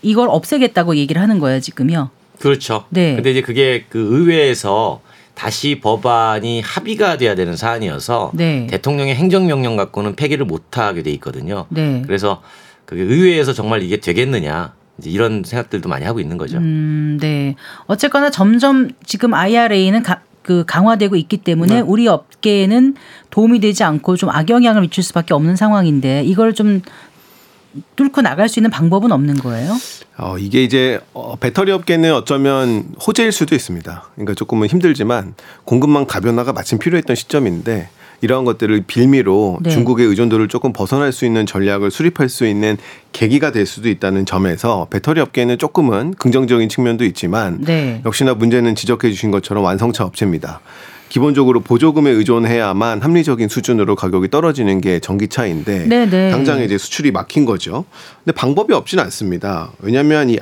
이걸 0.00 0.28
없애겠다고 0.30 0.96
얘기를 0.96 1.20
하는 1.20 1.38
거예요, 1.38 1.60
지금요. 1.60 2.08
그렇죠. 2.38 2.86
네. 2.88 3.14
근데 3.14 3.32
이제 3.32 3.42
그게 3.42 3.84
그 3.90 3.98
의회에서 3.98 5.02
다시 5.34 5.80
법안이 5.80 6.62
합의가 6.62 7.18
돼야 7.18 7.34
되는 7.34 7.56
사안이어서 7.56 8.30
네. 8.32 8.66
대통령의 8.70 9.16
행정명령 9.16 9.76
갖고는 9.76 10.16
폐기를 10.16 10.46
못하게 10.46 11.02
돼 11.02 11.10
있거든요. 11.10 11.66
네. 11.68 12.02
그래서 12.06 12.40
그 12.86 12.96
의회에서 12.96 13.52
정말 13.52 13.82
이게 13.82 13.98
되겠느냐 13.98 14.72
이제 14.96 15.10
이런 15.10 15.42
생각들도 15.44 15.90
많이 15.90 16.06
하고 16.06 16.20
있는 16.20 16.38
거죠. 16.38 16.56
음, 16.56 17.18
네. 17.20 17.54
어쨌거나 17.84 18.30
점점 18.30 18.88
지금 19.04 19.34
IRA는 19.34 20.02
가, 20.02 20.22
그 20.48 20.64
강화되고 20.66 21.14
있기 21.16 21.36
때문에 21.36 21.74
네. 21.74 21.80
우리 21.82 22.08
업계에는 22.08 22.94
도움이 23.28 23.60
되지 23.60 23.84
않고 23.84 24.16
좀 24.16 24.30
악영향을 24.30 24.80
미칠 24.80 25.04
수밖에 25.04 25.34
없는 25.34 25.56
상황인데 25.56 26.22
이걸 26.24 26.54
좀 26.54 26.80
뚫고 27.96 28.22
나갈 28.22 28.48
수 28.48 28.58
있는 28.58 28.70
방법은 28.70 29.12
없는 29.12 29.34
거예요? 29.34 29.76
어, 30.16 30.38
이게 30.38 30.64
이제 30.64 31.00
어, 31.12 31.36
배터리 31.36 31.70
업계는 31.70 32.14
어쩌면 32.14 32.86
호재일 33.06 33.30
수도 33.30 33.54
있습니다. 33.54 34.08
그러니까 34.14 34.32
조금은 34.32 34.68
힘들지만 34.68 35.34
공급망 35.64 36.06
다변화가 36.06 36.54
마침 36.54 36.78
필요했던 36.78 37.14
시점인데 37.14 37.90
이러한 38.20 38.44
것들을 38.44 38.84
빌미로 38.86 39.58
네. 39.62 39.70
중국의 39.70 40.06
의존도를 40.06 40.48
조금 40.48 40.72
벗어날 40.72 41.12
수 41.12 41.24
있는 41.24 41.46
전략을 41.46 41.90
수립할 41.90 42.28
수 42.28 42.46
있는 42.46 42.76
계기가 43.12 43.52
될 43.52 43.66
수도 43.66 43.88
있다는 43.88 44.26
점에서 44.26 44.86
배터리 44.90 45.20
업계는 45.20 45.58
조금은 45.58 46.14
긍정적인 46.14 46.68
측면도 46.68 47.04
있지만 47.04 47.58
네. 47.60 48.02
역시나 48.04 48.34
문제는 48.34 48.74
지적해 48.74 49.10
주신 49.10 49.30
것처럼 49.30 49.64
완성차 49.64 50.04
업체입니다. 50.04 50.60
기본적으로 51.08 51.60
보조금에 51.60 52.10
의존해야만 52.10 53.00
합리적인 53.02 53.48
수준으로 53.48 53.96
가격이 53.96 54.28
떨어지는 54.28 54.80
게 54.80 55.00
전기차인데 55.00 55.86
네네. 55.86 56.06
네. 56.06 56.30
당장 56.30 56.62
이제 56.62 56.76
수출이 56.78 57.10
막힌 57.12 57.44
거죠. 57.44 57.84
근데 58.24 58.34
방법이 58.34 58.74
없지는 58.74 59.02
않습니다. 59.04 59.70
왜냐하면 59.80 60.30
이 60.30 60.38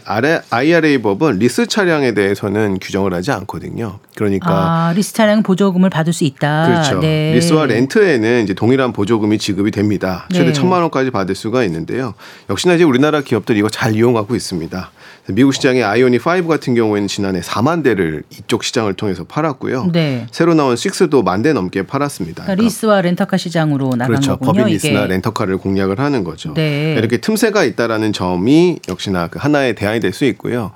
IRA 0.51 0.99
법은 1.03 1.39
리스 1.39 1.67
차량에 1.67 2.15
대해서는 2.15 2.79
규정을 2.81 3.15
하지 3.15 3.31
않거든요. 3.33 3.99
그러니까 4.17 4.49
아, 4.51 4.93
리스 4.95 5.13
차량 5.13 5.43
보조금을 5.43 5.91
받을 5.91 6.13
수 6.13 6.25
있다. 6.25 6.67
그렇죠. 6.67 7.01
네. 7.01 7.33
리스와 7.35 7.67
렌트에는 7.67 8.45
이제 8.45 8.55
동일한 8.55 8.93
보조금이 8.93 9.39
지급이 9.39 9.71
됩니다. 9.71 10.27
최대 10.33 10.47
네. 10.47 10.53
천만 10.53 10.83
원까지 10.83 11.11
받을 11.11 11.35
수가 11.35 11.65
있는데요. 11.65 12.15
역시나 12.51 12.75
이제 12.75 12.85
우리나라 12.85 13.21
기업들이 13.21 13.59
이거 13.59 13.69
잘 13.69 13.95
이용하고 13.95 14.35
있습니다. 14.35 14.91
미국 15.29 15.53
시장의 15.55 15.83
아이오닉 15.83 16.23
5 16.25 16.47
같은 16.47 16.75
경우에는 16.75 17.09
지난해 17.09 17.41
4만 17.41 17.83
대를 17.83 18.23
이쪽 18.31 18.63
시장을 18.63 18.95
통해서 18.95 19.25
팔았고요. 19.25 19.91
네. 19.93 20.27
새로 20.31 20.55
나온 20.55 20.75
6도 20.77 21.25
만 21.25 21.43
대 21.43 21.53
넘게 21.53 21.83
팔았습니다. 21.87 22.45
그러니까 22.45 22.63
리스와 22.65 23.01
렌터카 23.03 23.37
시장으로 23.37 23.91
나간 23.91 24.07
그렇죠. 24.07 24.33
거군요. 24.39 24.53
법인 24.53 24.67
리스나 24.67 25.01
이게. 25.01 25.09
렌터카를 25.09 25.59
공략을 25.59 25.99
하는 25.99 26.25
거죠. 26.25 26.55
네. 26.55 26.95
이렇게 26.97 27.19
틈새가 27.19 27.65
있다라는 27.65 28.13
점이 28.13 28.79
역시나 28.89 29.29
그 29.29 29.39
하나의 29.41 29.75
대안이 29.75 30.01
될 30.01 30.13
수 30.13 30.25
있고요. 30.27 30.71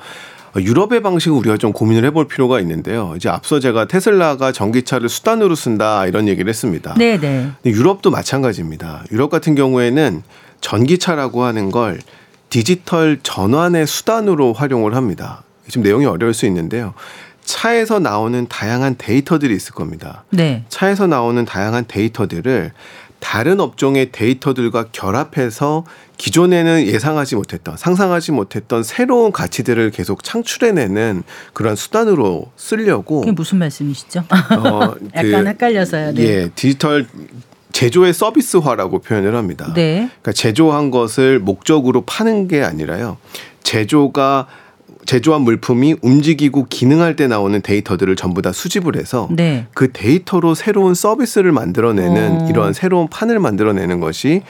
유럽의 0.57 1.01
방식을 1.03 1.37
우리가 1.39 1.57
좀 1.57 1.73
고민을 1.73 2.05
해볼 2.07 2.27
필요가 2.27 2.59
있는데요. 2.61 3.15
이제 3.17 3.29
앞서 3.29 3.61
제가 3.61 3.87
테슬라가 3.87 4.51
전기차를 4.53 5.09
수단으로 5.09 5.55
쓴다 5.55 6.07
이런 6.07 6.27
얘기를 6.29 6.49
했습니다. 6.49 6.95
네, 6.99 7.19
네. 7.19 7.51
유럽도 7.65 8.11
마찬가지입니다. 8.11 9.05
유럽 9.13 9.31
같은 9.31 9.55
경우에는 9.55 10.23
전기차라고 10.61 11.45
하는 11.45 11.71
걸 11.71 12.01
디지털 12.51 13.19
전환의 13.23 13.87
수단으로 13.87 14.53
활용을 14.53 14.95
합니다. 14.95 15.45
지금 15.67 15.83
내용이 15.83 16.05
어려울 16.05 16.35
수 16.35 16.47
있는데요. 16.47 16.95
차에서 17.45 18.01
나오는 18.01 18.47
다양한 18.49 18.97
데이터들이 18.99 19.55
있을 19.55 19.73
겁니다. 19.73 20.25
네. 20.31 20.65
차에서 20.69 21.07
나오는 21.07 21.45
다양한 21.45 21.87
데이터들을 21.89 22.73
다른 23.21 23.61
업종의 23.61 24.13
데이터들과 24.13 24.87
결합해서 24.93 25.85
기존에는 26.17 26.87
예상하지 26.87 27.37
못했던 27.37 27.77
상상하지 27.77 28.33
못했던 28.33 28.83
새로운 28.83 29.31
가치들을 29.31 29.91
계속 29.91 30.25
창출해내는 30.25 31.23
그런 31.53 31.77
수단으로 31.77 32.51
쓰려고 32.57 33.21
그게 33.21 33.33
무슨 33.33 33.59
말씀이시죠? 33.59 34.21
어, 34.21 34.95
약간 35.15 35.45
그, 35.45 35.47
헷갈려서요. 35.47 36.15
네. 36.15 36.23
예, 36.23 36.51
디지털 36.55 37.07
제조의 37.73 38.13
서비스화라고 38.13 39.01
표현을 39.01 39.35
합니다. 39.35 39.73
네. 39.75 40.09
그러니까 40.23 40.33
제조한 40.33 40.91
것을 40.91 41.39
목적으로 41.39 42.03
파는 42.03 42.49
게 42.49 42.63
아니라요. 42.63 43.17
제조가 43.63 44.47
제조한 45.07 45.43
물품이 45.43 45.97
움직이고 46.03 46.67
기능할 46.69 47.17
때 47.17 47.27
나오는 47.27 47.61
데이터들을 47.61 48.15
전부 48.17 48.43
다 48.43 48.53
수집을 48.53 48.97
해서 48.97 49.29
네. 49.31 49.67
그 49.75 49.91
데이터로 49.93 50.55
새로운 50.55 50.95
서비스를 50.95 51.53
만들어내는 51.53 52.43
어. 52.43 52.47
이런 52.49 52.73
새로운 52.73 53.09
판을 53.09 53.41
만들어내는 53.41 53.99
것이 53.99 54.43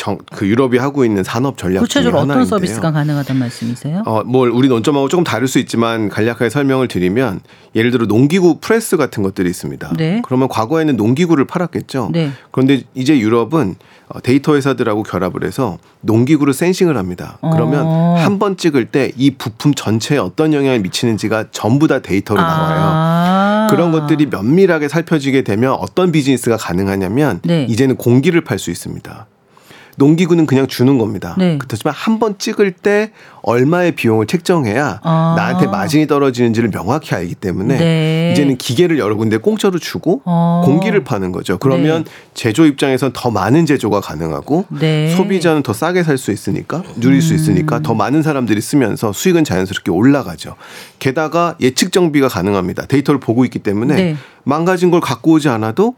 정, 0.00 0.16
그 0.34 0.46
유럽이 0.48 0.78
하고 0.78 1.04
있는 1.04 1.22
산업 1.22 1.58
전략 1.58 1.80
구체적으로 1.80 2.22
어떤 2.22 2.46
서비스가 2.46 2.90
가능하단 2.90 3.38
말씀이세요? 3.38 4.02
어, 4.06 4.22
뭘 4.24 4.48
우리 4.48 4.66
논점하고 4.66 5.08
조금 5.10 5.24
다를 5.24 5.46
수 5.46 5.58
있지만 5.58 6.08
간략하게 6.08 6.48
설명을 6.48 6.88
드리면 6.88 7.40
예를 7.74 7.90
들어 7.90 8.06
농기구 8.06 8.60
프레스 8.60 8.96
같은 8.96 9.22
것들이 9.22 9.50
있습니다. 9.50 9.92
네. 9.98 10.22
그러면 10.24 10.48
과거에는 10.48 10.96
농기구를 10.96 11.44
팔았겠죠. 11.44 12.12
네. 12.14 12.30
그런데 12.50 12.84
이제 12.94 13.18
유럽은 13.18 13.74
어, 14.08 14.20
데이터 14.22 14.54
회사들하고 14.54 15.02
결합을 15.02 15.44
해서 15.44 15.76
농기구를 16.00 16.54
sensing을 16.54 16.96
합니다. 16.96 17.36
그러면 17.52 17.84
어. 17.84 18.14
한번 18.18 18.56
찍을 18.56 18.86
때 18.86 19.12
이 19.18 19.32
부품 19.32 19.74
전체에 19.74 20.16
어떤 20.16 20.54
영향을 20.54 20.80
미치는지가 20.80 21.46
전부 21.52 21.88
다 21.88 22.00
데이터로 22.00 22.40
아. 22.40 22.44
나와요. 22.46 23.66
그런 23.70 23.92
것들이 23.92 24.26
면밀하게 24.26 24.88
살펴지게 24.88 25.42
되면 25.42 25.72
어떤 25.74 26.10
비즈니스가 26.10 26.56
가능하냐면 26.56 27.40
네. 27.44 27.66
이제는 27.68 27.96
공기를 27.96 28.40
팔 28.40 28.58
수 28.58 28.70
있습니다. 28.70 29.26
농기구는 30.00 30.46
그냥 30.46 30.66
주는 30.66 30.96
겁니다. 30.96 31.36
네. 31.38 31.58
그렇지만 31.58 31.94
한 31.94 32.18
번 32.20 32.36
찍을 32.38 32.72
때 32.72 33.12
얼마의 33.42 33.92
비용을 33.92 34.26
책정해야 34.26 35.00
아. 35.02 35.34
나한테 35.38 35.66
마진이 35.68 36.06
떨어지는지를 36.06 36.70
명확히 36.70 37.14
알기 37.14 37.34
때문에 37.34 37.78
네. 37.78 38.32
이제는 38.32 38.56
기계를 38.58 38.98
여러 38.98 39.16
군데 39.16 39.36
공짜로 39.38 39.78
주고 39.78 40.20
아. 40.26 40.62
공기를 40.64 41.02
파는 41.04 41.32
거죠. 41.32 41.56
그러면 41.58 42.04
네. 42.04 42.10
제조 42.34 42.66
입장에선 42.66 43.12
더 43.14 43.30
많은 43.30 43.64
제조가 43.66 44.00
가능하고 44.00 44.66
네. 44.80 45.14
소비자는 45.16 45.62
더 45.62 45.72
싸게 45.72 46.02
살 46.02 46.18
수 46.18 46.32
있으니까 46.32 46.82
누릴 46.96 47.22
수 47.22 47.32
있으니까 47.34 47.78
음. 47.78 47.82
더 47.82 47.94
많은 47.94 48.22
사람들이 48.22 48.60
쓰면서 48.60 49.12
수익은 49.12 49.44
자연스럽게 49.44 49.90
올라가죠. 49.90 50.56
게다가 50.98 51.56
예측 51.60 51.92
정비가 51.92 52.28
가능합니다. 52.28 52.84
데이터를 52.86 53.20
보고 53.20 53.44
있기 53.46 53.58
때문에 53.60 53.94
네. 53.94 54.16
망가진 54.44 54.90
걸 54.90 55.00
갖고 55.00 55.32
오지 55.32 55.48
않아도 55.48 55.94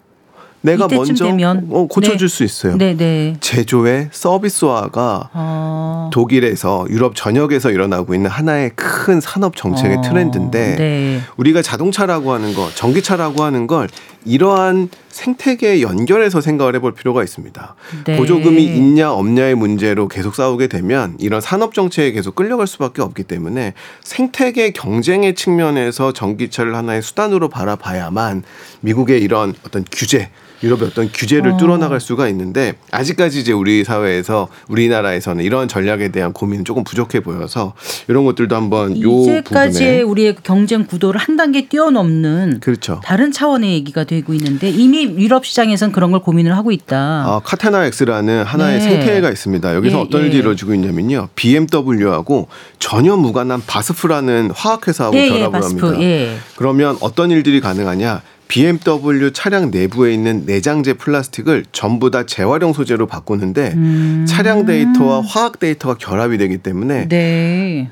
내가 0.63 0.89
먼저 0.89 1.25
되면. 1.25 1.67
어, 1.71 1.87
고쳐줄 1.87 2.29
네. 2.29 2.35
수 2.35 2.45
있어요. 2.45 2.77
네, 2.77 2.97
네. 2.97 3.37
제조의 3.41 4.09
서비스화가 4.13 5.31
어. 5.33 6.11
독일에서 6.13 6.87
유럽 6.89 7.15
전역에서 7.15 7.71
일어나고 7.71 8.15
있는 8.15 8.31
하나의 8.31 8.71
큰 8.75 9.21
산업 9.21 9.57
정책의 9.57 9.99
어. 9.99 10.01
트렌드인데 10.03 10.77
네. 10.77 11.21
우리가 11.37 11.63
자동차라고 11.63 12.33
하는 12.33 12.55
거, 12.55 12.71
전기차라고 12.75 13.43
하는 13.43 13.67
걸 13.67 13.89
이러한 14.25 14.89
생태계에 15.09 15.83
연결해서 15.83 16.41
생각을 16.41 16.77
해볼 16.77 16.95
필요가 16.95 17.23
있습니다. 17.23 17.75
네. 18.07 18.17
보조금이 18.17 18.65
있냐 18.65 19.13
없냐의 19.13 19.55
문제로 19.57 20.09
계속 20.09 20.35
싸우게 20.35 20.69
되면 20.69 21.17
이런 21.19 21.41
산업 21.41 21.75
정책에 21.75 22.13
계속 22.13 22.35
끌려갈 22.35 22.67
수밖에 22.67 23.03
없기 23.03 23.25
때문에 23.25 23.75
생태계 24.03 24.71
경쟁의 24.71 25.35
측면에서 25.35 26.13
전기차를 26.13 26.75
하나의 26.77 27.03
수단으로 27.03 27.49
바라봐야만 27.49 28.45
미국의 28.81 29.21
이런 29.21 29.55
어떤 29.67 29.85
규제 29.91 30.31
유럽의 30.63 30.89
어떤 30.89 31.11
규제를 31.13 31.53
어. 31.53 31.57
뚫어나갈 31.57 32.01
수가 32.01 32.29
있는데 32.29 32.75
아직까지 32.91 33.41
이제 33.41 33.53
우리 33.53 33.85
사회에서 33.85 34.49
우리나라에서는 34.69 35.45
이런 35.45 35.69
전략에 35.69 36.09
대한 36.09 36.33
고민은 36.33 36.65
조금 36.65 36.85
부족해 36.85 37.21
보여서 37.21 37.75
이런 38.09 38.25
것들도 38.25 38.55
한번 38.55 38.97
이제까지의 38.97 40.03
우리의 40.03 40.37
경쟁 40.43 40.87
구도를 40.87 41.21
한 41.21 41.37
단계 41.37 41.69
뛰어넘는 41.69 42.61
그렇죠. 42.61 43.01
다른 43.05 43.33
차원의 43.33 43.73
얘기가 43.73 44.05
되고 44.05 44.35
있는데 44.35 44.71
이미 44.71 45.05
유럽 45.05 45.47
시장에서는 45.47 45.93
그런 45.93 46.11
걸 46.11 46.21
고민을 46.21 46.57
하고 46.57 46.73
있다. 46.73 46.97
아, 46.97 47.41
카테나 47.45 47.85
X라는 47.87 48.45
하나의 48.45 48.79
네. 48.79 48.85
생태계가 48.85 49.31
있습니다. 49.31 49.75
여기서 49.75 49.99
예, 49.99 50.01
어떤 50.03 50.23
일이 50.23 50.35
예. 50.35 50.39
이루어지고 50.39 50.75
있냐면요. 50.75 51.29
BMW하고 51.35 52.49
전혀 52.79 53.17
무관한 53.17 53.63
바스프라는 53.67 54.51
화학회사하고 54.55 55.17
예, 55.17 55.25
예 55.25 55.29
결합을 55.29 55.61
바스프, 55.61 55.87
합니다. 55.87 56.05
예. 56.05 56.37
그러면 56.57 56.97
어떤 57.01 57.31
일들이 57.31 57.61
가능하냐? 57.61 58.23
BMW 58.53 59.33
차량 59.33 59.71
내부에 59.71 60.13
있는 60.13 60.45
내장재 60.45 60.95
플라스틱을 60.95 61.65
전부 61.73 62.11
다 62.11 62.27
재활용 62.27 62.75
소재로 62.75 63.07
바꾸는데 63.07 63.73
음. 63.75 64.27
차량 64.29 64.67
데이터와 64.67 65.23
화학 65.23 65.59
데이터가 65.59 65.95
결합이 65.95 66.37
되기 66.37 66.59
때문에 66.59 67.09
네. 67.09 67.89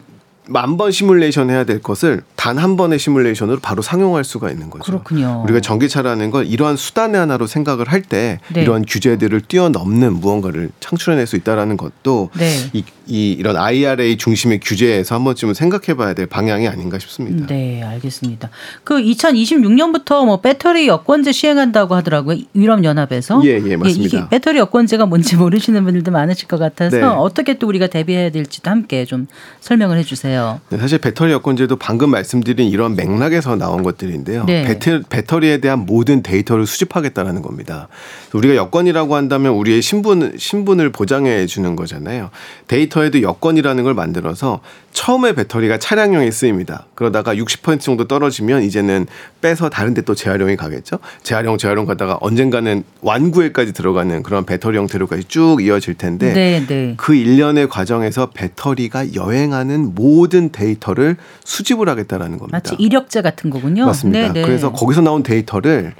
만 0.50 0.76
번 0.76 0.90
시뮬레이션 0.92 1.48
해야 1.50 1.64
될 1.64 1.80
것을 1.80 2.22
단 2.36 2.58
한 2.58 2.76
번의 2.76 2.98
시뮬레이션으로 2.98 3.60
바로 3.60 3.80
상용할 3.82 4.24
수가 4.24 4.50
있는 4.50 4.68
거죠. 4.70 4.84
그렇군요. 4.84 5.42
우리가 5.44 5.60
전기차라는 5.60 6.30
걸 6.30 6.46
이러한 6.46 6.76
수단의 6.76 7.18
하나로 7.20 7.46
생각을 7.46 7.88
할때 7.88 8.40
네. 8.52 8.62
이러한 8.62 8.84
규제들을 8.86 9.42
뛰어넘는 9.42 10.14
무언가를 10.20 10.70
창출해낼 10.80 11.26
수 11.26 11.36
있다라는 11.36 11.76
것도 11.76 12.30
네. 12.36 12.50
이, 12.72 12.84
이 13.06 13.32
이런 13.32 13.56
IRA 13.56 14.16
중심의 14.16 14.60
규제에서 14.60 15.14
한 15.14 15.24
번쯤은 15.24 15.54
생각해봐야 15.54 16.14
될 16.14 16.26
방향이 16.26 16.66
아닌가 16.68 16.98
싶습니다. 16.98 17.46
네, 17.46 17.82
알겠습니다. 17.82 18.50
그 18.84 18.94
2026년부터 19.00 20.24
뭐 20.26 20.40
배터리 20.40 20.86
여권제 20.88 21.32
시행한다고 21.32 21.94
하더라고요. 21.94 22.38
유럽 22.54 22.84
연합에서. 22.84 23.40
예, 23.44 23.60
예, 23.64 23.76
맞습니다. 23.76 24.18
예, 24.18 24.28
배터리 24.28 24.58
여권제가 24.58 25.06
뭔지 25.06 25.36
모르시는 25.36 25.84
분들도 25.84 26.10
많으실 26.10 26.48
것 26.48 26.58
같아서 26.58 26.96
네. 26.96 27.02
어떻게 27.04 27.58
또 27.58 27.66
우리가 27.68 27.86
대비해야 27.86 28.30
될지도 28.30 28.70
함께 28.70 29.04
좀 29.04 29.26
설명을 29.60 29.96
해주세요. 29.98 30.39
네, 30.68 30.78
사실 30.78 30.98
배터리 30.98 31.32
여권제도 31.32 31.76
방금 31.76 32.10
말씀드린 32.10 32.68
이런 32.68 32.96
맥락에서 32.96 33.56
나온 33.56 33.82
것들인데요. 33.82 34.44
네. 34.44 34.64
배터, 34.64 35.00
배터리에 35.08 35.58
대한 35.58 35.86
모든 35.86 36.22
데이터를 36.22 36.66
수집하겠다라는 36.66 37.42
겁니다. 37.42 37.88
우리가 38.32 38.56
여권이라고 38.56 39.14
한다면 39.14 39.52
우리의 39.54 39.80
신분 39.80 40.34
신분을 40.36 40.90
보장해 40.90 41.46
주는 41.46 41.76
거잖아요. 41.76 42.30
데이터에도 42.66 43.22
여권이라는 43.22 43.84
걸 43.84 43.94
만들어서 43.94 44.60
처음에 44.92 45.34
배터리가 45.34 45.78
차량용에 45.78 46.30
쓰입니다. 46.32 46.86
그러다가 46.94 47.34
60% 47.34 47.80
정도 47.80 48.08
떨어지면 48.08 48.64
이제는 48.64 49.06
빼서 49.40 49.68
다른 49.70 49.94
데 49.94 50.00
또 50.02 50.14
재활용이 50.14 50.56
가겠죠. 50.56 50.98
재활용 51.22 51.58
재활용 51.58 51.86
가다가 51.86 52.18
언젠가는 52.20 52.82
완구에까지 53.02 53.72
들어가는 53.72 54.22
그런 54.22 54.44
배터리 54.44 54.78
형태로까지 54.78 55.24
쭉 55.24 55.58
이어질 55.62 55.94
텐데 55.94 56.32
네, 56.32 56.64
네. 56.66 56.94
그 56.96 57.14
일련의 57.14 57.68
과정에서 57.68 58.30
배터리가 58.30 59.14
여행하는 59.14 59.94
모든 59.94 60.29
데이터를 60.30 61.16
수집을 61.44 61.88
하겠다라는 61.88 62.38
겁니다. 62.38 62.56
마치 62.56 62.74
이력서 62.76 63.22
같은 63.22 63.50
거군요. 63.50 63.86
맞습니다. 63.86 64.28
네, 64.28 64.32
네. 64.32 64.42
그래서 64.42 64.72
거기서 64.72 65.02
나온 65.02 65.22
데이터를 65.22 65.94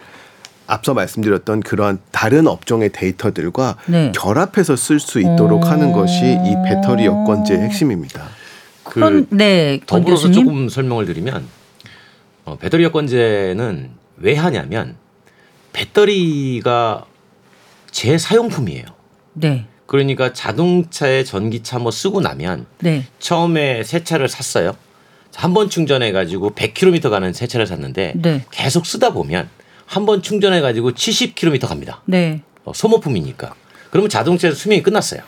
앞서 0.67 0.95
말씀드렸던 0.95 1.61
그런 1.61 1.99
다른 2.13 2.47
업종의 2.47 2.91
데이터들과 2.93 3.77
네. 3.87 4.13
결합해서 4.15 4.77
쓸 4.77 5.01
수 5.01 5.19
있도록 5.19 5.67
하는 5.67 5.93
것이 5.93 6.15
이 6.15 6.55
배터리 6.65 7.07
여권제의 7.07 7.61
핵심입니다. 7.61 8.23
그 8.85 8.95
그럼, 8.95 9.27
네, 9.31 9.81
더불어서 9.87 10.29
교수님? 10.29 10.47
조금 10.47 10.69
설명을 10.69 11.07
드리면 11.07 11.45
어, 12.45 12.57
배터리 12.57 12.85
여권제는 12.85 13.91
왜 14.19 14.37
하냐면 14.37 14.97
배터리가 15.73 17.05
제 17.91 18.19
사용품이에요. 18.19 18.85
네. 19.35 19.67
그러니까 19.95 20.33
자동차에 20.33 21.25
전기차 21.25 21.81
뭐 21.81 21.91
쓰고 21.91 22.21
나면 22.21 22.67
네. 22.79 23.07
처음에 23.19 23.83
새 23.83 24.05
차를 24.05 24.29
샀어요. 24.29 24.77
한 25.35 25.53
번 25.53 25.69
충전해 25.69 26.13
가지고 26.13 26.51
100km 26.55 27.11
가는 27.11 27.33
새 27.33 27.49
차를 27.49 27.67
샀는데 27.67 28.13
네. 28.15 28.45
계속 28.53 28.87
쓰다 28.87 29.13
보면 29.13 29.49
한 29.87 30.07
번 30.07 30.23
충전해 30.23 30.61
가지고 30.61 30.93
70km 30.93 31.67
갑니다. 31.67 32.03
네. 32.05 32.43
어, 32.65 32.73
소모품이니까. 32.73 33.53
그러면 33.91 34.09
자동차 34.09 34.53
수명이 34.53 34.85
끝났어요. 34.85 35.23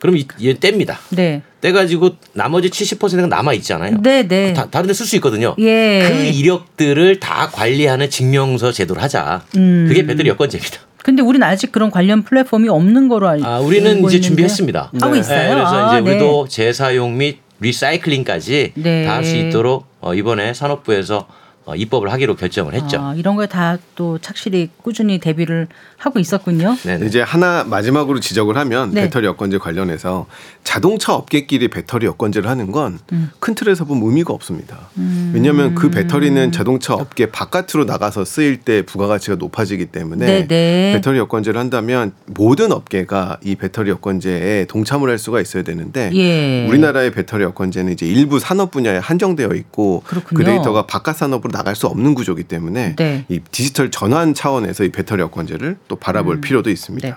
그럼 0.00 0.16
얘 0.16 0.54
뗍니다. 0.54 0.96
네. 1.10 1.42
떼가지고 1.60 2.16
나머지 2.32 2.70
70%가 2.70 3.28
남아 3.28 3.52
있잖아요. 3.54 3.98
네, 4.02 4.26
네. 4.26 4.54
다, 4.54 4.68
다른 4.70 4.88
데 4.88 4.92
쓸 4.94 5.06
수 5.06 5.14
있거든요. 5.16 5.54
예. 5.60 6.04
그 6.08 6.24
이력들을 6.36 7.20
다 7.20 7.48
관리하는 7.52 8.10
증명서 8.10 8.72
제도를 8.72 9.00
하자. 9.04 9.44
음. 9.56 9.86
그게 9.88 10.04
배터리 10.04 10.28
여권제입니다. 10.30 10.80
근데 11.02 11.22
우리는 11.22 11.46
아직 11.46 11.72
그런 11.72 11.90
관련 11.90 12.22
플랫폼이 12.22 12.68
없는 12.68 13.08
거로 13.08 13.28
알고 13.28 13.46
아, 13.46 13.58
우리는 13.60 13.90
이제 13.90 13.96
있는데. 13.98 14.20
준비했습니다. 14.20 14.92
하고 15.00 15.14
네. 15.14 15.20
있어요. 15.20 15.38
네, 15.48 15.54
그래서 15.54 15.88
아, 15.88 15.98
이제 15.98 16.10
우리도 16.10 16.46
네. 16.48 16.54
재사용 16.54 17.16
및 17.16 17.38
리사이클링까지 17.60 18.72
네. 18.74 19.04
다할 19.04 19.24
수 19.24 19.36
있도록 19.36 19.86
어, 20.00 20.14
이번에 20.14 20.54
산업부에서 20.54 21.26
어, 21.64 21.74
입법을 21.74 22.10
하기로 22.12 22.36
결정을 22.36 22.72
했죠. 22.74 22.98
아, 23.00 23.14
이런 23.16 23.36
거에 23.36 23.46
다 23.46 23.78
또 23.94 24.18
착실히 24.18 24.68
꾸준히 24.82 25.18
대비를 25.18 25.66
하고 25.98 26.20
있었군요. 26.20 26.76
네네. 26.82 27.06
이제 27.06 27.20
하나 27.20 27.64
마지막으로 27.64 28.20
지적을 28.20 28.56
하면 28.56 28.92
네. 28.92 29.02
배터리 29.02 29.26
여권제 29.26 29.58
관련해서 29.58 30.26
자동차 30.62 31.12
업계끼리 31.12 31.66
배터리 31.68 32.06
여권제를 32.06 32.48
하는 32.48 32.70
건큰 32.70 33.00
음. 33.12 33.30
틀에서 33.40 33.84
보면 33.84 34.08
의미가 34.08 34.32
없습니다. 34.32 34.90
음. 34.96 35.32
왜냐하면 35.34 35.74
그 35.74 35.90
배터리는 35.90 36.52
자동차 36.52 36.94
업계 36.94 37.26
바깥으로 37.26 37.84
나가서 37.84 38.24
쓰일 38.24 38.58
때 38.58 38.82
부가가치가 38.82 39.36
높아지기 39.36 39.86
때문에 39.86 40.24
네네. 40.24 40.46
네. 40.46 40.92
배터리 40.94 41.18
여권제를 41.18 41.58
한다면 41.58 42.12
모든 42.26 42.70
업계가 42.70 43.38
이 43.42 43.56
배터리 43.56 43.90
여권제에 43.90 44.66
동참을 44.66 45.10
할 45.10 45.18
수가 45.18 45.40
있어야 45.40 45.64
되는데 45.64 46.10
예. 46.14 46.66
우리나라의 46.68 47.10
배터리 47.10 47.42
여권제는 47.42 47.92
이제 47.92 48.06
일부 48.06 48.38
산업 48.38 48.70
분야에 48.70 48.98
한정되어 48.98 49.50
있고 49.54 50.04
그렇군요. 50.06 50.38
그 50.38 50.44
데이터가 50.44 50.86
바깥 50.86 51.16
산업으로 51.16 51.50
나갈 51.50 51.74
수 51.74 51.88
없는 51.88 52.14
구조기 52.14 52.44
때문에 52.44 52.94
네. 52.94 53.24
이 53.28 53.40
디지털 53.50 53.90
전환 53.90 54.32
차원에서 54.32 54.84
이 54.84 54.90
배터리 54.90 55.22
여권제를 55.22 55.76
또 55.88 55.96
바라볼 55.96 56.36
음. 56.36 56.40
필요도 56.40 56.70
있습니다. 56.70 57.08
네. 57.08 57.14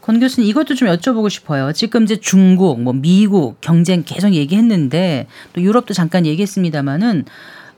권 0.00 0.20
교수님 0.20 0.48
이것도 0.48 0.74
좀 0.74 0.88
여쭤보고 0.88 1.30
싶어요. 1.30 1.72
지금 1.72 2.04
이제 2.04 2.16
중국, 2.16 2.80
뭐 2.80 2.92
미국 2.92 3.60
경쟁 3.60 4.02
계속 4.04 4.34
얘기했는데 4.34 5.26
또 5.52 5.62
유럽도 5.62 5.94
잠깐 5.94 6.26
얘기했습니다마는 6.26 7.24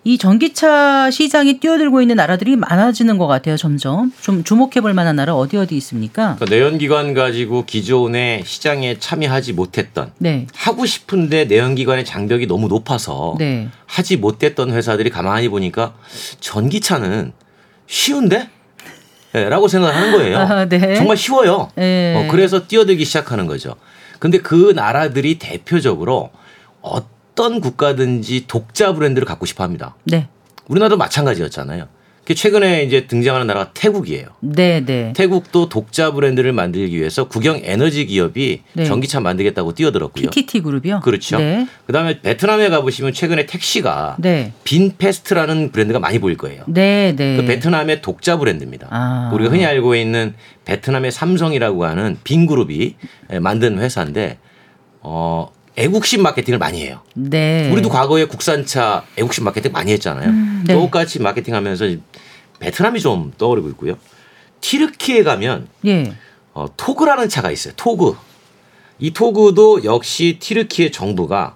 이 0.04 0.16
전기차 0.16 1.10
시장이 1.10 1.60
뛰어들고 1.60 2.00
있는 2.00 2.16
나라들이 2.16 2.56
많아지는 2.56 3.18
것 3.18 3.26
같아요. 3.26 3.56
점점 3.56 4.12
좀 4.20 4.44
주목해볼 4.44 4.94
만한 4.94 5.16
나라 5.16 5.34
어디 5.34 5.56
어디 5.56 5.76
있습니까? 5.78 6.36
그러니까 6.36 6.56
내연기관 6.56 7.14
가지고 7.14 7.64
기존에 7.66 8.42
시장에 8.46 8.98
참여하지 8.98 9.52
못했던 9.54 10.12
네. 10.18 10.46
하고 10.54 10.86
싶은데 10.86 11.46
내연기관의 11.46 12.04
장벽이 12.04 12.46
너무 12.46 12.68
높아서 12.68 13.34
네. 13.38 13.68
하지 13.86 14.16
못했던 14.16 14.70
회사들이 14.70 15.10
가만히 15.10 15.48
보니까 15.48 15.94
전기차는 16.40 17.32
쉬운데? 17.86 18.48
네, 19.32 19.48
라고 19.48 19.68
생각하는 19.68 20.12
거예요. 20.12 20.38
아, 20.38 20.64
네. 20.66 20.94
정말 20.94 21.16
쉬워요. 21.16 21.70
네. 21.74 22.14
어, 22.16 22.30
그래서 22.30 22.66
뛰어들기 22.66 23.04
시작하는 23.04 23.46
거죠. 23.46 23.74
근데 24.18 24.38
그 24.38 24.72
나라들이 24.74 25.38
대표적으로 25.38 26.30
어떤 26.80 27.60
국가든지 27.60 28.46
독자 28.46 28.92
브랜드를 28.92 29.26
갖고 29.26 29.46
싶어 29.46 29.64
합니다. 29.64 29.94
네. 30.04 30.28
우리나라도 30.66 30.96
마찬가지였잖아요. 30.96 31.86
최근에 32.34 32.84
이제 32.84 33.06
등장하는 33.06 33.46
나라가 33.46 33.70
태국이에요. 33.72 34.26
네, 34.40 34.84
네. 34.84 35.12
태국도 35.14 35.68
독자 35.68 36.12
브랜드를 36.12 36.52
만들기 36.52 36.96
위해서 36.96 37.28
국영 37.28 37.60
에너지 37.62 38.06
기업이 38.06 38.62
네. 38.74 38.84
전기차 38.84 39.20
만들겠다고 39.20 39.74
뛰어들었고요. 39.74 40.30
PTT 40.30 40.62
그룹이요? 40.62 41.00
그렇죠. 41.00 41.38
네. 41.38 41.66
그다음에 41.86 42.20
베트남에 42.20 42.68
가보시면 42.68 43.12
최근에 43.12 43.46
택시가 43.46 44.16
네. 44.18 44.52
빈페스트라는 44.64 45.72
브랜드가 45.72 45.98
많이 45.98 46.18
보일 46.18 46.36
거예요. 46.36 46.64
네, 46.66 47.14
네. 47.16 47.36
그 47.36 47.44
베트남의 47.44 48.02
독자 48.02 48.36
브랜드입니다. 48.36 48.88
아. 48.90 49.30
우리가 49.34 49.50
흔히 49.50 49.64
알고 49.64 49.94
있는 49.94 50.34
베트남의 50.64 51.12
삼성이라고 51.12 51.84
하는 51.84 52.16
빈 52.24 52.46
그룹이 52.46 52.94
만든 53.40 53.78
회사인데 53.78 54.38
어 55.00 55.50
애국심 55.78 56.22
마케팅을 56.22 56.58
많이 56.58 56.82
해요. 56.82 57.00
네. 57.14 57.70
우리도 57.70 57.88
과거에 57.88 58.24
국산차 58.24 59.04
애국심 59.16 59.44
마케팅 59.44 59.70
많이 59.70 59.92
했잖아요. 59.92 60.28
음, 60.28 60.64
네. 60.66 60.74
똑같이 60.74 61.22
마케팅하면서 61.22 61.86
베트남이 62.58 63.00
좀 63.00 63.32
떠오르고 63.38 63.68
있고요. 63.70 63.94
티르키에 64.60 65.22
가면 65.22 65.68
예. 65.86 66.12
어, 66.52 66.66
토그라는 66.76 67.28
차가 67.28 67.52
있어요. 67.52 67.72
토그. 67.76 68.16
이 68.98 69.12
토그도 69.12 69.84
역시 69.84 70.38
티르키의 70.40 70.90
정부가 70.90 71.54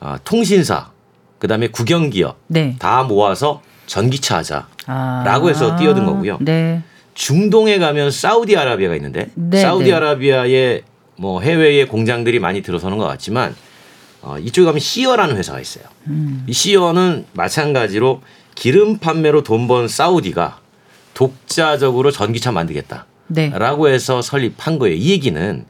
어, 0.00 0.16
통신사, 0.22 0.90
그다음에 1.38 1.68
국영기업 1.68 2.36
네. 2.48 2.76
다 2.78 3.02
모아서 3.04 3.62
전기차 3.86 4.36
하자라고 4.38 5.48
해서 5.48 5.76
뛰어든 5.76 6.04
거고요. 6.04 6.36
네. 6.42 6.82
중동에 7.14 7.78
가면 7.78 8.10
사우디아라비아가 8.10 8.94
있는데 8.96 9.30
네, 9.34 9.62
사우디아라비아의 9.62 10.82
뭐 11.16 11.40
해외에 11.40 11.84
공장들이 11.86 12.38
많이 12.38 12.62
들어서는 12.62 12.98
것 12.98 13.04
같지만 13.06 13.54
어, 14.22 14.38
이쪽에 14.38 14.64
가면 14.66 14.78
시어라는 14.80 15.36
회사가 15.36 15.60
있어요. 15.60 15.84
음. 16.06 16.44
이 16.46 16.52
시어는 16.52 17.26
마찬가지로 17.32 18.22
기름 18.54 18.98
판매로 18.98 19.42
돈 19.42 19.66
번 19.66 19.88
사우디가 19.88 20.60
독자적으로 21.14 22.10
전기차 22.10 22.52
만들겠다. 22.52 23.06
네. 23.28 23.50
라고 23.54 23.88
해서 23.88 24.22
설립한 24.22 24.78
거예요. 24.78 24.96
이 24.96 25.10
얘기는 25.10 25.64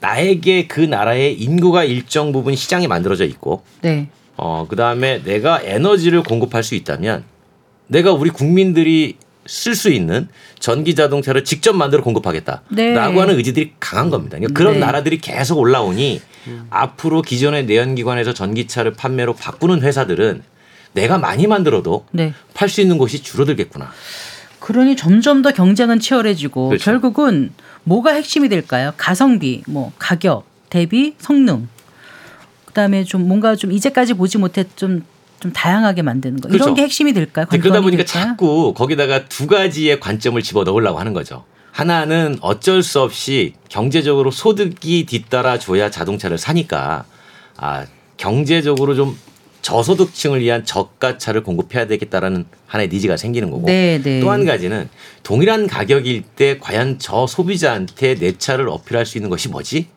나에게 0.00 0.66
그 0.66 0.80
나라의 0.80 1.34
인구가 1.40 1.84
일정 1.84 2.32
부분 2.32 2.54
시장에 2.54 2.86
만들어져 2.86 3.24
있고, 3.24 3.62
네. 3.82 4.08
어, 4.36 4.66
그 4.68 4.76
다음에 4.76 5.22
내가 5.22 5.60
에너지를 5.62 6.22
공급할 6.22 6.62
수 6.62 6.74
있다면 6.74 7.24
내가 7.86 8.12
우리 8.12 8.30
국민들이 8.30 9.16
쓸 9.46 9.74
수 9.74 9.90
있는 9.90 10.28
전기 10.58 10.94
자동차를 10.94 11.44
직접 11.44 11.74
만들어 11.74 12.02
공급하겠다라고 12.02 12.64
네. 12.74 12.94
하는 12.94 13.36
의지들이 13.36 13.74
강한 13.80 14.10
겁니다. 14.10 14.36
그러니까 14.38 14.58
그런 14.58 14.74
네. 14.74 14.80
나라들이 14.80 15.18
계속 15.18 15.58
올라오니 15.58 16.20
음. 16.46 16.66
앞으로 16.70 17.22
기존의 17.22 17.66
내연기관에서 17.66 18.34
전기차를 18.34 18.94
판매로 18.94 19.34
바꾸는 19.34 19.82
회사들은 19.82 20.42
내가 20.92 21.18
많이 21.18 21.46
만들어도 21.46 22.06
네. 22.12 22.32
팔수 22.54 22.80
있는 22.80 22.98
곳이 22.98 23.22
줄어들겠구나. 23.22 23.90
그러니 24.60 24.96
점점 24.96 25.42
더 25.42 25.50
경쟁은 25.50 26.00
치열해지고 26.00 26.68
그렇죠. 26.68 26.84
결국은 26.84 27.52
뭐가 27.82 28.12
핵심이 28.12 28.48
될까요? 28.48 28.92
가성비, 28.96 29.62
뭐 29.66 29.92
가격, 29.98 30.46
대비, 30.70 31.14
성능. 31.18 31.68
그다음에 32.64 33.04
좀 33.04 33.28
뭔가 33.28 33.56
좀 33.56 33.72
이제까지 33.72 34.14
보지 34.14 34.38
못했던 34.38 35.04
좀 35.44 35.52
다양하게 35.52 36.00
만드는 36.00 36.40
거 36.40 36.48
그렇죠. 36.48 36.64
이런 36.64 36.74
게 36.74 36.82
핵심이 36.82 37.12
될까요? 37.12 37.44
그러다 37.50 37.82
보니까 37.82 38.02
될까요? 38.02 38.28
자꾸 38.28 38.72
거기다가 38.72 39.26
두 39.26 39.46
가지의 39.46 40.00
관점을 40.00 40.40
집어 40.40 40.64
넣으려고 40.64 40.98
하는 40.98 41.12
거죠. 41.12 41.44
하나는 41.70 42.38
어쩔 42.40 42.82
수 42.82 43.02
없이 43.02 43.52
경제적으로 43.68 44.30
소득이 44.30 45.04
뒤따라 45.04 45.58
줘야 45.58 45.90
자동차를 45.90 46.38
사니까 46.38 47.04
아 47.58 47.84
경제적으로 48.16 48.94
좀 48.94 49.18
저소득층을 49.60 50.40
위한 50.40 50.64
저가차를 50.64 51.42
공급해야 51.42 51.86
되겠다라는 51.88 52.46
하나의 52.66 52.88
니즈가 52.88 53.18
생기는 53.18 53.50
거고 53.50 53.66
네, 53.66 54.00
네. 54.02 54.20
또한 54.20 54.46
가지는 54.46 54.88
동일한 55.22 55.66
가격일 55.66 56.22
때 56.22 56.58
과연 56.58 56.98
저 56.98 57.26
소비자한테 57.26 58.14
내 58.14 58.32
차를 58.38 58.70
어필할 58.70 59.04
수 59.04 59.18
있는 59.18 59.28
것이 59.28 59.50
뭐지? 59.50 59.88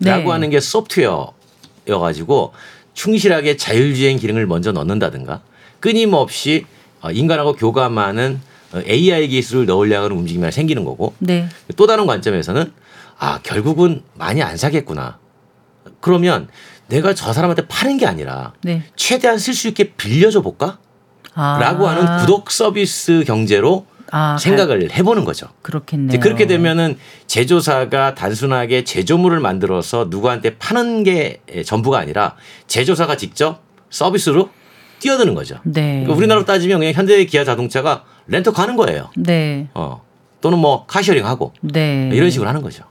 라고 0.00 0.24
네. 0.24 0.30
하는 0.30 0.50
게 0.50 0.60
소프트웨어여가지고 0.60 2.52
충실하게 2.94 3.56
자율주행 3.56 4.18
기능을 4.18 4.46
먼저 4.46 4.72
넣는다든가 4.72 5.40
끊임없이 5.80 6.66
어, 7.00 7.10
인간하고 7.10 7.54
교감하는 7.54 8.40
AI 8.86 9.28
기술을 9.28 9.66
넣으려고 9.66 10.04
하는 10.04 10.16
움직임이 10.16 10.50
생기는 10.52 10.84
거고 10.84 11.14
네. 11.18 11.48
또 11.76 11.86
다른 11.86 12.06
관점에서는 12.06 12.72
아 13.18 13.40
결국은 13.42 14.02
많이 14.14 14.42
안 14.42 14.56
사겠구나. 14.56 15.18
그러면 16.00 16.48
내가 16.88 17.14
저 17.14 17.32
사람한테 17.32 17.66
파는 17.66 17.98
게 17.98 18.06
아니라 18.06 18.52
네. 18.62 18.82
최대한 18.96 19.38
쓸 19.38 19.54
수 19.54 19.68
있게 19.68 19.92
빌려줘 19.92 20.40
볼까? 20.40 20.78
아. 21.34 21.58
라고 21.60 21.86
하는 21.88 22.18
구독 22.20 22.50
서비스 22.50 23.24
경제로 23.26 23.86
아, 24.10 24.36
생각을 24.38 24.90
해보는 24.92 25.24
거죠. 25.24 25.46
그렇겠네요. 25.62 26.20
그렇게 26.20 26.46
되면은 26.46 26.96
제조사가 27.26 28.14
단순하게 28.14 28.84
제조물을 28.84 29.40
만들어서 29.40 30.06
누구한테 30.10 30.56
파는 30.56 31.04
게 31.04 31.40
전부가 31.64 31.98
아니라 31.98 32.36
제조사가 32.66 33.16
직접 33.16 33.60
서비스로 33.90 34.50
뛰어드는 35.00 35.34
거죠. 35.34 35.56
네. 35.64 36.00
그러니까 36.00 36.14
우리나라로 36.14 36.44
따지면 36.44 36.78
그냥 36.78 36.92
현대 36.92 37.24
기아 37.24 37.44
자동차가 37.44 38.04
렌터 38.26 38.52
가는 38.52 38.76
거예요. 38.76 39.10
네. 39.16 39.68
어. 39.74 40.02
또는 40.40 40.58
뭐 40.58 40.86
카셔링 40.86 41.26
하고 41.26 41.52
네. 41.60 42.10
이런 42.12 42.30
식으로 42.30 42.48
하는 42.48 42.62
거죠. 42.62 42.84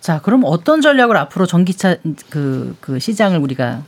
자, 0.00 0.20
그럼 0.20 0.42
어떤 0.44 0.80
전략을 0.80 1.16
앞으로 1.16 1.46
전기차 1.46 1.96
그, 2.28 2.76
그 2.80 2.98
시장을 2.98 3.38
우리가 3.38 3.82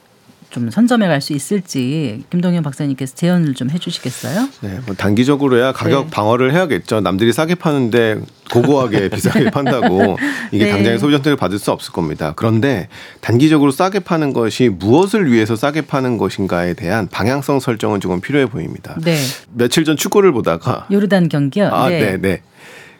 좀 0.55 0.70
선점해 0.70 1.09
갈 1.09 1.20
수 1.20 1.32
있을지 1.32 2.22
김동현 2.30 2.62
박사님께서 2.62 3.14
제언을 3.16 3.55
좀 3.55 3.70
해주시겠어요? 3.70 4.48
네, 4.61 4.78
뭐 4.86 4.94
단기적으로야 4.94 5.72
가격 5.72 6.05
네. 6.05 6.11
방어를 6.11 6.52
해야겠죠. 6.52 7.00
남들이 7.00 7.32
싸게 7.32 7.57
파는데 7.57 8.20
고고하게 8.52 9.09
비싸게 9.14 9.50
판다고 9.50 10.16
이게 10.52 10.66
네. 10.66 10.70
당장의 10.70 10.98
소비 11.00 11.12
선택을 11.14 11.36
받을 11.36 11.59
수 11.59 11.72
없을 11.72 11.92
겁니다. 11.92 12.34
그런데 12.36 12.88
단기적으로 13.20 13.72
싸게 13.72 14.00
파는 14.00 14.32
것이 14.32 14.68
무엇을 14.68 15.32
위해서 15.32 15.57
싸게 15.57 15.82
파는 15.82 16.18
것인가에 16.18 16.74
대한 16.74 17.09
방향성 17.09 17.59
설정은 17.59 18.00
조금 18.00 18.20
필요해 18.20 18.46
보입니다. 18.46 18.96
네. 19.02 19.18
며칠 19.52 19.84
전 19.84 19.96
축구를 19.96 20.30
보다가 20.32 20.86
요르단 20.92 21.28
경기요. 21.30 21.68
아, 21.72 21.88
네, 21.88 21.98
네. 21.98 22.16
네. 22.18 22.42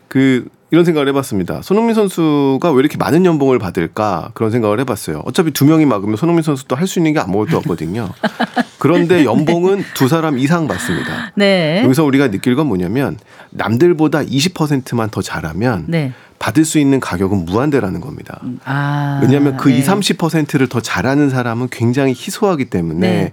그 0.09 0.49
이런 0.75 0.85
생각을 0.85 1.07
해봤습니다. 1.09 1.63
손흥민 1.63 1.95
선수가 1.95 2.73
왜 2.73 2.81
이렇게 2.81 2.97
많은 2.97 3.25
연봉을 3.25 3.61
받을까 3.61 4.31
그런 4.35 4.51
생각을 4.51 4.81
해봤어요. 4.81 5.23
어차피 5.25 5.53
두 5.53 5.65
명이 5.65 5.87
막으면 5.87 6.17
손흥민 6.17 6.43
선수도 6.43 6.75
할 6.75 6.85
수 6.89 6.99
있는 6.99 7.13
게 7.15 7.21
아무것도 7.21 7.57
없거든요. 7.59 8.11
그런데 8.79 9.25
연봉은 9.25 9.85
두 9.95 10.09
사람 10.09 10.37
이상 10.39 10.67
받습니다. 10.67 11.33
네. 11.37 11.81
여기서 11.85 12.05
우리가 12.05 12.31
느낄 12.33 12.57
건 12.57 12.67
뭐냐면 12.67 13.17
남들보다 13.51 14.23
20%만 14.25 15.11
더 15.11 15.23
잘하면 15.23 15.85
네. 15.87 16.13
받을 16.41 16.65
수 16.65 16.79
있는 16.81 16.99
가격은 17.01 17.45
무한대라는 17.47 18.01
겁니다. 18.01 18.41
아, 18.65 19.21
왜냐하면 19.23 19.57
그 19.57 19.69
네. 19.69 19.79
20, 19.79 20.19
30%를 20.19 20.69
더 20.69 20.81
잘하는 20.81 21.31
사람은 21.31 21.69
굉장히 21.71 22.11
희소하기 22.13 22.67
때문에 22.67 23.09
네. 23.09 23.33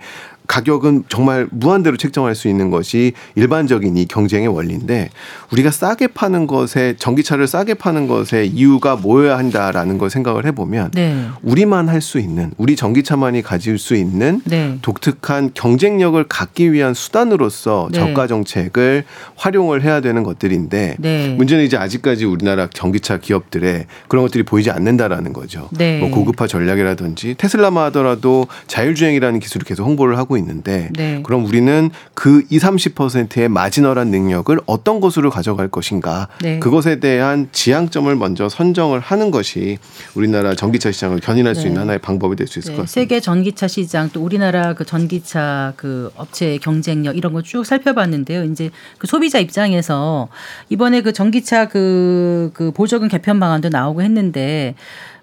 가격은 0.51 1.05
정말 1.07 1.47
무한대로 1.49 1.95
책정할 1.95 2.35
수 2.35 2.49
있는 2.49 2.69
것이 2.71 3.13
일반적인 3.35 3.95
이 3.95 4.05
경쟁의 4.05 4.49
원리인데 4.49 5.09
우리가 5.53 5.71
싸게 5.71 6.07
파는 6.07 6.45
것에 6.45 6.95
전기차를 6.99 7.47
싸게 7.47 7.75
파는 7.75 8.07
것에 8.07 8.43
이유가 8.43 8.97
뭐여야 8.97 9.37
한다라는 9.37 9.97
걸 9.97 10.09
생각을 10.09 10.45
해보면 10.47 10.91
네. 10.91 11.27
우리만 11.41 11.87
할 11.87 12.01
수 12.01 12.17
있는 12.17 12.51
우리 12.57 12.75
전기차만이 12.75 13.43
가질 13.43 13.77
수 13.77 13.95
있는 13.95 14.41
네. 14.43 14.79
독특한 14.81 15.51
경쟁력을 15.53 16.21
갖기 16.23 16.73
위한 16.73 16.95
수단으로서 16.95 17.89
네. 17.91 17.99
저가 17.99 18.25
정책을 18.25 19.03
활용을 19.35 19.83
해야 19.83 20.01
되는 20.01 20.23
것들인데 20.23 20.95
네. 20.97 21.35
문제는 21.37 21.63
이제 21.63 21.77
아직까지 21.77 22.25
우리나라 22.25 22.67
전기차 22.67 23.19
기업들의 23.19 23.85
그런 24.07 24.25
것들이 24.25 24.41
보이지 24.43 24.71
않는다라는 24.71 25.31
거죠. 25.31 25.69
네. 25.77 25.99
뭐 25.99 26.09
고급화 26.09 26.47
전략이라든지 26.47 27.35
테슬라만 27.37 27.85
하더라도 27.85 28.47
자율주행이라는 28.65 29.39
기술을 29.39 29.63
계속 29.63 29.85
홍보를 29.85 30.17
하고 30.17 30.40
있는데 30.41 30.89
네. 30.93 31.21
그럼 31.23 31.45
우리는 31.45 31.89
그 32.13 32.43
20, 32.49 32.61
30%의 32.95 33.49
마지널한 33.49 34.07
능력을 34.09 34.57
어떤 34.65 34.99
것으로 34.99 35.29
가져갈 35.29 35.67
것인가 35.67 36.27
네. 36.41 36.59
그것에 36.59 36.99
대한 36.99 37.49
지향점을 37.51 38.13
먼저 38.15 38.49
선정을 38.49 38.99
하는 38.99 39.29
것이 39.31 39.77
우리나라 40.15 40.55
전기차 40.55 40.91
시장을 40.91 41.19
견인할 41.19 41.53
수 41.55 41.63
네. 41.63 41.67
있는 41.67 41.81
하나의 41.81 41.99
방법이 41.99 42.35
될 42.35 42.47
수 42.47 42.59
있을 42.59 42.71
네. 42.71 42.77
것 42.77 42.83
같습니다. 42.83 43.01
세계 43.01 43.19
전기차 43.19 43.67
시장 43.67 44.09
또 44.11 44.23
우리나라 44.23 44.73
그 44.73 44.85
전기차 44.85 45.73
그 45.77 46.09
업체의 46.15 46.59
경쟁력 46.59 47.17
이런 47.17 47.33
거 47.33 47.41
쭉 47.41 47.65
살펴봤는데요. 47.65 48.43
이제 48.45 48.69
그 48.97 49.07
소비자 49.07 49.39
입장에서 49.39 50.29
이번에 50.69 51.01
그 51.01 51.11
전기차 51.11 51.67
그, 51.67 52.51
그 52.53 52.71
보조금 52.71 53.07
개편 53.07 53.39
방안도 53.39 53.69
나오고 53.69 54.01
했는데 54.01 54.75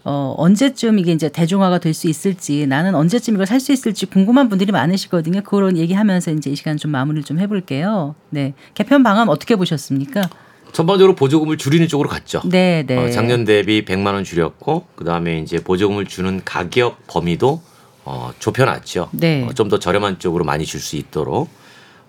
어, 0.04 0.34
언제쯤 0.38 0.98
이게 0.98 1.12
이제 1.12 1.28
대중화가 1.28 1.78
될 1.78 1.92
수 1.92 2.08
있을지 2.08 2.66
나는 2.66 2.94
언제쯤 2.94 3.34
이걸 3.34 3.46
살 3.46 3.60
수 3.60 3.72
있을지 3.72 4.06
궁금한 4.06 4.48
분들이 4.48 4.70
많으시거든요. 4.72 5.42
그런 5.42 5.76
얘기하면서 5.76 6.30
이제 6.32 6.50
이 6.50 6.56
시간 6.56 6.76
좀 6.76 6.90
마무리를 6.92 7.24
좀 7.24 7.38
해볼게요. 7.40 8.14
네. 8.30 8.54
개편 8.74 9.02
방안 9.02 9.28
어떻게 9.28 9.56
보셨습니까? 9.56 10.28
전반적으로 10.72 11.14
보조금을 11.16 11.56
줄이는 11.58 11.88
쪽으로 11.88 12.08
갔죠. 12.08 12.42
네, 12.44 12.84
네. 12.86 12.96
어, 12.96 13.10
작년 13.10 13.44
대비 13.44 13.84
100만 13.84 14.14
원 14.14 14.22
줄였고 14.24 14.86
그다음에 14.96 15.38
이제 15.40 15.58
보조금을 15.62 16.06
주는 16.06 16.40
가격 16.44 17.06
범위도 17.08 17.60
어, 18.04 18.30
좁혀놨죠. 18.38 19.08
네. 19.12 19.44
어, 19.48 19.52
좀더 19.52 19.78
저렴한 19.78 20.18
쪽으로 20.20 20.44
많이 20.44 20.64
줄 20.64 20.80
수 20.80 20.96
있도록. 20.96 21.48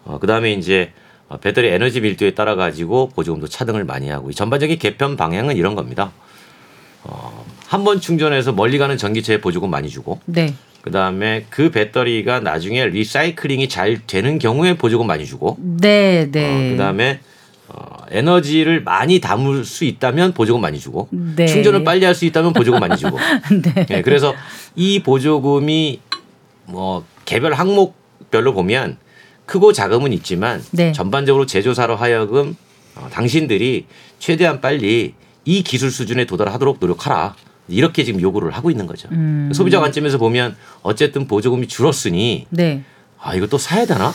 어, 0.05 0.19
그다음에 0.19 0.53
이제 0.53 0.91
어, 1.29 1.37
배터리 1.37 1.67
에너지 1.69 1.99
밀도에 2.01 2.35
따라 2.35 2.55
가지고 2.55 3.09
보조금도 3.09 3.47
차등을 3.47 3.83
많이 3.85 4.09
하고 4.09 4.31
전반적인 4.31 4.77
개편 4.77 5.17
방향은 5.17 5.55
이런 5.57 5.75
겁니다. 5.75 6.11
어, 7.03 7.45
한 7.69 7.83
번 7.83 8.01
충전해서 8.01 8.51
멀리 8.51 8.79
가는 8.79 8.97
전기차에 8.97 9.41
보조금 9.41 9.69
많이 9.69 9.89
주고 9.89 10.19
네. 10.25 10.55
그다음에 10.81 11.45
그 11.51 11.69
배터리가 11.69 12.39
나중에 12.39 12.87
리사이클링이 12.87 13.69
잘 13.69 13.99
되는 14.07 14.39
경우에 14.39 14.75
보조금 14.75 15.05
많이 15.05 15.25
주고 15.27 15.55
네, 15.59 16.27
네. 16.31 16.45
어, 16.45 16.71
그다음에 16.71 17.19
어, 17.67 18.05
에너지를 18.09 18.81
많이 18.81 19.19
담을 19.19 19.65
수 19.65 19.85
있다면 19.85 20.33
보조금 20.33 20.61
많이 20.61 20.79
주고 20.79 21.09
네. 21.11 21.45
충전을 21.45 21.83
빨리 21.83 22.05
할 22.05 22.15
수 22.15 22.25
있다면 22.25 22.53
보조금 22.53 22.79
많이 22.79 22.97
주고 22.97 23.19
네. 23.61 23.85
네. 23.85 24.01
그래서 24.01 24.33
이 24.75 25.03
보조금이 25.03 25.99
뭐 26.65 27.05
개별 27.25 27.53
항목별로 27.53 28.53
보면 28.55 28.97
크고 29.45 29.73
작음은 29.73 30.11
있지만 30.13 30.63
네. 30.71 30.91
전반적으로 30.91 31.45
제조사로 31.45 31.97
하여금 31.97 32.55
어, 32.95 33.09
당신들이 33.11 33.85
최대한 34.17 34.59
빨리 34.59 35.13
이 35.45 35.61
기술 35.61 35.91
수준에 35.91 36.25
도달하도록 36.25 36.77
노력하라. 36.79 37.35
이렇게 37.69 38.03
지금 38.03 38.21
요구를 38.21 38.51
하고 38.51 38.71
있는 38.71 38.87
거죠. 38.87 39.09
음. 39.11 39.51
소비자 39.53 39.79
관점에서 39.79 40.17
보면 40.17 40.55
어쨌든 40.81 41.27
보조금이 41.27 41.67
줄었으니 41.67 42.47
네. 42.49 42.83
아 43.19 43.35
이거 43.35 43.47
또 43.47 43.57
사야 43.57 43.85
되나? 43.85 44.13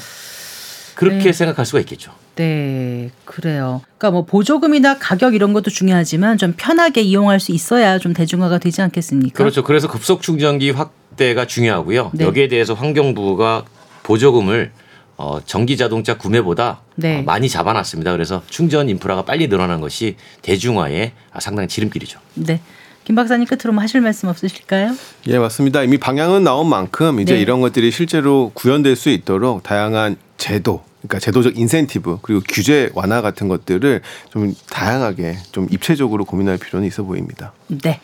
그렇게 0.94 1.24
네. 1.24 1.32
생각할 1.32 1.66
수가 1.66 1.80
있겠죠. 1.80 2.12
네, 2.36 3.10
그래요. 3.24 3.82
그러니까 3.98 4.10
뭐 4.12 4.24
보조금이나 4.24 4.98
가격 4.98 5.34
이런 5.34 5.52
것도 5.52 5.70
중요하지만 5.70 6.38
좀 6.38 6.54
편하게 6.56 7.02
이용할 7.02 7.40
수 7.40 7.52
있어야 7.52 7.98
좀 7.98 8.12
대중화가 8.12 8.58
되지 8.58 8.82
않겠습니까? 8.82 9.36
그렇죠. 9.36 9.62
그래서 9.62 9.88
급속 9.88 10.22
충전기 10.22 10.70
확대가 10.70 11.46
중요하고요. 11.46 12.10
네. 12.14 12.24
여기에 12.24 12.48
대해서 12.48 12.74
환경부가 12.74 13.64
보조금을 14.04 14.72
어, 15.16 15.38
전기 15.44 15.76
자동차 15.76 16.16
구매보다 16.16 16.80
네. 16.96 17.20
어, 17.20 17.22
많이 17.22 17.48
잡아놨습니다. 17.48 18.12
그래서 18.12 18.42
충전 18.48 18.88
인프라가 18.88 19.22
빨리 19.22 19.48
늘어난 19.48 19.80
것이 19.80 20.16
대중화에 20.42 21.12
상당히 21.38 21.68
지름길이죠. 21.68 22.18
네. 22.34 22.60
김 23.04 23.14
박사님 23.14 23.46
끝으로 23.46 23.72
뭐 23.72 23.82
하실 23.82 24.00
말씀 24.00 24.28
없으실까요? 24.28 24.96
예, 25.28 25.38
맞습니다. 25.38 25.82
이미 25.82 25.98
방향은 25.98 26.42
나온 26.42 26.68
만큼 26.68 27.20
이제 27.20 27.34
네. 27.34 27.40
이런 27.40 27.60
것들이 27.60 27.90
실제로 27.90 28.50
구현될 28.54 28.96
수 28.96 29.10
있도록 29.10 29.62
다양한 29.62 30.16
제도, 30.38 30.82
그러니까 31.02 31.18
제도적 31.18 31.58
인센티브 31.58 32.18
그리고 32.22 32.42
규제 32.48 32.90
완화 32.94 33.20
같은 33.20 33.48
것들을 33.48 34.00
좀 34.30 34.54
다양하게 34.70 35.36
좀 35.52 35.68
입체적으로 35.70 36.24
고민할 36.24 36.56
필요는 36.56 36.88
있어 36.88 37.02
보입니다. 37.02 37.52
네. 37.68 38.00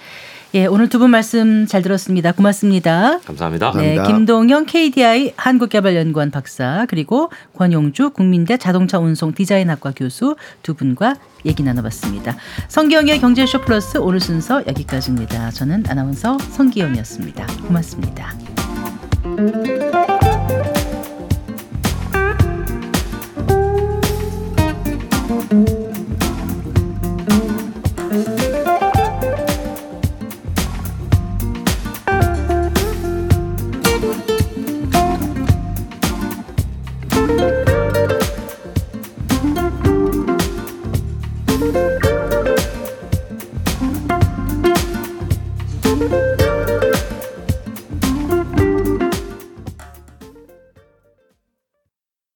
예, 0.52 0.66
오늘 0.66 0.88
두 0.88 0.98
분 0.98 1.10
말씀 1.10 1.66
잘 1.66 1.80
들었습니다. 1.82 2.32
고맙습니다. 2.32 3.20
감사합니다. 3.24 3.66
네, 3.72 3.94
감사합니다. 3.94 4.02
김동현 4.06 4.66
KDI 4.66 5.32
한국개발연구원 5.36 6.30
박사 6.30 6.86
그리고 6.88 7.30
권용주 7.56 8.10
국민대 8.10 8.56
자동차 8.56 8.98
운송 8.98 9.32
디자인학과 9.32 9.92
교수 9.96 10.36
두 10.62 10.74
분과 10.74 11.16
얘기 11.46 11.62
나눠봤습니다. 11.62 12.36
성기영의 12.68 13.20
경제쇼 13.20 13.60
플러스 13.60 13.98
오늘 13.98 14.20
순서 14.20 14.66
여기까지입니다. 14.66 15.50
저는 15.52 15.84
아나운서 15.88 16.36
성기영이었습니다. 16.38 17.46
고맙습니다. 17.68 18.34